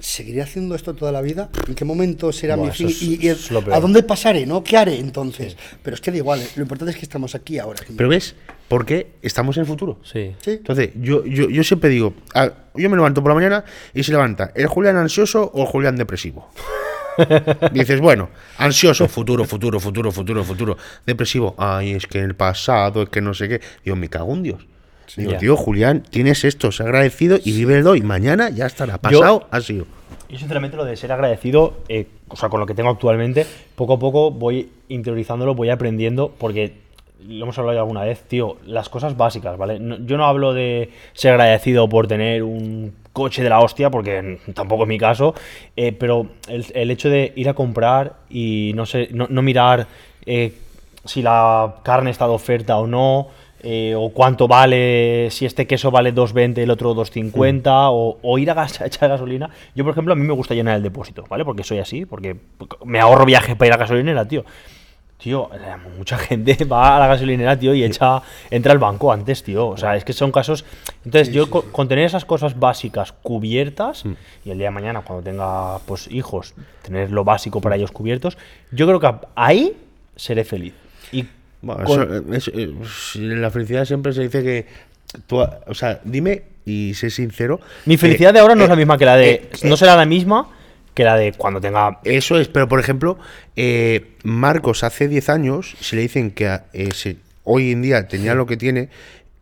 [0.00, 1.48] ¿Seguiré haciendo esto toda la vida?
[1.66, 2.86] ¿En qué momento será mi fin?
[2.88, 4.46] es- ¿Y, y es lo ¿A dónde pasaré?
[4.46, 4.62] ¿No?
[4.62, 5.56] ¿Qué haré entonces?
[5.82, 6.46] Pero es que da igual, ¿eh?
[6.54, 7.80] lo importante es que estamos aquí ahora.
[7.96, 8.36] Pero ves,
[8.68, 9.98] porque estamos en el futuro.
[10.04, 10.34] Sí.
[10.40, 10.52] Sí.
[10.52, 12.14] Entonces, yo, yo, yo siempre digo,
[12.76, 15.96] yo me levanto por la mañana y se levanta el Julián ansioso o el Julián
[15.96, 16.48] depresivo.
[17.72, 20.76] Dices, bueno, ansioso, futuro, futuro, futuro, futuro, futuro.
[21.04, 23.60] Depresivo, ay, es que en el pasado, es que no sé qué.
[23.84, 24.66] Digo, me cago en Dios.
[25.16, 25.38] Digo, Ya.
[25.38, 28.02] tío, Julián, tienes esto, se ha agradecido y vive el hoy.
[28.02, 28.94] Mañana ya estará.
[28.94, 29.86] Yo- Pasado, ha sido.
[30.28, 33.94] Yo sinceramente lo de ser agradecido, eh, o sea, con lo que tengo actualmente, poco
[33.94, 36.74] a poco voy interiorizándolo, voy aprendiendo, porque
[37.26, 39.80] lo hemos hablado ya alguna vez, tío, las cosas básicas, ¿vale?
[39.80, 44.38] No- yo no hablo de ser agradecido por tener un coche de la hostia, porque
[44.54, 45.34] tampoco es mi caso,
[45.76, 49.86] eh, pero el, el hecho de ir a comprar y no sé, no, no mirar
[50.26, 50.52] eh,
[51.04, 53.28] si la carne está de oferta o no,
[53.62, 58.50] eh, o cuánto vale, si este queso vale 2.20 el otro 2.50, o, o ir
[58.50, 59.50] a gas- a echar gasolina.
[59.74, 61.44] Yo, por ejemplo, a mí me gusta llenar el depósito, ¿vale?
[61.44, 62.36] Porque soy así, porque
[62.84, 64.44] me ahorro viaje para ir a gasolinera, tío.
[65.18, 65.50] Tío,
[65.96, 69.66] mucha gente va a la gasolinera, tío, y echa, entra al banco antes, tío.
[69.66, 70.64] O sea, es que son casos.
[71.04, 74.04] Entonces, yo co- con tener esas cosas básicas cubiertas,
[74.44, 78.38] y el día de mañana, cuando tenga pues hijos, tener lo básico para ellos cubiertos,
[78.70, 79.76] yo creo que ahí
[80.14, 80.74] seré feliz.
[81.10, 81.24] Y
[81.62, 84.66] Bueno, con- eso- es- eh, en la felicidad siempre se dice que.
[85.26, 87.60] Tú, o sea, dime y sé sincero.
[87.86, 89.30] Mi felicidad de ahora no es eh, la misma que la de.
[89.30, 90.50] eh, no será la misma
[90.94, 91.98] que la de cuando tenga.
[92.04, 93.18] Eso es, pero por ejemplo,
[93.56, 98.46] eh, Marcos hace 10 años, si le dicen que eh, hoy en día tenía lo
[98.46, 98.90] que tiene,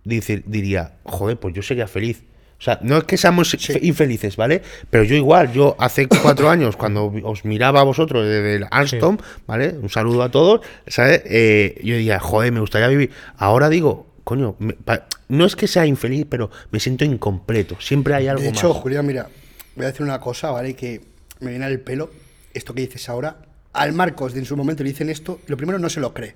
[0.04, 2.22] dice, diría, joder, pues yo sería feliz.
[2.58, 4.62] O sea, no es que seamos fe- infelices, ¿vale?
[4.88, 9.18] Pero yo igual, yo hace cuatro años, cuando os miraba a vosotros desde el Alstom,
[9.46, 9.70] ¿vale?
[9.80, 11.22] Un saludo a todos, ¿sabes?
[11.26, 13.10] Eh, yo decía, joder, me gustaría vivir.
[13.36, 17.76] Ahora digo, coño, me- pa- no es que sea infeliz, pero me siento incompleto.
[17.80, 18.78] Siempre hay algo De hecho, más.
[18.78, 19.28] Julián, mira,
[19.74, 20.74] voy a decir una cosa, ¿vale?
[20.74, 21.02] Que
[21.40, 22.10] me viene al pelo
[22.54, 23.36] esto que dices ahora.
[23.74, 26.34] Al Marcos, de en su momento, le dicen esto, lo primero no se lo cree.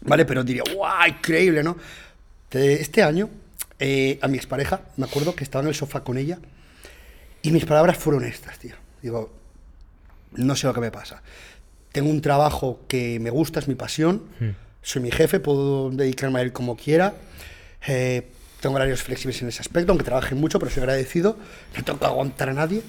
[0.00, 0.24] ¿Vale?
[0.24, 1.06] Pero diría, ¡guau!
[1.08, 1.76] Increíble, ¿no?
[2.50, 3.28] Este año,
[3.80, 6.38] eh, a mi expareja, me acuerdo que estaba en el sofá con ella
[7.42, 8.74] y mis palabras fueron estas, tío.
[9.00, 9.32] Digo,
[10.32, 11.22] no sé lo que me pasa.
[11.90, 14.22] Tengo un trabajo que me gusta, es mi pasión.
[14.82, 17.14] Soy mi jefe, puedo dedicarme a él como quiera.
[17.86, 18.30] Eh,
[18.60, 21.36] tengo horarios flexibles en ese aspecto, aunque trabaje mucho, pero soy agradecido.
[21.76, 22.82] No tengo que aguantar a nadie.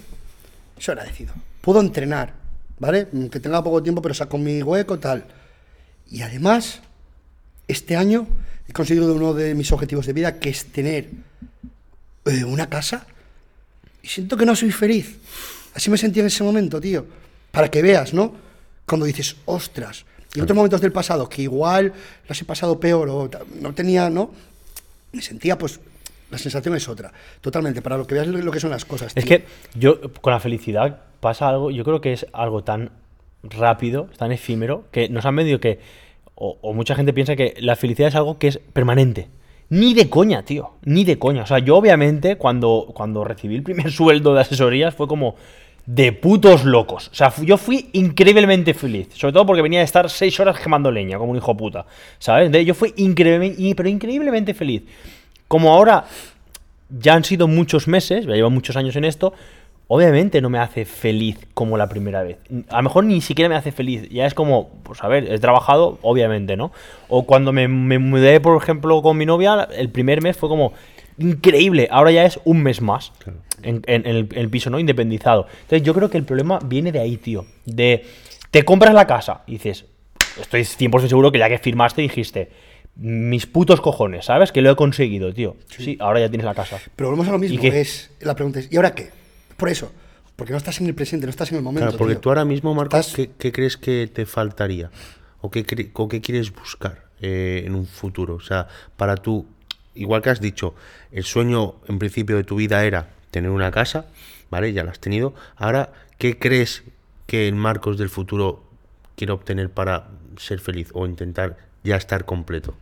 [0.78, 1.34] Soy agradecido.
[1.62, 2.34] Puedo entrenar,
[2.78, 3.08] ¿vale?
[3.32, 5.24] Que tenga poco tiempo, pero saco mi hueco, tal.
[6.10, 6.82] Y además,
[7.70, 8.28] este año
[8.72, 11.10] he conseguido uno de mis objetivos de vida, que es tener
[12.26, 13.06] eh, una casa.
[14.02, 15.20] Y siento que no soy feliz.
[15.76, 17.06] Así me sentí en ese momento, tío.
[17.52, 18.34] Para que veas, ¿no?
[18.86, 20.06] Cuando dices, ostras.
[20.34, 21.92] Y en otros momentos del pasado, que igual
[22.30, 23.30] las he pasado peor o
[23.60, 24.32] no tenía, ¿no?
[25.12, 25.82] Me sentía, pues,
[26.30, 27.12] la sensación es otra.
[27.42, 29.12] Totalmente, para lo que veas lo que son las cosas.
[29.18, 29.38] Es tío.
[29.38, 29.46] que
[29.76, 32.92] yo, con la felicidad, pasa algo, yo creo que es algo tan
[33.44, 35.80] rápido, tan efímero, que nos han vendido que,
[36.44, 39.28] o, mucha gente piensa que la felicidad es algo que es permanente.
[39.70, 41.44] Ni de coña, tío, ni de coña.
[41.44, 45.36] O sea, yo obviamente cuando, cuando recibí el primer sueldo de asesorías fue como
[45.86, 47.10] de putos locos.
[47.10, 49.10] O sea, yo fui increíblemente feliz.
[49.14, 51.86] Sobre todo porque venía de estar seis horas quemando leña, como un hijo puta.
[52.18, 52.52] ¿Sabes?
[52.66, 54.84] Yo fui increíblemente, pero increíblemente feliz.
[55.48, 56.06] Como ahora
[56.90, 59.34] ya han sido muchos meses, ya llevo muchos años en esto,
[59.94, 62.38] obviamente no me hace feliz como la primera vez.
[62.70, 64.08] A lo mejor ni siquiera me hace feliz.
[64.10, 66.72] Ya es como, pues a ver, he trabajado, obviamente, ¿no?
[67.10, 70.72] O cuando me, me mudé, por ejemplo, con mi novia, el primer mes fue como
[71.18, 71.90] increíble.
[71.92, 73.12] Ahora ya es un mes más
[73.64, 74.80] en, en- en el, en el piso, ¿no?
[74.80, 75.46] Independizado.
[75.64, 77.46] Entonces yo creo que el problema viene de ahí, tío.
[77.66, 78.06] De,
[78.50, 79.86] te compras la casa y dices,
[80.40, 82.50] estoy 100% seguro que ya que firmaste dijiste,
[82.96, 84.52] mis putos cojones, ¿sabes?
[84.52, 85.58] Que lo he conseguido, tío.
[85.68, 86.78] Sí, ahora ya tienes la casa.
[86.96, 87.82] Pero volvemos a lo mismo, ¿Y qué?
[87.82, 89.10] es, la pregunta es, ¿y ahora qué?
[89.62, 89.92] Por eso,
[90.36, 91.86] porque no estás en el presente, no estás en el momento.
[91.86, 92.22] Claro, porque tío.
[92.22, 94.90] tú ahora mismo, Marcos, Estás- ¿qué, qué crees que te faltaría?
[95.40, 98.34] ¿O qué, cre- o qué quieres buscar eh, en un futuro?
[98.36, 98.68] O sea,
[98.98, 99.46] para tú,
[99.94, 100.74] igual que has dicho,
[101.12, 104.08] el sueño en principio de tu vida era tener una casa,
[104.50, 104.74] ¿vale?
[104.74, 105.36] Ya la has tenido.
[105.58, 106.82] Ahora, ¿qué crees
[107.28, 108.64] que el Marcos del futuro
[109.16, 110.08] quiere obtener para
[110.38, 112.74] ser feliz o intentar ya estar completo?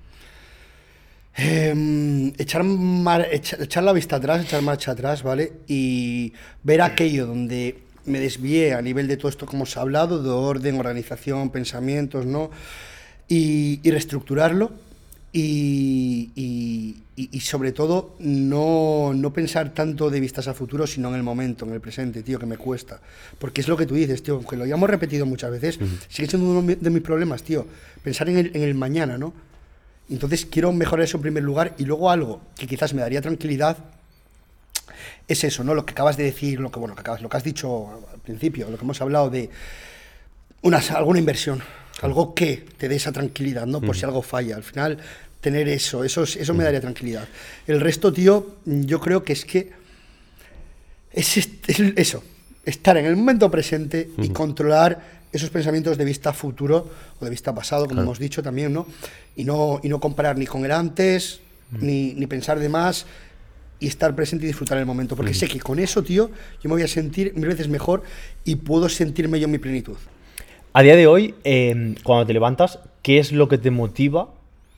[1.35, 5.53] Em, echar, mar- echar la vista atrás, echar marcha atrás, ¿vale?
[5.67, 6.33] Y
[6.63, 10.79] ver aquello donde me desvié a nivel de todo esto que hemos hablado, de orden,
[10.79, 12.49] organización, pensamientos, ¿no?
[13.27, 14.71] Y, y reestructurarlo
[15.31, 21.15] y, y- y- sobre todo no, no pensar tanto de vistas a futuro, sino en
[21.15, 22.99] el momento, en el presente, tío, que me cuesta.
[23.37, 25.79] Porque es lo que tú dices, tío, aunque lo hayamos repetido muchas veces,
[26.09, 27.67] sigue siendo uno de mis problemas, tío,
[28.03, 29.33] pensar en el, en el mañana, ¿no?
[30.09, 33.77] Entonces quiero mejorar eso en primer lugar y luego algo que quizás me daría tranquilidad
[35.27, 35.73] es eso, ¿no?
[35.75, 38.19] Lo que acabas de decir, lo que bueno, que acabas, lo que has dicho al
[38.19, 39.49] principio, lo que hemos hablado de
[40.63, 41.61] una, alguna inversión,
[42.01, 43.79] algo que te dé esa tranquilidad, ¿no?
[43.81, 44.55] Por si algo falla.
[44.55, 44.97] Al final,
[45.39, 47.27] tener eso, eso, es- eso me daría tranquilidad.
[47.67, 49.71] El resto, tío, yo creo que es que
[51.11, 51.49] es
[51.95, 52.23] eso,
[52.65, 56.89] estar en el momento presente y controlar esos pensamientos de vista futuro
[57.19, 58.87] o de vista pasado, como hemos dicho también, ¿no?
[59.35, 61.41] Y no, y no comparar ni con el antes,
[61.71, 63.05] ni, ni pensar de más
[63.79, 65.15] y estar presente y disfrutar el momento.
[65.15, 66.29] Porque sé que con eso, tío,
[66.61, 68.03] yo me voy a sentir mil veces mejor
[68.43, 69.97] y puedo sentirme yo en mi plenitud.
[70.73, 74.29] A día de hoy, eh, cuando te levantas, ¿qué es lo que te motiva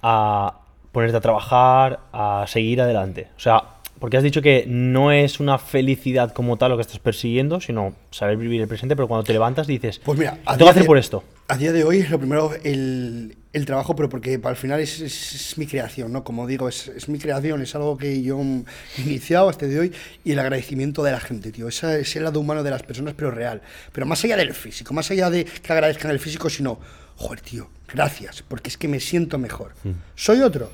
[0.02, 0.62] a
[0.92, 3.28] ponerte a trabajar, a seguir adelante?
[3.36, 3.64] O sea,
[4.02, 7.96] porque has dicho que no es una felicidad como tal lo que estás persiguiendo, sino
[8.12, 10.82] saber vivir el presente, pero cuando te levantas dices, Pues mira, ¿qué tengo que hacer
[10.84, 11.24] de- por esto?
[11.48, 15.34] A día de hoy, lo primero, el, el trabajo, pero porque al final es, es-
[15.36, 16.24] es mi creación, ¿no?
[16.24, 18.64] Como digo, es, es mi creación, es algo que yo mm,
[18.98, 19.92] he iniciado hasta de hoy
[20.24, 21.68] y el agradecimiento de la gente, tío.
[21.68, 23.62] Esa es el lado humano de las personas, pero real.
[23.92, 26.80] Pero más allá del físico, más allá de que agradezcan el físico, sino,
[27.18, 29.74] joder, tío, gracias, porque es que me siento mejor.
[30.16, 30.72] Soy otro.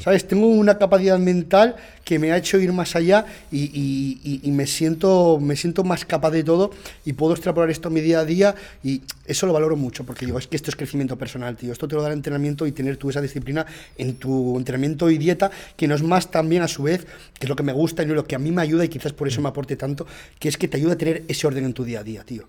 [0.00, 0.26] ¿Sabes?
[0.26, 4.50] Tengo una capacidad mental que me ha hecho ir más allá y, y- y- y
[4.52, 6.70] me, siento, me siento más capaz de todo
[7.04, 10.26] y puedo extrapolar esto a mi día a día y eso lo valoro mucho porque
[10.26, 11.72] digo, es que esto es crecimiento personal, tío.
[11.72, 13.66] Esto te lo da el entrenamiento y tener tú esa disciplina
[13.98, 17.04] en tu entrenamiento y dieta, que no es más también a su vez,
[17.38, 19.12] que es lo que me gusta y lo que a mí me ayuda y quizás
[19.12, 20.06] por eso me aporte tanto,
[20.38, 22.44] que es que te ayuda a tener ese orden en tu día a día, tío.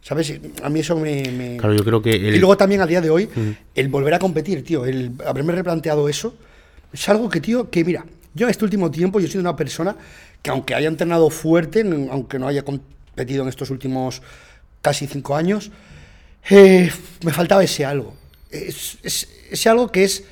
[0.00, 0.32] ¿Sabes?
[0.62, 1.22] A mí eso me...
[1.32, 3.28] me- Claro, yo creo que el- Y luego también a día de hoy,
[3.74, 6.34] el volver a competir, tío, el haberme replanteado eso,
[6.92, 8.04] es algo que, tío, que mira,
[8.34, 9.96] yo en este último tiempo yo he sido una persona
[10.42, 14.22] que aunque haya entrenado fuerte, aunque no haya competido en estos últimos
[14.80, 15.70] casi cinco años,
[16.50, 16.90] eh,
[17.24, 18.14] me faltaba ese algo.
[18.50, 18.98] Es,
[19.50, 20.24] ese algo que es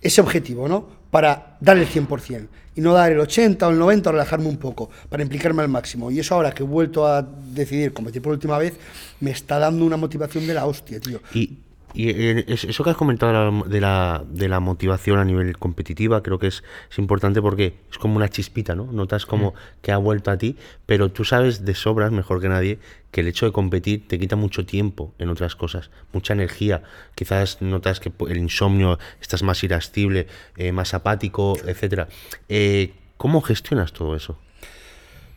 [0.00, 0.88] ese objetivo, ¿no?
[1.10, 4.56] Para dar el 100% y no dar el 80 o el 90 o relajarme un
[4.56, 6.10] poco, para implicarme al máximo.
[6.10, 8.74] Y eso ahora que he vuelto a decidir competir por última vez,
[9.20, 11.20] me está dando una motivación de la hostia, tío.
[11.32, 11.58] Y,
[11.94, 16.38] y eh, eso que has comentado de la, de la motivación a nivel competitiva, creo
[16.40, 18.90] que es, es, importante porque es como una chispita, ¿no?
[18.90, 19.54] Notas como mm.
[19.80, 20.56] que ha vuelto a ti,
[20.86, 22.80] pero tú sabes de sobras, mejor que nadie,
[23.12, 26.82] que el hecho de competir te quita mucho tiempo en otras cosas, mucha energía.
[27.14, 30.26] Quizás notas que el insomnio, estás más irascible,
[30.56, 32.08] eh, más apático, etcétera.
[32.48, 34.36] Eh, ¿Cómo gestionas todo eso?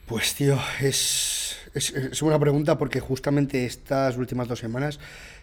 [0.08, 5.02] Pues tío, es, es, es, una pregunta porque justamente estas últimas dos semanas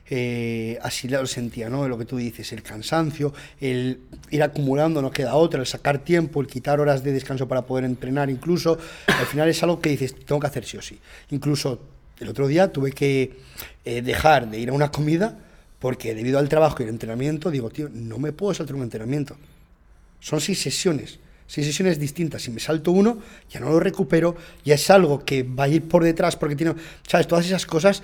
[0.09, 1.87] eh, así lo sentía, ¿no?
[1.87, 4.01] Lo que tú dices, el cansancio, el
[4.31, 7.85] ir acumulando, no queda otra, el sacar tiempo, el quitar horas de descanso para poder
[7.85, 10.99] entrenar incluso, al final es algo que dices, tengo que hacer sí o sí.
[11.29, 11.81] Incluso
[12.19, 13.37] el otro día tuve que
[13.85, 15.41] eh, dejar de ir a una comida
[15.79, 19.37] porque debido al trabajo y el entrenamiento, digo, tío, no me puedo saltar un entrenamiento.
[20.21, 21.19] Son seis sesiones
[21.55, 22.43] seis sesiones distintas.
[22.43, 23.19] Si me salto uno,
[23.49, 26.75] ya no lo recupero, ya es algo que va a ir por detrás porque tiene,
[27.07, 27.29] ¿sabes?
[27.29, 28.03] Todas esas cosas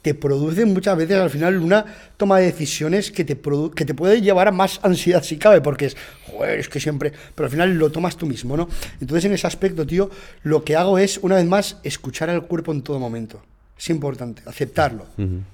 [0.00, 1.84] te producen muchas veces al final una
[2.16, 3.38] toma de decisiones que te,
[3.74, 5.96] que te puede llevar a más ansiedad si cabe, porque es,
[6.26, 8.70] joder, es que siempre, pero al final lo tomas tú mismo, ¿no?
[9.02, 10.10] Entonces en ese aspecto, tío,
[10.42, 13.42] lo que hago es, una vez más, escuchar al cuerpo en todo momento.
[13.78, 15.06] Es importante, aceptarlo.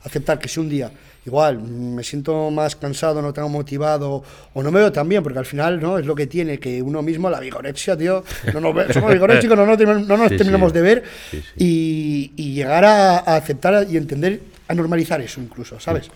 [0.04, 0.92] Aceptar que si un día
[1.26, 4.22] igual me siento más cansado, no tengo motivado
[4.54, 6.82] o no me veo tan bien, porque al final no es lo que tiene que
[6.82, 11.04] uno mismo, la vigorexia, tío, no nos somos vigorexicos, no, no, nos terminamos de ver
[11.56, 16.10] y, llegar a, a, aceptar y entender, a normalizar eso incluso, ¿sabes?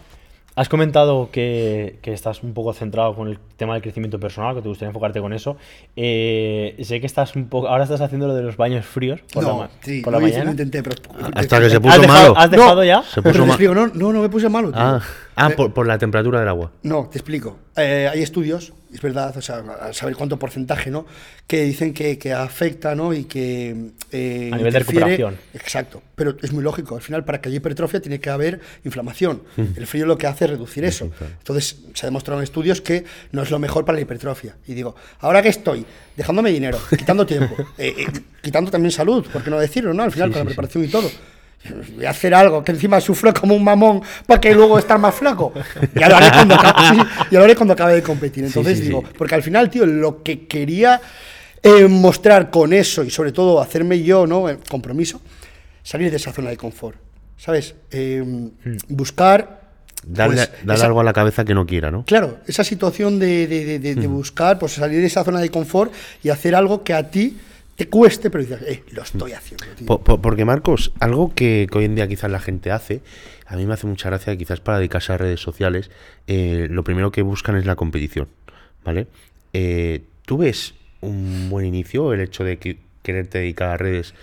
[0.55, 4.61] Has comentado que, que, estás un poco centrado con el tema del crecimiento personal, que
[4.61, 5.57] te gustaría enfocarte con eso.
[5.97, 7.69] Eh, sé que estás un poco.
[7.69, 10.51] Ahora estás haciendo lo de los baños fríos por no, la, sí, por la mañana.
[10.51, 10.97] intenté, pero,
[11.35, 12.35] Hasta que se puso malo.
[12.37, 13.03] ¿Has dejado ya?
[13.03, 13.75] Se puso malo.
[13.75, 14.73] No, no, no me puse malo.
[14.73, 14.81] Tío.
[14.81, 15.01] Ah,
[15.37, 16.71] ah eh, por, por, la temperatura del agua.
[16.83, 17.57] No, te explico.
[17.77, 19.63] Eh, hay estudios es verdad, o sea,
[19.93, 21.07] saber cuánto porcentaje, ¿no?
[21.47, 23.13] Que dicen que, que afecta, ¿no?
[23.13, 23.93] Y que.
[24.11, 25.39] Eh, a nivel de recuperación.
[25.55, 26.03] Exacto.
[26.15, 26.97] Pero es muy lógico.
[26.97, 29.43] Al final, para que haya hipertrofia, tiene que haber inflamación.
[29.57, 31.11] El frío lo que hace es reducir eso.
[31.39, 34.57] Entonces, se ha demostrado en estudios que no es lo mejor para la hipertrofia.
[34.67, 35.87] Y digo, ahora que estoy
[36.17, 38.07] dejándome dinero, quitando tiempo, eh, eh,
[38.43, 40.03] quitando también salud, ¿por qué no decirlo, no?
[40.03, 41.11] Al final, con la preparación y todo
[41.97, 45.15] voy a hacer algo que encima sufro como un mamón para que luego estar más
[45.15, 45.53] flaco.
[45.95, 48.45] Ya lo haré cuando, acabe, cuando acabe de competir.
[48.45, 51.01] Entonces digo, porque al final, tío, lo que quería
[51.63, 54.49] eh, mostrar con eso y sobre todo hacerme yo, ¿no?
[54.49, 55.21] El compromiso,
[55.83, 56.97] salir de esa zona de confort.
[57.37, 57.75] ¿Sabes?
[57.91, 58.77] Eh, hmm.
[58.89, 59.63] buscar
[60.05, 62.05] Darle, pues, algo a la cabeza que no quiera, ¿no?
[62.05, 64.13] Claro, esa situación de, de, de, de, hmm.
[64.13, 65.93] buscar, pues salir de esa zona de confort
[66.25, 67.39] y hacer algo que a ti
[67.77, 69.65] te cueste, pero dices, eh, lo estoy haciendo.
[70.01, 73.01] porque Marcos, algo que, hoy en día quizás la gente hace,
[73.47, 75.91] a mí me hace mucha gracia, quizás para dedicarse a redes sociales,
[76.27, 78.29] eh, lo primero que buscan es la competición,
[78.85, 79.07] ¿vale?
[79.53, 84.15] Eh, ¿Tú ves un buen inicio el hecho de que, quererte dedicar a redes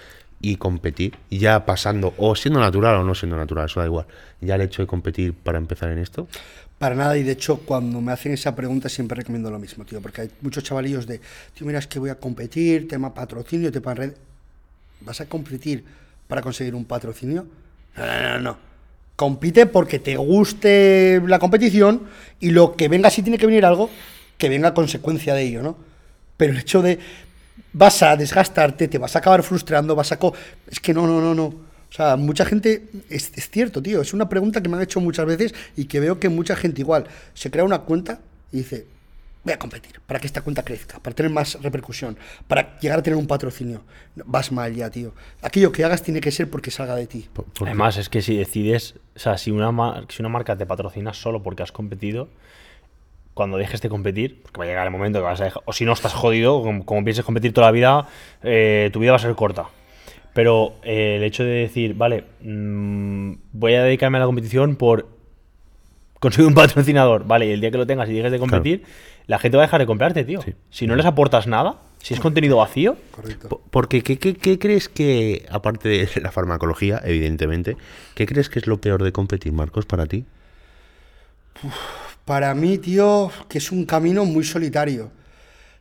[0.42, 4.06] y competir, ya pasando, o siendo natural o no siendo natural, eso da igual,
[4.40, 6.28] ya el hecho de competir para empezar en esto?
[6.80, 10.02] Para nada, y de hecho, cuando me hacen esa pregunta siempre recomiendo lo mismo, tío,
[10.02, 11.20] porque hay muchos chavalillos de,
[11.54, 14.14] tío, mira, es que voy a competir, tema patrocinio, tema red.
[15.02, 15.84] ¿Vas a competir
[16.28, 17.46] para conseguir un patrocinio?
[17.98, 18.58] No, no, no.
[19.18, 22.04] Compite porque te guste la competición
[22.40, 23.90] y lo que venga, si tiene que venir algo,
[24.38, 25.76] que venga consecuencia de ello, ¿no?
[26.38, 26.98] Pero el hecho de,
[27.74, 30.20] vas a desgastarte, te vas a acabar frustrando, vas a...
[30.72, 31.69] es que no, no, no, no.
[31.90, 35.26] O sea, mucha gente, es, cierto, tío, es una pregunta que me han hecho muchas
[35.26, 38.20] veces y que veo que mucha gente igual se crea una cuenta
[38.52, 38.86] y dice,
[39.44, 42.16] voy a competir para que esta cuenta crezca, para tener más repercusión,
[42.48, 43.82] para llegar a tener un patrocinio.
[44.16, 45.14] Vas mal ya, tío.
[45.42, 47.28] Aquello que hagas tiene que ser porque salga de ti.
[47.62, 51.42] Además, es que si decides, o sea, si una, si una marca te patrocina solo
[51.42, 52.30] porque has competido,
[53.34, 55.74] cuando dejes de competir, porque va a llegar el momento que vas a dejar, o
[55.74, 58.08] si no estás jodido, como, pienses competir toda la vida,
[58.44, 59.70] eh, tu vida va a ser corta.
[60.34, 65.08] Pero eh, el hecho de decir, vale, mm, voy a dedicarme a la competición por
[66.20, 68.84] conseguir un patrocinador, vale, y el día que lo tengas y dejes de competir,
[69.28, 70.40] la gente va a dejar de comprarte, tío.
[70.70, 72.98] Si no les aportas nada, si es contenido vacío.
[73.12, 73.62] Correcto.
[73.70, 77.78] Porque, ¿qué, qué, crees que, aparte de la farmacología, evidentemente,
[78.16, 80.26] qué crees que es lo peor de competir, Marcos, para ti?
[82.26, 85.12] para mí, tío, que es un camino muy solitario.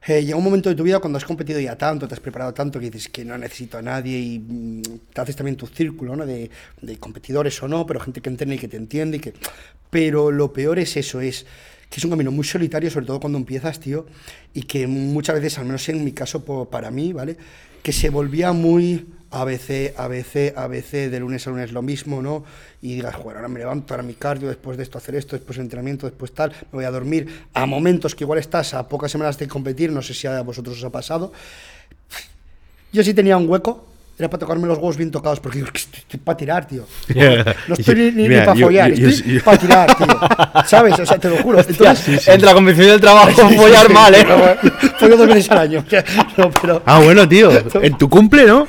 [0.06, 2.54] Eh, llega un momento de tu vida cuando has competido ya tanto, te has preparado
[2.54, 6.16] tanto, que dices que no necesito a nadie y mm, te haces también tu círculo
[6.16, 6.24] ¿no?
[6.24, 6.50] de,
[6.80, 9.16] de, competidores o no, pero gente que entiende y que te entiende.
[9.16, 9.34] Y que...
[9.90, 11.46] Pero lo peor es eso, es
[11.90, 14.06] que es un camino muy solitario, sobre todo cuando empiezas, tío,
[14.54, 17.36] y que muchas veces, al menos en mi caso, para mí, ¿vale?
[17.82, 22.44] Que se volvía muy ABC, ABC, ABC, de lunes a lunes lo mismo, ¿no?
[22.80, 25.58] Y digas, joder, ahora me levanto, ahora mi cardio, después de esto hacer esto, después
[25.58, 27.46] entrenamiento, después tal, me voy a dormir.
[27.52, 30.78] A momentos que igual estás a pocas semanas de competir, no sé si a vosotros
[30.78, 31.32] os ha pasado,
[32.92, 33.86] yo sí tenía un hueco,
[34.18, 36.84] era para tocarme los huevos bien tocados, porque digo, "Es que estoy, para tirar, tío.
[37.68, 40.06] No estoy ni, ni, Mira, para follar, yo- estoy yo- para tirar, tío.
[40.66, 40.98] ¿Sabes?
[40.98, 41.60] O sea, te lo juro.
[41.60, 44.26] Entonces, Entre la competición y el trabajo, follar mal, ¿eh?
[44.98, 45.84] Follo dos veces al año.
[46.36, 46.82] No, pero...
[46.84, 47.50] Ah, bueno, tío.
[47.80, 48.66] En tu cumple, ¿no?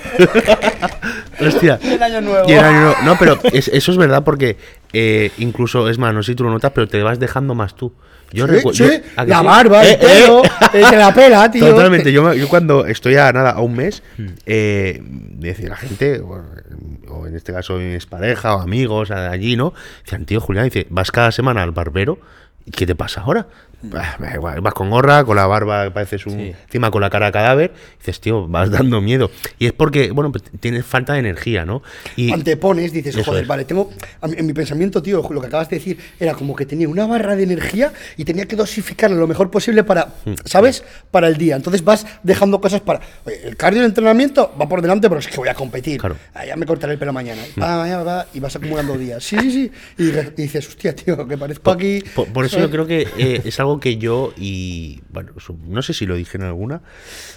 [1.40, 1.80] Hostia.
[1.84, 2.50] El año nuevo.
[2.50, 2.96] Y el año nuevo.
[3.04, 4.58] No, pero es- eso es verdad porque
[4.94, 7.76] eh, incluso, es más, no sé si tú lo notas, pero te vas dejando más
[7.76, 7.94] tú.
[8.32, 9.46] Yo Sí, recu- sí, yo- ¿a que la sí?
[9.46, 9.98] barba, el Eh, eh.
[10.22, 11.66] pelo, eh, te la pela, tío.
[11.68, 12.12] Totalmente.
[12.12, 14.04] Yo, me- yo cuando estoy a nada, a un mes,
[14.46, 15.02] eh,
[15.48, 19.74] decir la gente, o, en este caso mi pareja o amigos allí, ¿no?
[20.04, 22.20] Decían, tío Julián, dice, vas cada semana al barbero,
[22.66, 23.48] ¿y qué te pasa ahora?
[23.82, 26.34] Bah, me da igual, Vas con gorra, con la barba pareces un.
[26.34, 26.54] Sí.
[26.66, 29.32] encima con la cara de cadáver, dices, tío, vas dando miedo.
[29.58, 31.82] Y es porque, bueno, pues tienes falta de energía, ¿no?
[32.18, 33.48] Y antepones, dices, Eso joder, es.
[33.48, 33.90] vale, tengo.
[34.22, 37.06] a En mi pensamiento, tío, lo que acabas de decir era como que tenía una
[37.08, 40.34] barra de energía y tenía que dosificarla lo mejor posible para, Mm.
[40.44, 40.84] ¿sabes?
[41.12, 41.56] Para el día.
[41.56, 43.00] Entonces vas dejando cosas para.
[43.26, 46.00] Oye, el cardio de entrenamiento va por delante, pero es que voy a competir.
[46.02, 46.18] Claro.
[46.34, 47.42] Ah, ya me cortaré el pelo mañana.
[47.62, 49.24] Va, mañana va, y vas acumulando días.
[49.24, 49.72] Sí, sí, sí.
[49.98, 52.04] Y, dices- y dices, hostia, tío, que parezco aquí.
[52.14, 55.34] Por, por eso yo creo que eh, es algo que yo y bueno,
[55.68, 56.82] no sé si lo dije en alguna.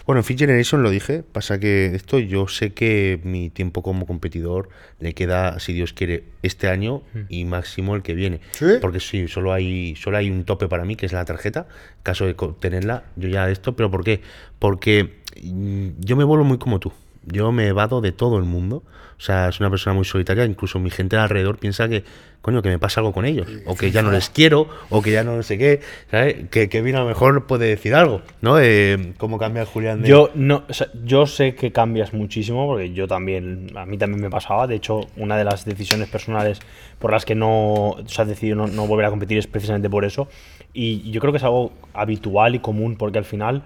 [0.07, 4.07] Bueno, en Fit Generation lo dije, pasa que esto yo sé que mi tiempo como
[4.07, 4.69] competidor
[4.99, 8.41] le queda, si Dios quiere, este año y máximo el que viene.
[8.53, 8.67] ¿Sí?
[8.81, 11.67] Porque sí, solo hay solo hay un tope para mí, que es la tarjeta.
[12.03, 14.23] Caso de tenerla, yo ya de esto, pero ¿por qué?
[14.59, 16.93] Porque mm, yo me vuelvo muy como tú.
[17.25, 18.83] Yo me evado de todo el mundo.
[19.19, 20.45] O sea, es una persona muy solitaria.
[20.45, 22.03] Incluso mi gente de alrededor piensa que,
[22.41, 23.47] coño, que me pasa algo con ellos.
[23.67, 25.81] O que ya no les quiero, o que ya no sé qué.
[26.11, 26.49] ¿sabes?
[26.51, 28.59] Que, bien a lo mejor puede decir algo, ¿no?
[28.59, 30.03] Eh, ¿Cómo cambia Julián.
[30.03, 30.65] Yo no,
[31.05, 34.67] yo sé que cambias muchísimo porque yo también, a mí también me pasaba.
[34.67, 36.59] De hecho, una de las decisiones personales
[36.99, 40.05] por las que no se ha decidido no, no volver a competir es precisamente por
[40.05, 40.27] eso.
[40.73, 43.63] Y yo creo que es algo habitual y común porque al final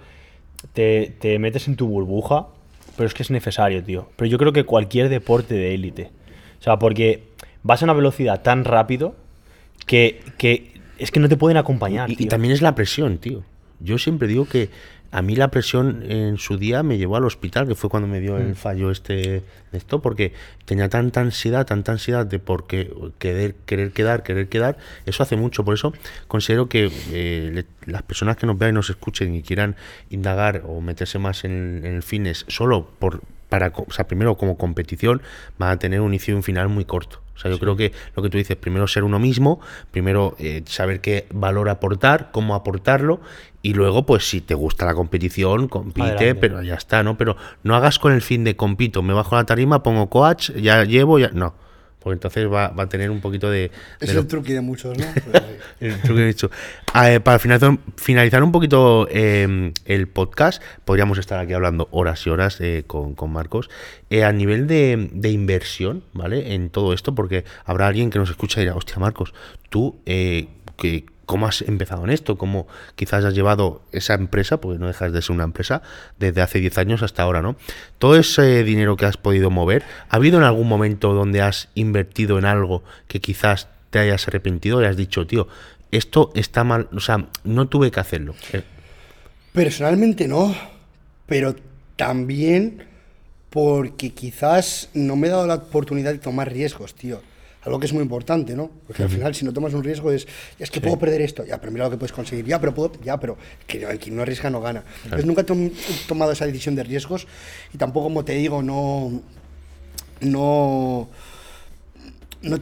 [0.73, 2.49] te, te metes en tu burbuja,
[2.97, 4.09] pero es que es necesario, tío.
[4.17, 6.11] Pero yo creo que cualquier deporte de élite,
[6.59, 7.25] o sea, porque
[7.63, 9.17] vas a una velocidad tan rápido
[9.87, 12.11] que, que es que no te pueden acompañar.
[12.11, 12.29] Y, y tío.
[12.29, 13.43] también es la presión, tío.
[13.81, 14.71] Yo siempre digo que
[15.13, 18.21] a mí la presión en su día me llevó al hospital, que fue cuando me
[18.21, 19.43] dio el fallo este de
[19.79, 20.33] esto, porque
[20.65, 24.77] tenía tanta ansiedad, tanta ansiedad de por qué querer, querer quedar, querer quedar.
[25.07, 25.65] Eso hace mucho.
[25.65, 25.93] Por eso
[26.29, 29.77] considero que eh, le- las personas que nos vean y nos escuchen y quieran
[30.11, 34.57] indagar o meterse más en, en el fitness solo por para, o sea, primero como
[34.57, 35.23] competición,
[35.59, 37.23] van a tener un inicio y un final muy corto.
[37.35, 39.61] O sea, yo creo que lo que tú dices, primero ser uno mismo,
[39.91, 43.21] primero eh, saber qué valor aportar, cómo aportarlo,
[43.61, 46.35] y luego, pues si te gusta la competición, compite, Adelante.
[46.37, 47.19] pero ya está, ¿no?
[47.19, 50.85] Pero no hagas con el fin de compito, me bajo la tarima, pongo coach, ya
[50.85, 51.31] llevo, ya.
[51.31, 51.55] No.
[52.07, 53.63] Porque entonces va, va a tener un poquito de.
[53.63, 55.05] de Es lo- el truqui de muchos, ¿no?
[55.81, 56.53] Pues el dicho.
[56.93, 62.25] Ah, eh, para finalizar, finalizar un poquito eh, el podcast, podríamos estar aquí hablando horas
[62.25, 63.71] y horas eh, con, con Marcos.
[64.09, 66.55] Eh, a nivel de, de inversión, ¿vale?
[66.55, 69.35] En todo esto, porque habrá alguien que nos escucha y dirá, hostia, Marcos,
[69.69, 70.47] tú, eh,
[70.79, 72.39] que, ¿cómo has empezado en esto?
[72.39, 75.83] ¿Cómo quizás has llevado esa empresa, porque no dejas de ser una empresa,
[76.19, 77.57] desde hace 10 años hasta ahora, ¿no?
[77.99, 82.39] Todo ese dinero que has podido mover, ¿ha habido en algún momento donde has invertido
[82.39, 85.49] en algo que quizás te hayas arrepentido y has dicho, tío,
[85.91, 88.35] esto está mal, o sea, no tuve que hacerlo?
[88.53, 88.63] Eh,
[89.53, 90.55] Personalmente no,
[91.27, 91.57] pero
[91.97, 92.85] también
[93.51, 97.23] porque quizás no me he dado la oportunidad de tomar riesgos, tío.
[97.67, 98.71] Algo que es muy importante, ¿no?
[98.87, 100.27] Porque al final si no tomas un riesgo es,
[100.59, 102.93] es que puedo perder esto, ya, pero mira lo que puedes conseguir, ya, pero puedo,
[103.05, 103.37] ya, pero
[103.67, 104.85] que el que no arriesga no gana.
[105.05, 107.27] Entonces nunca he tom- he tomado esa decisión de riesgos
[107.75, 109.21] y tampoco, como te digo, no,
[110.21, 111.09] no,
[112.43, 112.59] no,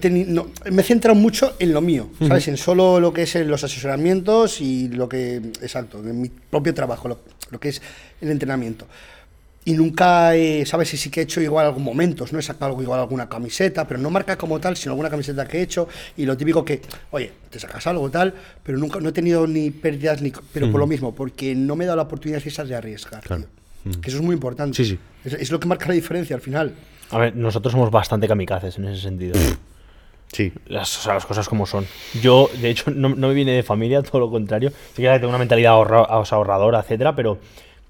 [0.71, 2.49] me he centrado mucho en lo mío, ¿sabes?
[2.49, 6.73] En solo lo que es eh, los asesoramientos y lo que, exacto, en mi propio
[6.73, 7.19] trabajo, lo,
[7.51, 7.83] lo que es
[8.23, 8.87] el entrenamiento.
[9.67, 10.93] Y nunca, he, ¿sabes?
[10.93, 12.39] Y sí que he hecho igual algún momentos, ¿no?
[12.39, 15.59] He sacado algo, igual alguna camiseta, pero no marca como tal, sino alguna camiseta que
[15.59, 15.89] he hecho.
[16.19, 16.83] Y lo típico que,
[17.13, 20.81] oye, te sacas algo tal, pero nunca, no he tenido ni pérdidas, ni, pero por
[20.81, 23.45] lo mismo, porque no me he dado la oportunidad esas de arriesgar, Claro.
[23.85, 24.01] tío.
[24.03, 24.77] Que eso es muy importante.
[24.77, 24.99] Sí, sí.
[25.25, 26.75] Es, es lo que marca la diferencia al final.
[27.11, 29.35] A ver, nosotros somos bastante kamikazes en ese sentido.
[30.33, 30.53] Sí.
[30.67, 31.87] Las, o sea, las cosas como son.
[32.21, 34.71] Yo, de hecho, no, no me viene de familia, todo lo contrario.
[34.97, 37.39] Sí que tengo una mentalidad ahorra- ahorradora, etcétera, pero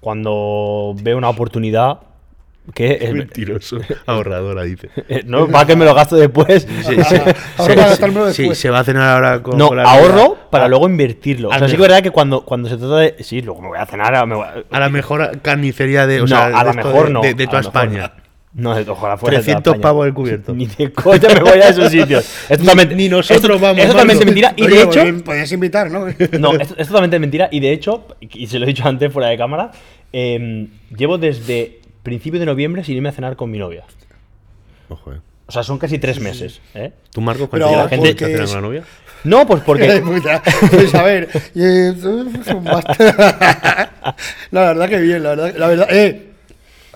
[0.05, 1.97] cuando veo una oportunidad,
[2.75, 2.99] ¿Qué?
[3.01, 3.77] Es- Mentiroso.
[4.05, 4.89] Ahorradora, dice.
[5.25, 6.67] no, para que me lo gasto después.
[6.83, 6.95] Sí,
[8.55, 11.49] se va a cenar ahora con, No, con la ahorro para A- luego invertirlo.
[11.49, 13.15] O al sea, sí que es verdad que cuando, cuando se trata de.
[13.23, 14.27] Sí, luego me voy a cenar.
[14.27, 17.13] me voy a- A la mejor carnicería de, o no, sea, a esto mejor de,
[17.13, 17.21] no.
[17.21, 18.11] de, toda mejor España.
[18.57, 19.81] No, ojalá fuera de toda 300 España.
[19.81, 20.53] pavos el cubierto.
[20.53, 22.23] Ni de coña me voy a esos sitios.
[22.49, 24.25] Es totalmente, ni nosotros es- vamos, Es totalmente Marco.
[24.25, 24.53] mentira.
[24.55, 25.23] Y Oye, de hecho.
[25.25, 26.05] podías invitar, ¿no?
[26.39, 27.49] No, es, es totalmente mentira.
[27.51, 29.71] Y de hecho, y se lo he dicho antes fuera de cámara,
[30.13, 33.83] em, llevo desde principio de noviembre sin irme a cenar con mi novia.
[34.87, 35.19] Ojo, eh.
[35.47, 36.61] O sea, son casi tres meses.
[36.75, 36.91] ¿eh?
[37.11, 38.83] ¿Tú, Marco, Pero cuánto la gente- gente porque con la novia?
[39.25, 40.01] No, pues porque.
[40.71, 41.27] Pues a ver.
[41.55, 41.93] eh,
[44.51, 45.53] la verdad que bien, la verdad.
[45.57, 46.31] La verdad, eh.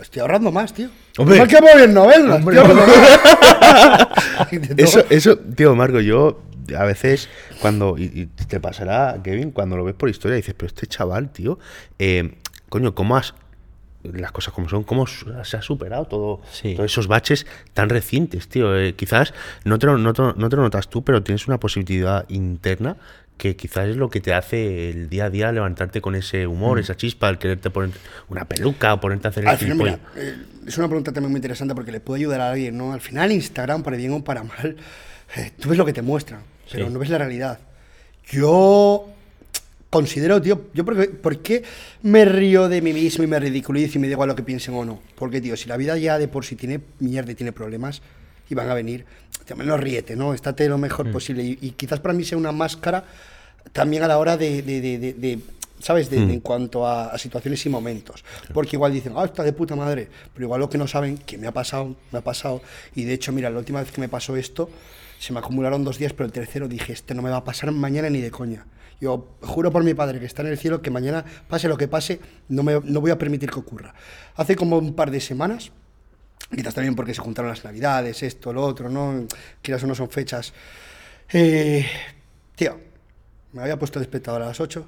[0.02, 0.90] Estoy ahorrando más, tío.
[1.20, 1.38] Hombre.
[1.38, 2.38] Más que en novelas.
[2.38, 2.58] Hombre.
[4.78, 6.42] Eso, eso, tío, Marco, yo
[6.78, 7.28] a veces
[7.62, 11.30] cuando, y, y te pasará, Kevin, cuando lo ves por historia, dices, pero este chaval,
[11.32, 11.60] tío,
[11.98, 12.36] eh,
[12.70, 13.34] coño, ¿cómo has,
[14.04, 16.76] las cosas como son, cómo se ha superado todo, Sí.
[16.76, 18.78] todos esos baches tan recientes, tío?
[18.78, 19.34] Eh, quizás
[19.66, 22.96] no te, lo, no, te, no te lo notas tú, pero tienes una posibilidad interna
[23.40, 26.78] que quizás es lo que te hace el día a día levantarte con ese humor,
[26.78, 27.92] esa chispa, el quererte poner
[28.28, 30.36] una peluca o ponerte a hacer el Al final, mira, eh,
[30.68, 32.92] es una pregunta también muy interesante porque le puede ayudar a alguien, ¿no?
[32.94, 34.76] Al final, Instagram, para bien o para mal,
[35.38, 36.94] eh, tú ves lo que te muestran, pero Sí.
[36.94, 37.60] no ves la realidad.
[38.30, 39.08] Yo
[39.90, 41.64] considero, tío, yo porque, ¿por qué
[42.04, 44.76] me río de mí mismo y me ridiculizo y me digo a lo que piensen
[44.76, 45.02] o no?
[45.16, 48.02] Porque, tío, si la vida ya de por sí tiene mierda y tiene problemas
[48.50, 49.06] y van a venir,
[49.46, 50.34] tío, menos ríete, ¿no?
[50.34, 51.44] Estate lo mejor posible.
[51.44, 53.04] Y, y quizás para mí sea una máscara
[53.74, 55.40] también a la hora de, de- de- de-
[55.80, 56.10] ¿sabes?
[56.10, 58.24] De, de en cuanto a, a situaciones y momentos.
[58.54, 61.38] Porque igual dicen, ah, está de puta madre, pero igual lo que no saben, que
[61.38, 62.62] me ha pasado, me ha pasado.
[62.96, 64.70] Y de hecho, mira, la última vez que me pasó esto,
[65.20, 67.72] se me acumularon dos días, pero el tercero dije, este no me va a pasar
[67.72, 68.66] mañana ni de coña.
[69.02, 71.88] Yo juro por mi padre que está en el cielo que mañana, pase lo que
[71.88, 72.20] pase,
[72.50, 73.94] no, me, no voy a permitir que ocurra.
[74.36, 75.72] Hace como un par de semanas,
[76.56, 79.28] quizás también porque se juntaron las navidades, esto, lo otro, ¿no?
[79.62, 80.54] Quizás o no son fechas.
[81.32, 81.86] Eh,
[82.56, 82.80] tío,
[83.54, 84.86] me había puesto el despertador a las 8,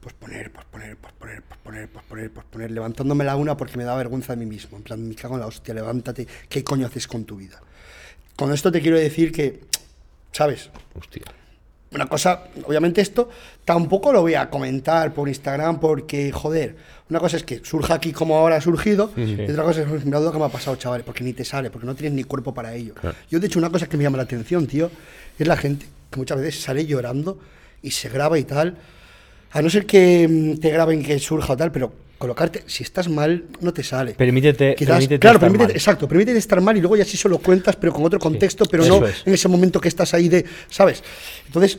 [0.00, 3.56] pues poner, pues poner, pues poner, pues poner, pues poner, pues poner, levantándome la una
[3.56, 4.76] porque me da vergüenza de mí mismo.
[4.76, 7.60] En plan, me cago en la hostia, levántate, ¿qué coño haces con tu vida?
[8.36, 9.64] Con esto te quiero decir que,
[10.32, 10.70] ¿sabes?
[10.94, 11.24] Hostia.
[11.92, 13.28] Una cosa, obviamente esto
[13.64, 16.76] tampoco lo voy a comentar por Instagram porque, joder,
[17.08, 20.16] una cosa es que surja aquí como ahora ha surgido y otra cosa es, me
[20.18, 22.52] duda que me ha pasado, chavales, porque ni te sale, porque no tienes ni cuerpo
[22.52, 22.94] para ello.
[23.30, 24.90] Yo, de hecho, una cosa que me llama la atención, tío,
[25.38, 27.38] es la gente que muchas veces sale llorando
[27.82, 28.76] y se graba y tal,
[29.52, 33.08] a no ser que mm, te graben que surja o tal, pero colocarte, si estás
[33.08, 34.14] mal, no te sale.
[34.14, 35.76] Permítete, Quizás, permítete claro, estar permítete, mal.
[35.76, 38.84] exacto, permítete estar mal y luego ya sí solo cuentas, pero con otro contexto, pero
[38.84, 39.22] no es.
[39.26, 41.02] en ese momento que estás ahí de, ¿sabes?
[41.46, 41.78] Entonces,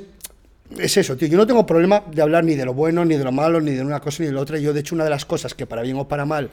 [0.77, 1.27] es eso, tío.
[1.27, 3.72] Yo no tengo problema de hablar ni de lo bueno, ni de lo malo, ni
[3.72, 4.59] de una cosa ni de la otra.
[4.59, 6.49] Yo, de hecho, una de las cosas que para bien o para mal,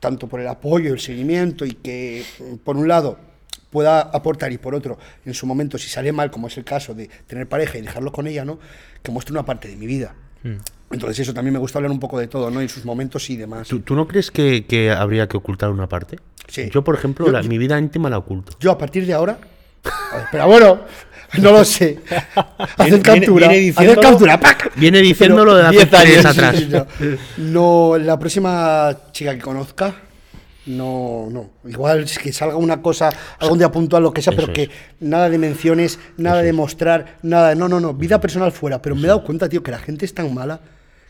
[0.00, 3.18] tanto por el apoyo, el seguimiento y que, mm, por un lado,
[3.70, 6.92] pueda aportar y por otro, en su momento, si sale mal, como es el caso
[6.92, 8.58] de tener pareja y dejarlo con ella, ¿no?
[9.02, 10.14] Que muestre una parte de mi vida.
[10.42, 10.56] Mm.
[10.92, 12.60] Entonces, eso también me gusta hablar un poco de todo, ¿no?
[12.60, 13.68] En sus momentos y demás.
[13.68, 16.18] ¿Tú, tú no crees que, que habría que ocultar una parte?
[16.48, 16.68] Sí.
[16.72, 18.52] Yo, por ejemplo, Yo- la- yo- mi vida íntima la oculto.
[18.60, 19.38] Yo a partir de ahora.
[19.84, 20.80] ver, pero bueno,
[21.38, 21.98] no lo sé.
[22.78, 23.48] Viene- captura.
[23.48, 24.38] viene diciéndolo- captura.
[24.40, 24.72] ¡pac!
[24.76, 26.62] Viene diciéndolo de hace 10 años, atrás.
[26.68, 26.86] No.
[27.38, 29.94] No, la próxima chica que conozca.
[30.66, 31.50] No, no.
[31.68, 33.10] Igual es que salga una cosa,
[33.40, 34.70] algún día puntual, lo que sea, Eso pero que es.
[35.00, 37.56] nada de menciones, nada de mostrar, nada de.
[37.56, 37.94] No, no, no.
[37.94, 38.80] Vida personal fuera.
[38.80, 40.60] Pero me he dado cuenta, tío, que la gente es tan mala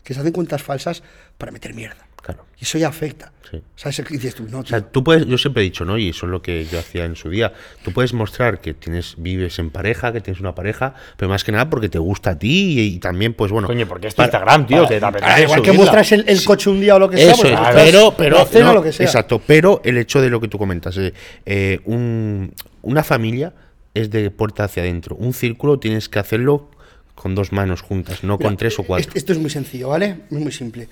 [0.03, 1.03] que se hacen cuentas falsas
[1.37, 2.07] para meter mierda.
[2.21, 2.45] Claro.
[2.57, 3.33] Y eso ya afecta.
[3.51, 3.61] Sí.
[3.75, 3.99] ¿Sabes?
[3.99, 5.97] Y dices tú, no, O sea, tú puedes, yo siempre he dicho, ¿no?
[5.97, 7.51] Y eso es lo que yo hacía en su día.
[7.83, 11.51] Tú puedes mostrar que tienes, vives en pareja, que tienes una pareja, pero más que
[11.51, 13.67] nada porque te gusta a ti y, y también, pues bueno.
[13.67, 14.87] Coño, porque es tu para- Instagram, tío.
[14.87, 17.33] que te Ah, igual que muestras el, el coche un día o lo que sea,
[17.33, 19.05] Eso pues pero, pero la cena no, o lo que sea.
[19.05, 21.13] Exacto, pero el hecho de lo que tú comentas, eh,
[21.45, 23.53] eh, un- una familia
[23.93, 25.15] es de puerta hacia adentro.
[25.17, 26.69] Un círculo tienes que hacerlo
[27.15, 29.11] con dos manos juntas, no con Mira, tres o cuatro.
[29.13, 30.17] Esto, es muy sencillo, ¿vale?
[30.31, 30.87] Es muy simple.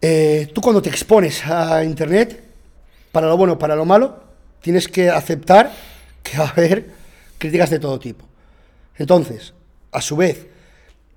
[0.00, 2.42] Eh, tú cuando te expones a Internet,
[3.10, 4.22] para lo bueno, para lo malo,
[4.62, 5.72] tienes que aceptar
[6.22, 6.86] que va a haber
[7.38, 8.24] críticas de todo tipo.
[8.96, 9.54] Entonces,
[9.92, 10.46] a su vez,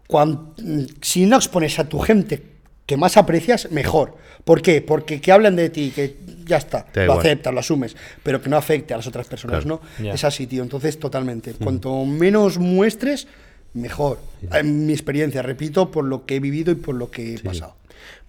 [0.07, 2.41] cuan- mm, si no expones a tu gente
[2.85, 4.17] que más aprecias, mejor.
[4.43, 4.81] ¿Por qué?
[4.81, 7.19] Porque que hablen de ti, que ya está, Da lo igual.
[7.19, 9.81] aceptas, lo asumes, pero que no afecte a las otras personas, Claro.
[9.99, 10.03] ¿no?
[10.03, 10.13] Ya.
[10.13, 10.63] Es así, tío.
[10.63, 11.53] Entonces, totalmente.
[11.53, 13.27] Cuanto menos muestres,
[13.73, 14.19] mejor.
[14.51, 17.75] En mi experiencia, repito, por lo que he vivido y por lo que he pasado.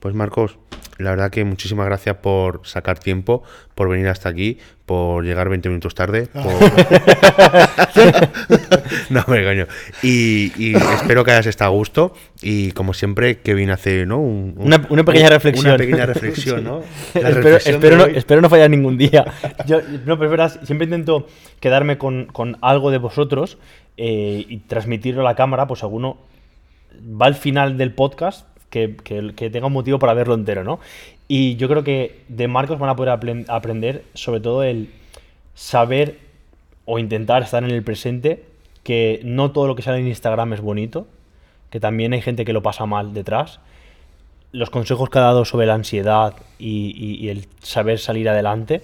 [0.01, 0.59] Pues Marcos,
[0.99, 3.43] la verdad que muchísimas gracias por sacar tiempo,
[3.75, 6.27] por venir hasta aquí, por llegar 20 minutos tarde.
[6.33, 6.43] por-
[9.11, 9.67] No, me coño.
[10.03, 12.15] Y, y espero que hayas estado a gusto.
[12.43, 14.19] Y como siempre, Kevin hace, ¿no?
[14.19, 15.67] Un- un- Una, una pequeña un- reflexión.
[15.69, 16.83] Una pequeña reflexión, ¿no?
[17.15, 19.25] Espero, espero no, espero no fallar ningún día.
[19.67, 21.27] Yo, no, pero es verdad, siempre intento
[21.61, 23.59] quedarme con, con algo de vosotros
[23.97, 26.17] eh, y transmitirlo a la cámara, pues alguno
[27.01, 30.81] va al final del podcast que, que- tenga un motivo para verlo entero, ¿no?
[31.29, 34.91] Y yo creo que de Marcos van a poder apren- aprender sobre todo el
[35.55, 36.19] saber
[36.85, 38.45] o intentar estar en el presente,
[38.83, 41.07] que no todo lo que sale en Instagram es bonito,
[41.71, 43.61] que también hay gente que lo pasa mal detrás.
[44.51, 48.83] Los consejos que ha dado sobre la ansiedad y el saber salir adelante.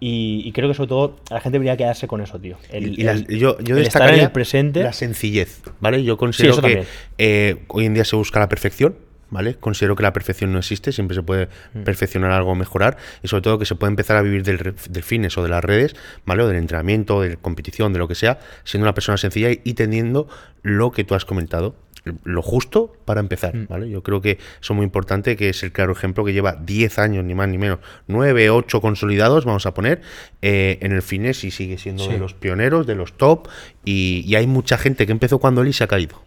[0.00, 2.56] Y, y creo que sobre todo la gente debería quedarse con eso, tío.
[2.70, 4.82] El, Y- y la- el- yo, yo el estar en el presente.
[4.82, 6.02] la sencillez, ¿vale?
[6.04, 6.84] Yo considero que
[7.18, 8.96] eh, hoy en día se busca la perfección,
[9.30, 9.54] ¿vale?
[9.54, 11.84] Considero que la perfección no existe, siempre se puede Mm.
[11.84, 15.38] perfeccionar algo mejorar, y sobre todo que se puede empezar a vivir del, del fitness
[15.38, 15.96] o de las redes,
[16.26, 16.42] ¿vale?
[16.42, 19.74] O del entrenamiento, de la competición, de lo que sea, siendo una persona sencilla y
[19.74, 20.28] teniendo
[20.62, 21.74] lo que tú has comentado,
[22.24, 23.66] lo justo para empezar, Mm.
[23.68, 23.88] ¿vale?
[23.90, 26.98] Yo creo que eso es muy importante, que es el claro ejemplo que lleva 10
[26.98, 30.02] años, ni más ni menos, 9, 8 consolidados, vamos a poner,
[30.42, 32.12] eh, en el fitness y sigue siendo Sí.
[32.12, 33.48] de los pioneros, de los top,
[33.84, 36.22] y, y hay mucha gente que empezó cuando él y se ha caído.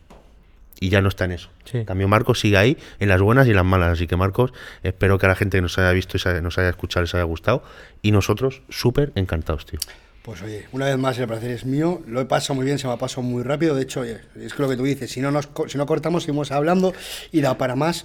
[0.79, 1.49] Y ya no está en eso.
[1.65, 1.79] Sí.
[1.79, 3.93] En cambio, Marcos sigue ahí, en las buenas y en las malas.
[3.93, 6.69] Así que, Marcos, espero que a la gente que nos haya visto y nos haya
[6.69, 7.63] escuchado les haya gustado.
[8.03, 9.79] Y nosotros, súper encantados, tío.
[10.27, 12.85] Pues oye, una vez más el placer es mío, lo he pasado muy bien, se
[12.85, 14.19] me ha pasado muy rápido, de hecho, es
[14.59, 16.93] lo que tú dices, si no, nos, si no cortamos, seguimos hablando
[17.31, 18.03] y da para más,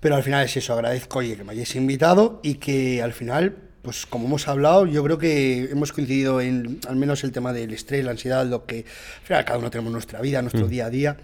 [0.00, 3.56] pero al final es eso, agradezco, oye, que me hayáis invitado y que al final,
[3.82, 7.72] pues como hemos hablado, yo creo que hemos coincidido en al menos el tema del
[7.72, 8.78] estrés, la ansiedad, lo que
[9.20, 11.16] al final cada uno tenemos nuestra vida, nuestro día a día,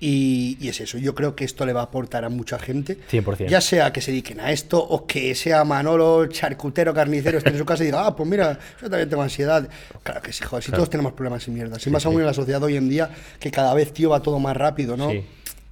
[0.00, 2.98] y, y es eso, yo creo que esto le va a aportar a mucha gente,
[3.10, 3.48] 100%.
[3.48, 7.58] ya sea que se dediquen a esto o que sea Manolo, charcutero, carnicero, esté en
[7.58, 9.68] su casa y diga, ah, pues mira, yo también tengo ansiedad.
[10.02, 11.78] Claro que sí, joder, si todos tenemos problemas y mierda.
[11.78, 14.38] Si más aún en la sociedad hoy en día, que cada vez, tío, va todo
[14.38, 15.10] más rápido, ¿no?
[15.10, 15.24] Sí.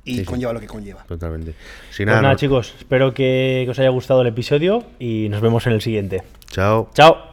[0.04, 1.04] Y conlleva lo que conlleva.
[1.04, 1.52] Totalmente.
[1.90, 5.28] Sin Pues nada, nada, no- chicos, espero que, que os haya gustado el episodio y
[5.28, 6.22] nos vemos en el siguiente.
[6.50, 6.88] Chao.
[6.94, 7.27] Chao.